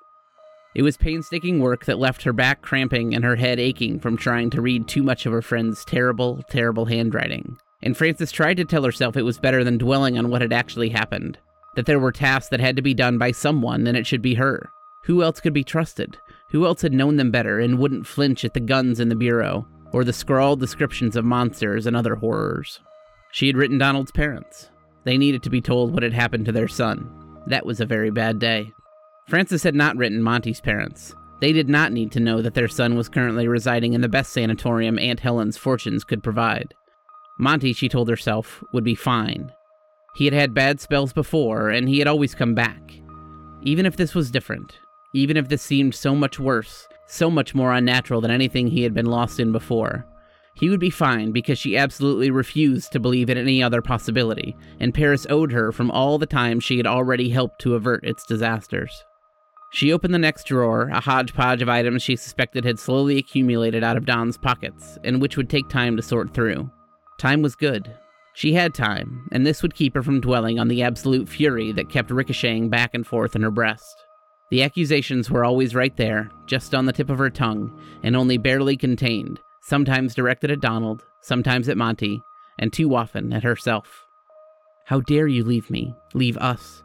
It 0.75 0.83
was 0.83 0.97
painstaking 0.97 1.59
work 1.59 1.85
that 1.85 1.97
left 1.97 2.23
her 2.23 2.33
back 2.33 2.61
cramping 2.61 3.15
and 3.15 3.23
her 3.23 3.35
head 3.35 3.59
aching 3.59 3.99
from 3.99 4.17
trying 4.17 4.49
to 4.51 4.61
read 4.61 4.87
too 4.87 5.01
much 5.01 5.25
of 5.25 5.31
her 5.31 5.41
friend's 5.41 5.83
terrible, 5.83 6.43
terrible 6.49 6.85
handwriting. 6.85 7.57
And 7.81 7.95
Frances 7.95 8.31
tried 8.31 8.57
to 8.57 8.65
tell 8.65 8.83
herself 8.83 9.15
it 9.15 9.23
was 9.23 9.39
better 9.39 9.63
than 9.63 9.77
dwelling 9.77 10.17
on 10.17 10.29
what 10.29 10.41
had 10.41 10.53
actually 10.53 10.89
happened, 10.89 11.37
that 11.75 11.85
there 11.85 11.99
were 11.99 12.11
tasks 12.11 12.49
that 12.49 12.59
had 12.59 12.75
to 12.75 12.81
be 12.81 12.93
done 12.93 13.17
by 13.17 13.31
someone 13.31 13.87
and 13.87 13.97
it 13.97 14.05
should 14.05 14.21
be 14.21 14.35
her. 14.35 14.69
Who 15.05 15.23
else 15.23 15.39
could 15.39 15.53
be 15.53 15.63
trusted? 15.63 16.17
Who 16.51 16.65
else 16.65 16.81
had 16.81 16.93
known 16.93 17.17
them 17.17 17.31
better 17.31 17.59
and 17.59 17.79
wouldn't 17.79 18.07
flinch 18.07 18.43
at 18.45 18.53
the 18.53 18.59
guns 18.59 18.99
in 18.99 19.09
the 19.09 19.15
bureau, 19.15 19.67
or 19.91 20.03
the 20.03 20.13
scrawled 20.13 20.59
descriptions 20.59 21.15
of 21.15 21.25
monsters 21.25 21.85
and 21.85 21.95
other 21.95 22.15
horrors? 22.15 22.79
She 23.31 23.47
had 23.47 23.57
written 23.57 23.77
Donald's 23.77 24.11
parents. 24.11 24.69
They 25.03 25.17
needed 25.17 25.43
to 25.43 25.49
be 25.49 25.61
told 25.61 25.93
what 25.93 26.03
had 26.03 26.13
happened 26.13 26.45
to 26.45 26.51
their 26.51 26.67
son. 26.67 27.09
That 27.47 27.65
was 27.65 27.79
a 27.79 27.85
very 27.85 28.09
bad 28.09 28.39
day. 28.39 28.73
Frances 29.27 29.63
had 29.63 29.75
not 29.75 29.97
written 29.97 30.21
Monty's 30.21 30.61
parents. 30.61 31.13
They 31.41 31.51
did 31.51 31.67
not 31.67 31.91
need 31.91 32.11
to 32.13 32.21
know 32.21 32.41
that 32.41 32.53
their 32.53 32.69
son 32.69 32.95
was 32.95 33.09
currently 33.09 33.47
residing 33.47 33.93
in 33.93 34.01
the 34.01 34.07
best 34.07 34.31
sanatorium 34.31 34.97
Aunt 34.97 35.19
Helen's 35.19 35.57
fortunes 35.57 36.05
could 36.05 36.23
provide. 36.23 36.73
Monty, 37.37 37.73
she 37.73 37.89
told 37.89 38.09
herself, 38.09 38.63
would 38.71 38.85
be 38.85 38.95
fine. 38.95 39.51
He 40.15 40.25
had 40.25 40.33
had 40.33 40.53
bad 40.53 40.79
spells 40.79 41.13
before, 41.13 41.69
and 41.69 41.89
he 41.89 41.99
had 41.99 42.07
always 42.07 42.33
come 42.33 42.55
back. 42.55 42.93
Even 43.61 43.85
if 43.85 43.97
this 43.97 44.15
was 44.15 44.31
different, 44.31 44.79
even 45.13 45.35
if 45.35 45.49
this 45.49 45.61
seemed 45.61 45.93
so 45.93 46.15
much 46.15 46.39
worse, 46.39 46.87
so 47.05 47.29
much 47.29 47.53
more 47.53 47.73
unnatural 47.73 48.21
than 48.21 48.31
anything 48.31 48.67
he 48.67 48.83
had 48.83 48.93
been 48.93 49.05
lost 49.05 49.39
in 49.39 49.51
before, 49.51 50.05
he 50.55 50.69
would 50.69 50.79
be 50.79 50.89
fine 50.89 51.31
because 51.31 51.59
she 51.59 51.77
absolutely 51.77 52.31
refused 52.31 52.91
to 52.91 52.99
believe 52.99 53.29
in 53.29 53.37
any 53.37 53.61
other 53.61 53.81
possibility, 53.81 54.55
and 54.79 54.93
Paris 54.93 55.27
owed 55.29 55.51
her 55.51 55.71
from 55.71 55.91
all 55.91 56.17
the 56.17 56.25
time 56.25 56.59
she 56.59 56.77
had 56.77 56.87
already 56.87 57.29
helped 57.29 57.59
to 57.59 57.75
avert 57.75 58.03
its 58.03 58.25
disasters. 58.25 59.03
She 59.69 59.91
opened 59.91 60.13
the 60.13 60.19
next 60.19 60.45
drawer, 60.45 60.89
a 60.89 61.01
hodgepodge 61.01 61.61
of 61.61 61.69
items 61.69 62.01
she 62.01 62.15
suspected 62.15 62.63
had 62.63 62.79
slowly 62.79 63.17
accumulated 63.17 63.83
out 63.83 63.97
of 63.97 64.05
Don's 64.05 64.37
pockets, 64.37 64.97
and 65.03 65.21
which 65.21 65.37
would 65.37 65.49
take 65.49 65.67
time 65.67 65.97
to 65.97 66.01
sort 66.01 66.33
through. 66.33 66.69
Time 67.17 67.41
was 67.41 67.55
good. 67.55 67.93
She 68.33 68.53
had 68.53 68.73
time, 68.73 69.27
and 69.31 69.45
this 69.45 69.61
would 69.61 69.73
keep 69.73 69.95
her 69.95 70.03
from 70.03 70.21
dwelling 70.21 70.59
on 70.59 70.67
the 70.67 70.83
absolute 70.83 71.27
fury 71.27 71.71
that 71.73 71.89
kept 71.89 72.11
ricocheting 72.11 72.69
back 72.69 72.93
and 72.93 73.05
forth 73.05 73.35
in 73.35 73.41
her 73.41 73.51
breast. 73.51 74.05
The 74.49 74.63
accusations 74.63 75.29
were 75.29 75.43
always 75.43 75.75
right 75.75 75.95
there, 75.97 76.29
just 76.45 76.73
on 76.73 76.85
the 76.85 76.93
tip 76.93 77.09
of 77.09 77.17
her 77.17 77.29
tongue, 77.29 77.77
and 78.03 78.15
only 78.15 78.37
barely 78.37 78.77
contained, 78.77 79.39
sometimes 79.61 80.15
directed 80.15 80.51
at 80.51 80.61
Donald, 80.61 81.03
sometimes 81.19 81.67
at 81.67 81.77
Monty, 81.77 82.21
and 82.57 82.71
too 82.71 82.95
often 82.95 83.33
at 83.33 83.43
herself. 83.43 84.05
How 84.85 85.01
dare 85.01 85.27
you 85.27 85.43
leave 85.43 85.69
me, 85.69 85.93
leave 86.13 86.37
us? 86.37 86.83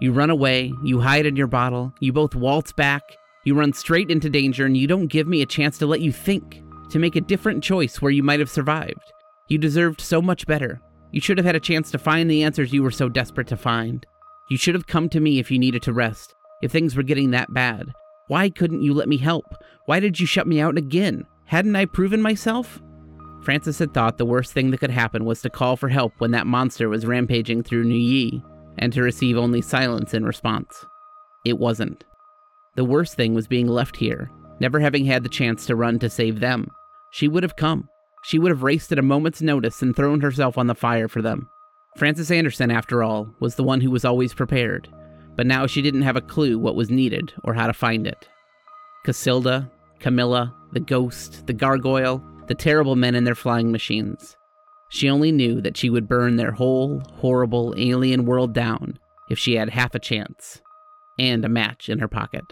You 0.00 0.12
run 0.12 0.30
away, 0.30 0.72
you 0.82 1.00
hide 1.00 1.26
in 1.26 1.36
your 1.36 1.46
bottle, 1.46 1.94
you 2.00 2.12
both 2.12 2.34
waltz 2.34 2.72
back, 2.72 3.02
you 3.44 3.54
run 3.54 3.72
straight 3.72 4.10
into 4.10 4.28
danger, 4.28 4.66
and 4.66 4.76
you 4.76 4.86
don't 4.86 5.06
give 5.06 5.26
me 5.28 5.42
a 5.42 5.46
chance 5.46 5.78
to 5.78 5.86
let 5.86 6.00
you 6.00 6.12
think, 6.12 6.62
to 6.90 6.98
make 6.98 7.16
a 7.16 7.20
different 7.20 7.62
choice 7.62 8.02
where 8.02 8.10
you 8.10 8.22
might 8.22 8.40
have 8.40 8.50
survived. 8.50 9.12
You 9.48 9.58
deserved 9.58 10.00
so 10.00 10.20
much 10.20 10.46
better. 10.46 10.80
You 11.12 11.20
should 11.20 11.38
have 11.38 11.44
had 11.44 11.56
a 11.56 11.60
chance 11.60 11.90
to 11.90 11.98
find 11.98 12.30
the 12.30 12.42
answers 12.42 12.72
you 12.72 12.82
were 12.82 12.90
so 12.90 13.08
desperate 13.08 13.46
to 13.48 13.56
find. 13.56 14.04
You 14.50 14.56
should 14.56 14.74
have 14.74 14.86
come 14.86 15.08
to 15.10 15.20
me 15.20 15.38
if 15.38 15.50
you 15.50 15.58
needed 15.58 15.82
to 15.82 15.92
rest, 15.92 16.34
if 16.62 16.72
things 16.72 16.96
were 16.96 17.02
getting 17.02 17.30
that 17.30 17.52
bad. 17.54 17.92
Why 18.28 18.50
couldn't 18.50 18.82
you 18.82 18.94
let 18.94 19.08
me 19.08 19.18
help? 19.18 19.44
Why 19.86 20.00
did 20.00 20.18
you 20.18 20.26
shut 20.26 20.46
me 20.46 20.60
out 20.60 20.78
again? 20.78 21.26
Hadn't 21.44 21.76
I 21.76 21.84
proven 21.84 22.22
myself? 22.22 22.80
Frances 23.42 23.78
had 23.78 23.92
thought 23.92 24.16
the 24.16 24.24
worst 24.24 24.52
thing 24.52 24.70
that 24.70 24.80
could 24.80 24.90
happen 24.90 25.26
was 25.26 25.42
to 25.42 25.50
call 25.50 25.76
for 25.76 25.90
help 25.90 26.14
when 26.18 26.30
that 26.30 26.46
monster 26.46 26.88
was 26.88 27.04
rampaging 27.04 27.62
through 27.62 27.84
Neuilly, 27.84 28.42
and 28.78 28.92
to 28.92 29.02
receive 29.02 29.36
only 29.36 29.60
silence 29.60 30.14
in 30.14 30.24
response. 30.24 30.84
It 31.44 31.58
wasn't. 31.58 32.04
The 32.76 32.84
worst 32.84 33.14
thing 33.14 33.34
was 33.34 33.46
being 33.46 33.68
left 33.68 33.96
here, 33.96 34.30
never 34.60 34.80
having 34.80 35.04
had 35.04 35.22
the 35.22 35.28
chance 35.28 35.66
to 35.66 35.76
run 35.76 35.98
to 36.00 36.10
save 36.10 36.40
them. 36.40 36.70
She 37.10 37.28
would 37.28 37.42
have 37.42 37.56
come. 37.56 37.88
She 38.24 38.38
would 38.38 38.50
have 38.50 38.62
raced 38.62 38.90
at 38.90 38.98
a 38.98 39.02
moment's 39.02 39.42
notice 39.42 39.82
and 39.82 39.94
thrown 39.94 40.20
herself 40.20 40.56
on 40.58 40.66
the 40.66 40.74
fire 40.74 41.08
for 41.08 41.22
them. 41.22 41.48
Frances 41.96 42.30
Anderson, 42.30 42.70
after 42.70 43.02
all, 43.02 43.28
was 43.38 43.54
the 43.54 43.62
one 43.62 43.80
who 43.80 43.90
was 43.90 44.04
always 44.04 44.34
prepared, 44.34 44.88
but 45.36 45.46
now 45.46 45.66
she 45.66 45.82
didn't 45.82 46.02
have 46.02 46.16
a 46.16 46.20
clue 46.20 46.58
what 46.58 46.74
was 46.74 46.90
needed 46.90 47.32
or 47.44 47.54
how 47.54 47.66
to 47.66 47.72
find 47.72 48.06
it. 48.06 48.28
Cassilda, 49.06 49.70
Camilla, 50.00 50.54
the 50.72 50.80
ghost, 50.80 51.46
the 51.46 51.52
gargoyle, 51.52 52.24
the 52.48 52.54
terrible 52.54 52.96
men 52.96 53.14
in 53.14 53.24
their 53.24 53.34
flying 53.34 53.70
machines. 53.70 54.36
She 54.94 55.10
only 55.10 55.32
knew 55.32 55.60
that 55.60 55.76
she 55.76 55.90
would 55.90 56.06
burn 56.06 56.36
their 56.36 56.52
whole, 56.52 57.02
horrible 57.14 57.74
alien 57.76 58.26
world 58.26 58.54
down 58.54 58.96
if 59.28 59.40
she 59.40 59.56
had 59.56 59.70
half 59.70 59.92
a 59.96 59.98
chance 59.98 60.62
and 61.18 61.44
a 61.44 61.48
match 61.48 61.88
in 61.88 61.98
her 61.98 62.06
pocket. 62.06 62.44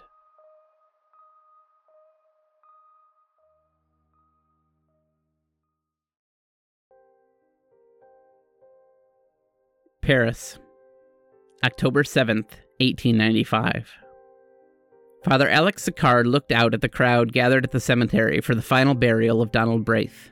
Paris, 10.01 10.59
October 11.65 12.03
7th, 12.03 12.57
1895. 12.81 13.89
Father 15.25 15.49
Alex 15.49 15.89
Sicard 15.89 16.27
looked 16.27 16.51
out 16.51 16.75
at 16.75 16.81
the 16.81 16.89
crowd 16.89 17.33
gathered 17.33 17.63
at 17.63 17.71
the 17.71 17.79
cemetery 17.79 18.41
for 18.41 18.57
the 18.57 18.63
final 18.63 18.95
burial 18.95 19.41
of 19.41 19.53
Donald 19.53 19.85
Braith. 19.85 20.32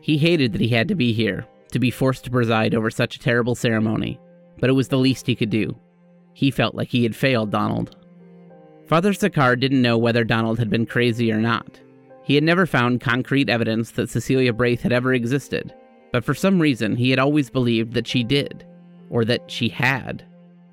He 0.00 0.18
hated 0.18 0.52
that 0.52 0.60
he 0.60 0.68
had 0.68 0.88
to 0.88 0.94
be 0.94 1.12
here, 1.12 1.46
to 1.72 1.78
be 1.78 1.90
forced 1.90 2.24
to 2.24 2.30
preside 2.30 2.74
over 2.74 2.90
such 2.90 3.16
a 3.16 3.20
terrible 3.20 3.54
ceremony, 3.54 4.18
but 4.58 4.70
it 4.70 4.74
was 4.74 4.88
the 4.88 4.98
least 4.98 5.26
he 5.26 5.34
could 5.34 5.50
do. 5.50 5.76
He 6.34 6.50
felt 6.50 6.74
like 6.74 6.88
he 6.88 7.02
had 7.02 7.14
failed 7.16 7.50
Donald. 7.50 7.96
Father 8.86 9.12
Sicard 9.12 9.60
didn't 9.60 9.82
know 9.82 9.98
whether 9.98 10.24
Donald 10.24 10.58
had 10.58 10.70
been 10.70 10.86
crazy 10.86 11.30
or 11.30 11.40
not. 11.40 11.80
He 12.22 12.34
had 12.34 12.44
never 12.44 12.66
found 12.66 13.00
concrete 13.00 13.48
evidence 13.48 13.92
that 13.92 14.10
Cecilia 14.10 14.52
Braith 14.52 14.82
had 14.82 14.92
ever 14.92 15.14
existed, 15.14 15.74
but 16.12 16.24
for 16.24 16.34
some 16.34 16.60
reason 16.60 16.96
he 16.96 17.10
had 17.10 17.18
always 17.18 17.50
believed 17.50 17.94
that 17.94 18.06
she 18.06 18.24
did, 18.24 18.64
or 19.10 19.24
that 19.24 19.50
she 19.50 19.68
had. 19.68 20.24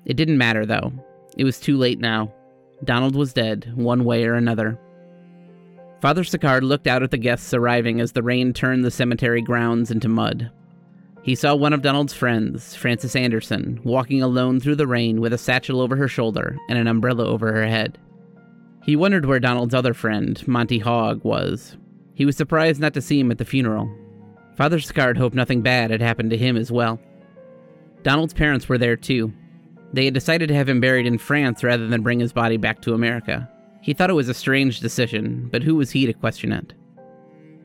It 0.04 0.16
didn't 0.16 0.38
matter, 0.38 0.64
though. 0.64 0.92
It 1.36 1.44
was 1.44 1.60
too 1.60 1.76
late 1.76 1.98
now. 2.00 2.32
Donald 2.84 3.14
was 3.14 3.32
dead, 3.32 3.72
one 3.74 4.04
way 4.04 4.24
or 4.24 4.34
another. 4.34 4.78
Father 6.00 6.22
Sicard 6.22 6.62
looked 6.62 6.86
out 6.86 7.02
at 7.02 7.10
the 7.10 7.18
guests 7.18 7.52
arriving 7.52 8.00
as 8.00 8.12
the 8.12 8.22
rain 8.22 8.52
turned 8.52 8.84
the 8.84 8.90
cemetery 8.90 9.42
grounds 9.42 9.90
into 9.90 10.08
mud. 10.08 10.50
He 11.22 11.34
saw 11.34 11.56
one 11.56 11.72
of 11.72 11.82
Donald's 11.82 12.14
friends, 12.14 12.74
Frances 12.74 13.16
Anderson, 13.16 13.80
walking 13.82 14.22
alone 14.22 14.60
through 14.60 14.76
the 14.76 14.86
rain 14.86 15.20
with 15.20 15.32
a 15.32 15.38
satchel 15.38 15.80
over 15.80 15.96
her 15.96 16.08
shoulder 16.08 16.56
and 16.68 16.78
an 16.78 16.86
umbrella 16.86 17.26
over 17.26 17.52
her 17.52 17.66
head. 17.66 17.98
He 18.84 18.96
wondered 18.96 19.26
where 19.26 19.40
Donald's 19.40 19.74
other 19.74 19.92
friend, 19.92 20.46
Monty 20.46 20.78
Hogg, 20.78 21.24
was. 21.24 21.76
He 22.14 22.24
was 22.24 22.36
surprised 22.36 22.80
not 22.80 22.94
to 22.94 23.02
see 23.02 23.18
him 23.18 23.30
at 23.30 23.38
the 23.38 23.44
funeral. 23.44 23.90
Father 24.56 24.78
Sicard 24.78 25.18
hoped 25.18 25.34
nothing 25.34 25.62
bad 25.62 25.90
had 25.90 26.00
happened 26.00 26.30
to 26.30 26.38
him 26.38 26.56
as 26.56 26.72
well. 26.72 27.00
Donald's 28.04 28.34
parents 28.34 28.68
were 28.68 28.78
there 28.78 28.96
too. 28.96 29.32
They 29.92 30.04
had 30.04 30.14
decided 30.14 30.48
to 30.48 30.54
have 30.54 30.68
him 30.68 30.80
buried 30.80 31.06
in 31.06 31.18
France 31.18 31.64
rather 31.64 31.88
than 31.88 32.02
bring 32.02 32.20
his 32.20 32.32
body 32.32 32.56
back 32.56 32.80
to 32.82 32.94
America. 32.94 33.50
He 33.80 33.94
thought 33.94 34.10
it 34.10 34.14
was 34.14 34.28
a 34.28 34.34
strange 34.34 34.80
decision, 34.80 35.48
but 35.50 35.62
who 35.62 35.76
was 35.76 35.90
he 35.90 36.06
to 36.06 36.12
question 36.12 36.52
it? 36.52 36.74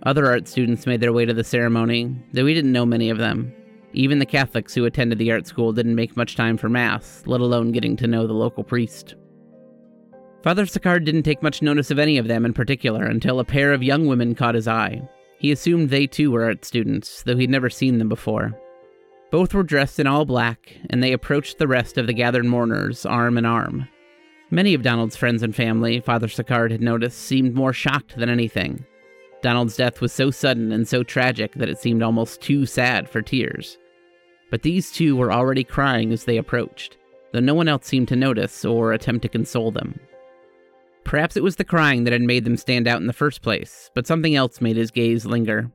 Other 0.03 0.27
art 0.27 0.47
students 0.47 0.85
made 0.85 1.01
their 1.01 1.13
way 1.13 1.25
to 1.25 1.33
the 1.33 1.43
ceremony, 1.43 2.15
though 2.33 2.45
he 2.45 2.53
didn't 2.53 2.71
know 2.71 2.85
many 2.85 3.09
of 3.09 3.17
them. 3.17 3.53
Even 3.93 4.19
the 4.19 4.25
Catholics 4.25 4.73
who 4.73 4.85
attended 4.85 5.17
the 5.17 5.31
art 5.31 5.47
school 5.47 5.71
didn't 5.71 5.95
make 5.95 6.17
much 6.17 6.35
time 6.35 6.57
for 6.57 6.67
Mass, 6.67 7.23
let 7.25 7.41
alone 7.41 7.71
getting 7.71 7.95
to 7.97 8.07
know 8.07 8.27
the 8.27 8.33
local 8.33 8.63
priest. 8.63 9.15
Father 10.43 10.65
Sicard 10.65 11.05
didn't 11.05 11.23
take 11.23 11.41
much 11.41 11.61
notice 11.61 11.89
of 11.89 11.99
any 11.99 12.17
of 12.17 12.27
them 12.27 12.45
in 12.45 12.53
particular 12.53 13.05
until 13.05 13.39
a 13.39 13.45
pair 13.45 13.71
of 13.71 13.81
young 13.81 14.07
women 14.07 14.35
caught 14.35 14.55
his 14.55 14.67
eye. 14.67 15.01
He 15.37 15.51
assumed 15.51 15.89
they 15.89 16.05
too 16.05 16.31
were 16.31 16.43
art 16.43 16.65
students, 16.65 17.23
though 17.23 17.37
he'd 17.37 17.49
never 17.49 17.69
seen 17.69 17.97
them 17.97 18.09
before. 18.09 18.59
Both 19.31 19.53
were 19.53 19.63
dressed 19.63 19.99
in 19.99 20.07
all 20.07 20.25
black, 20.25 20.75
and 20.89 21.01
they 21.01 21.13
approached 21.13 21.59
the 21.59 21.67
rest 21.67 21.97
of 21.97 22.07
the 22.07 22.13
gathered 22.13 22.45
mourners 22.45 23.05
arm 23.05 23.37
in 23.37 23.45
arm. 23.45 23.87
Many 24.53 24.75
of 24.75 24.83
Donald's 24.83 25.15
friends 25.15 25.41
and 25.41 25.55
family, 25.55 25.99
Father 25.99 26.27
Sicard 26.27 26.69
had 26.69 26.79
noticed, 26.79 27.17
seemed 27.17 27.55
more 27.55 27.73
shocked 27.73 28.15
than 28.15 28.29
anything. 28.29 28.85
Donald's 29.41 29.75
death 29.75 29.99
was 29.99 30.13
so 30.13 30.29
sudden 30.29 30.71
and 30.71 30.87
so 30.87 31.01
tragic 31.01 31.55
that 31.55 31.69
it 31.69 31.79
seemed 31.79 32.03
almost 32.03 32.39
too 32.39 32.67
sad 32.67 33.09
for 33.09 33.23
tears. 33.23 33.79
But 34.51 34.61
these 34.61 34.91
two 34.91 35.15
were 35.15 35.33
already 35.33 35.63
crying 35.63 36.11
as 36.13 36.25
they 36.25 36.37
approached, 36.37 36.97
though 37.31 37.39
no 37.39 37.55
one 37.55 37.67
else 37.67 37.87
seemed 37.87 38.09
to 38.09 38.15
notice 38.15 38.63
or 38.63 38.93
attempt 38.93 39.23
to 39.23 39.27
console 39.27 39.71
them. 39.71 39.99
Perhaps 41.03 41.35
it 41.35 41.41
was 41.41 41.55
the 41.55 41.63
crying 41.63 42.03
that 42.03 42.13
had 42.13 42.21
made 42.21 42.45
them 42.45 42.55
stand 42.55 42.87
out 42.87 43.01
in 43.01 43.07
the 43.07 43.11
first 43.11 43.41
place, 43.41 43.89
but 43.95 44.05
something 44.05 44.35
else 44.35 44.61
made 44.61 44.77
his 44.77 44.91
gaze 44.91 45.25
linger. 45.25 45.71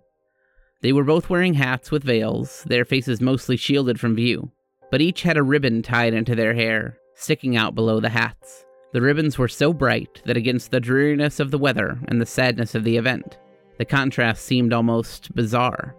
They 0.82 0.92
were 0.92 1.02
both 1.02 1.28
wearing 1.28 1.54
hats 1.54 1.90
with 1.90 2.04
veils, 2.04 2.62
their 2.68 2.84
faces 2.84 3.20
mostly 3.20 3.56
shielded 3.56 3.98
from 3.98 4.14
view, 4.14 4.52
but 4.92 5.00
each 5.00 5.22
had 5.22 5.36
a 5.36 5.42
ribbon 5.42 5.82
tied 5.82 6.14
into 6.14 6.36
their 6.36 6.54
hair, 6.54 6.96
sticking 7.16 7.56
out 7.56 7.74
below 7.74 7.98
the 7.98 8.10
hats. 8.10 8.66
The 8.92 9.02
ribbons 9.02 9.36
were 9.36 9.48
so 9.48 9.72
bright 9.72 10.22
that 10.24 10.36
against 10.36 10.70
the 10.70 10.80
dreariness 10.80 11.40
of 11.40 11.50
the 11.50 11.58
weather 11.58 11.98
and 12.08 12.20
the 12.20 12.26
sadness 12.26 12.74
of 12.74 12.84
the 12.84 12.96
event, 12.96 13.38
the 13.78 13.84
contrast 13.84 14.44
seemed 14.44 14.72
almost 14.72 15.34
bizarre. 15.34 15.94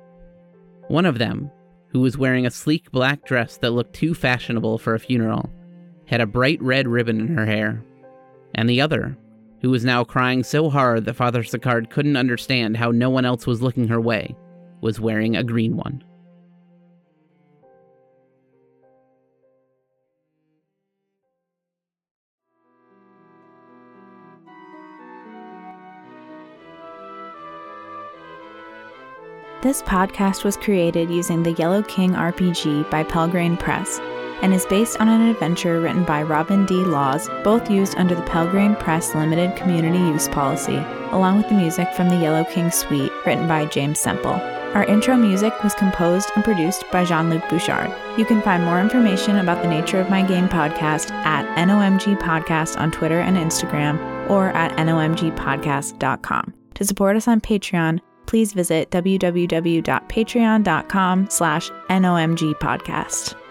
One 0.87 1.05
of 1.05 1.19
them, 1.19 1.51
who 1.89 1.99
was 1.99 2.17
wearing 2.17 2.45
a 2.47 2.51
sleek 2.51 2.91
black 2.91 3.25
dress 3.25 3.57
that 3.57 3.71
looked 3.71 3.93
too 3.93 4.15
fashionable 4.15 4.79
for 4.79 4.95
a 4.95 4.99
funeral, 4.99 5.51
had 6.05 6.19
a 6.19 6.25
bright 6.25 6.61
red 6.61 6.87
ribbon 6.87 7.19
in 7.19 7.27
her 7.37 7.45
hair. 7.45 7.83
And 8.55 8.67
the 8.67 8.81
other, 8.81 9.15
who 9.61 9.69
was 9.69 9.85
now 9.85 10.03
crying 10.03 10.43
so 10.43 10.69
hard 10.69 11.05
that 11.05 11.15
Father 11.15 11.43
Sicard 11.43 11.91
couldn't 11.91 12.17
understand 12.17 12.77
how 12.77 12.89
no 12.89 13.11
one 13.11 13.25
else 13.25 13.45
was 13.45 13.61
looking 13.61 13.87
her 13.87 14.01
way, 14.01 14.35
was 14.81 14.99
wearing 14.99 15.35
a 15.35 15.43
green 15.43 15.77
one. 15.77 16.03
This 29.61 29.81
podcast 29.81 30.45
was 30.45 30.55
created 30.55 31.09
using 31.09 31.43
the 31.43 31.51
Yellow 31.51 31.83
King 31.83 32.13
RPG 32.13 32.89
by 32.89 33.03
Pelgrane 33.03 33.57
Press 33.57 33.99
and 34.41 34.53
is 34.53 34.65
based 34.67 35.01
on 35.01 35.09
an 35.09 35.27
adventure 35.27 35.81
written 35.81 36.05
by 36.05 36.23
Robin 36.23 36.65
D. 36.65 36.75
Laws, 36.75 37.27
both 37.43 37.69
used 37.69 37.97
under 37.97 38.15
the 38.15 38.21
Pelgrane 38.21 38.77
Press 38.77 39.13
Limited 39.13 39.57
Community 39.57 39.97
Use 39.97 40.29
Policy, 40.29 40.77
along 41.11 41.39
with 41.39 41.49
the 41.49 41.55
music 41.55 41.89
from 41.93 42.07
the 42.07 42.15
Yellow 42.15 42.45
King 42.45 42.71
Suite 42.71 43.11
written 43.25 43.49
by 43.49 43.65
James 43.65 43.99
Semple. 43.99 44.31
Our 44.75 44.85
intro 44.85 45.17
music 45.17 45.61
was 45.61 45.73
composed 45.73 46.29
and 46.35 46.43
produced 46.45 46.85
by 46.89 47.03
Jean 47.03 47.29
Luc 47.29 47.43
Bouchard. 47.49 47.93
You 48.17 48.23
can 48.23 48.41
find 48.41 48.63
more 48.63 48.79
information 48.79 49.39
about 49.39 49.61
the 49.61 49.67
Nature 49.67 49.99
of 49.99 50.09
My 50.09 50.21
Game 50.21 50.47
podcast 50.47 51.11
at 51.11 51.45
NOMG 51.57 52.17
Podcast 52.21 52.79
on 52.79 52.91
Twitter 52.91 53.19
and 53.19 53.35
Instagram 53.35 53.99
or 54.29 54.51
at 54.51 54.71
nomgpodcast.com. 54.77 56.53
To 56.75 56.85
support 56.85 57.17
us 57.17 57.27
on 57.27 57.41
Patreon, 57.41 57.99
please 58.29 58.53
visit 58.53 58.89
www.patreon.com 58.91 61.29
slash 61.29 61.69
nomgpodcast. 61.89 63.48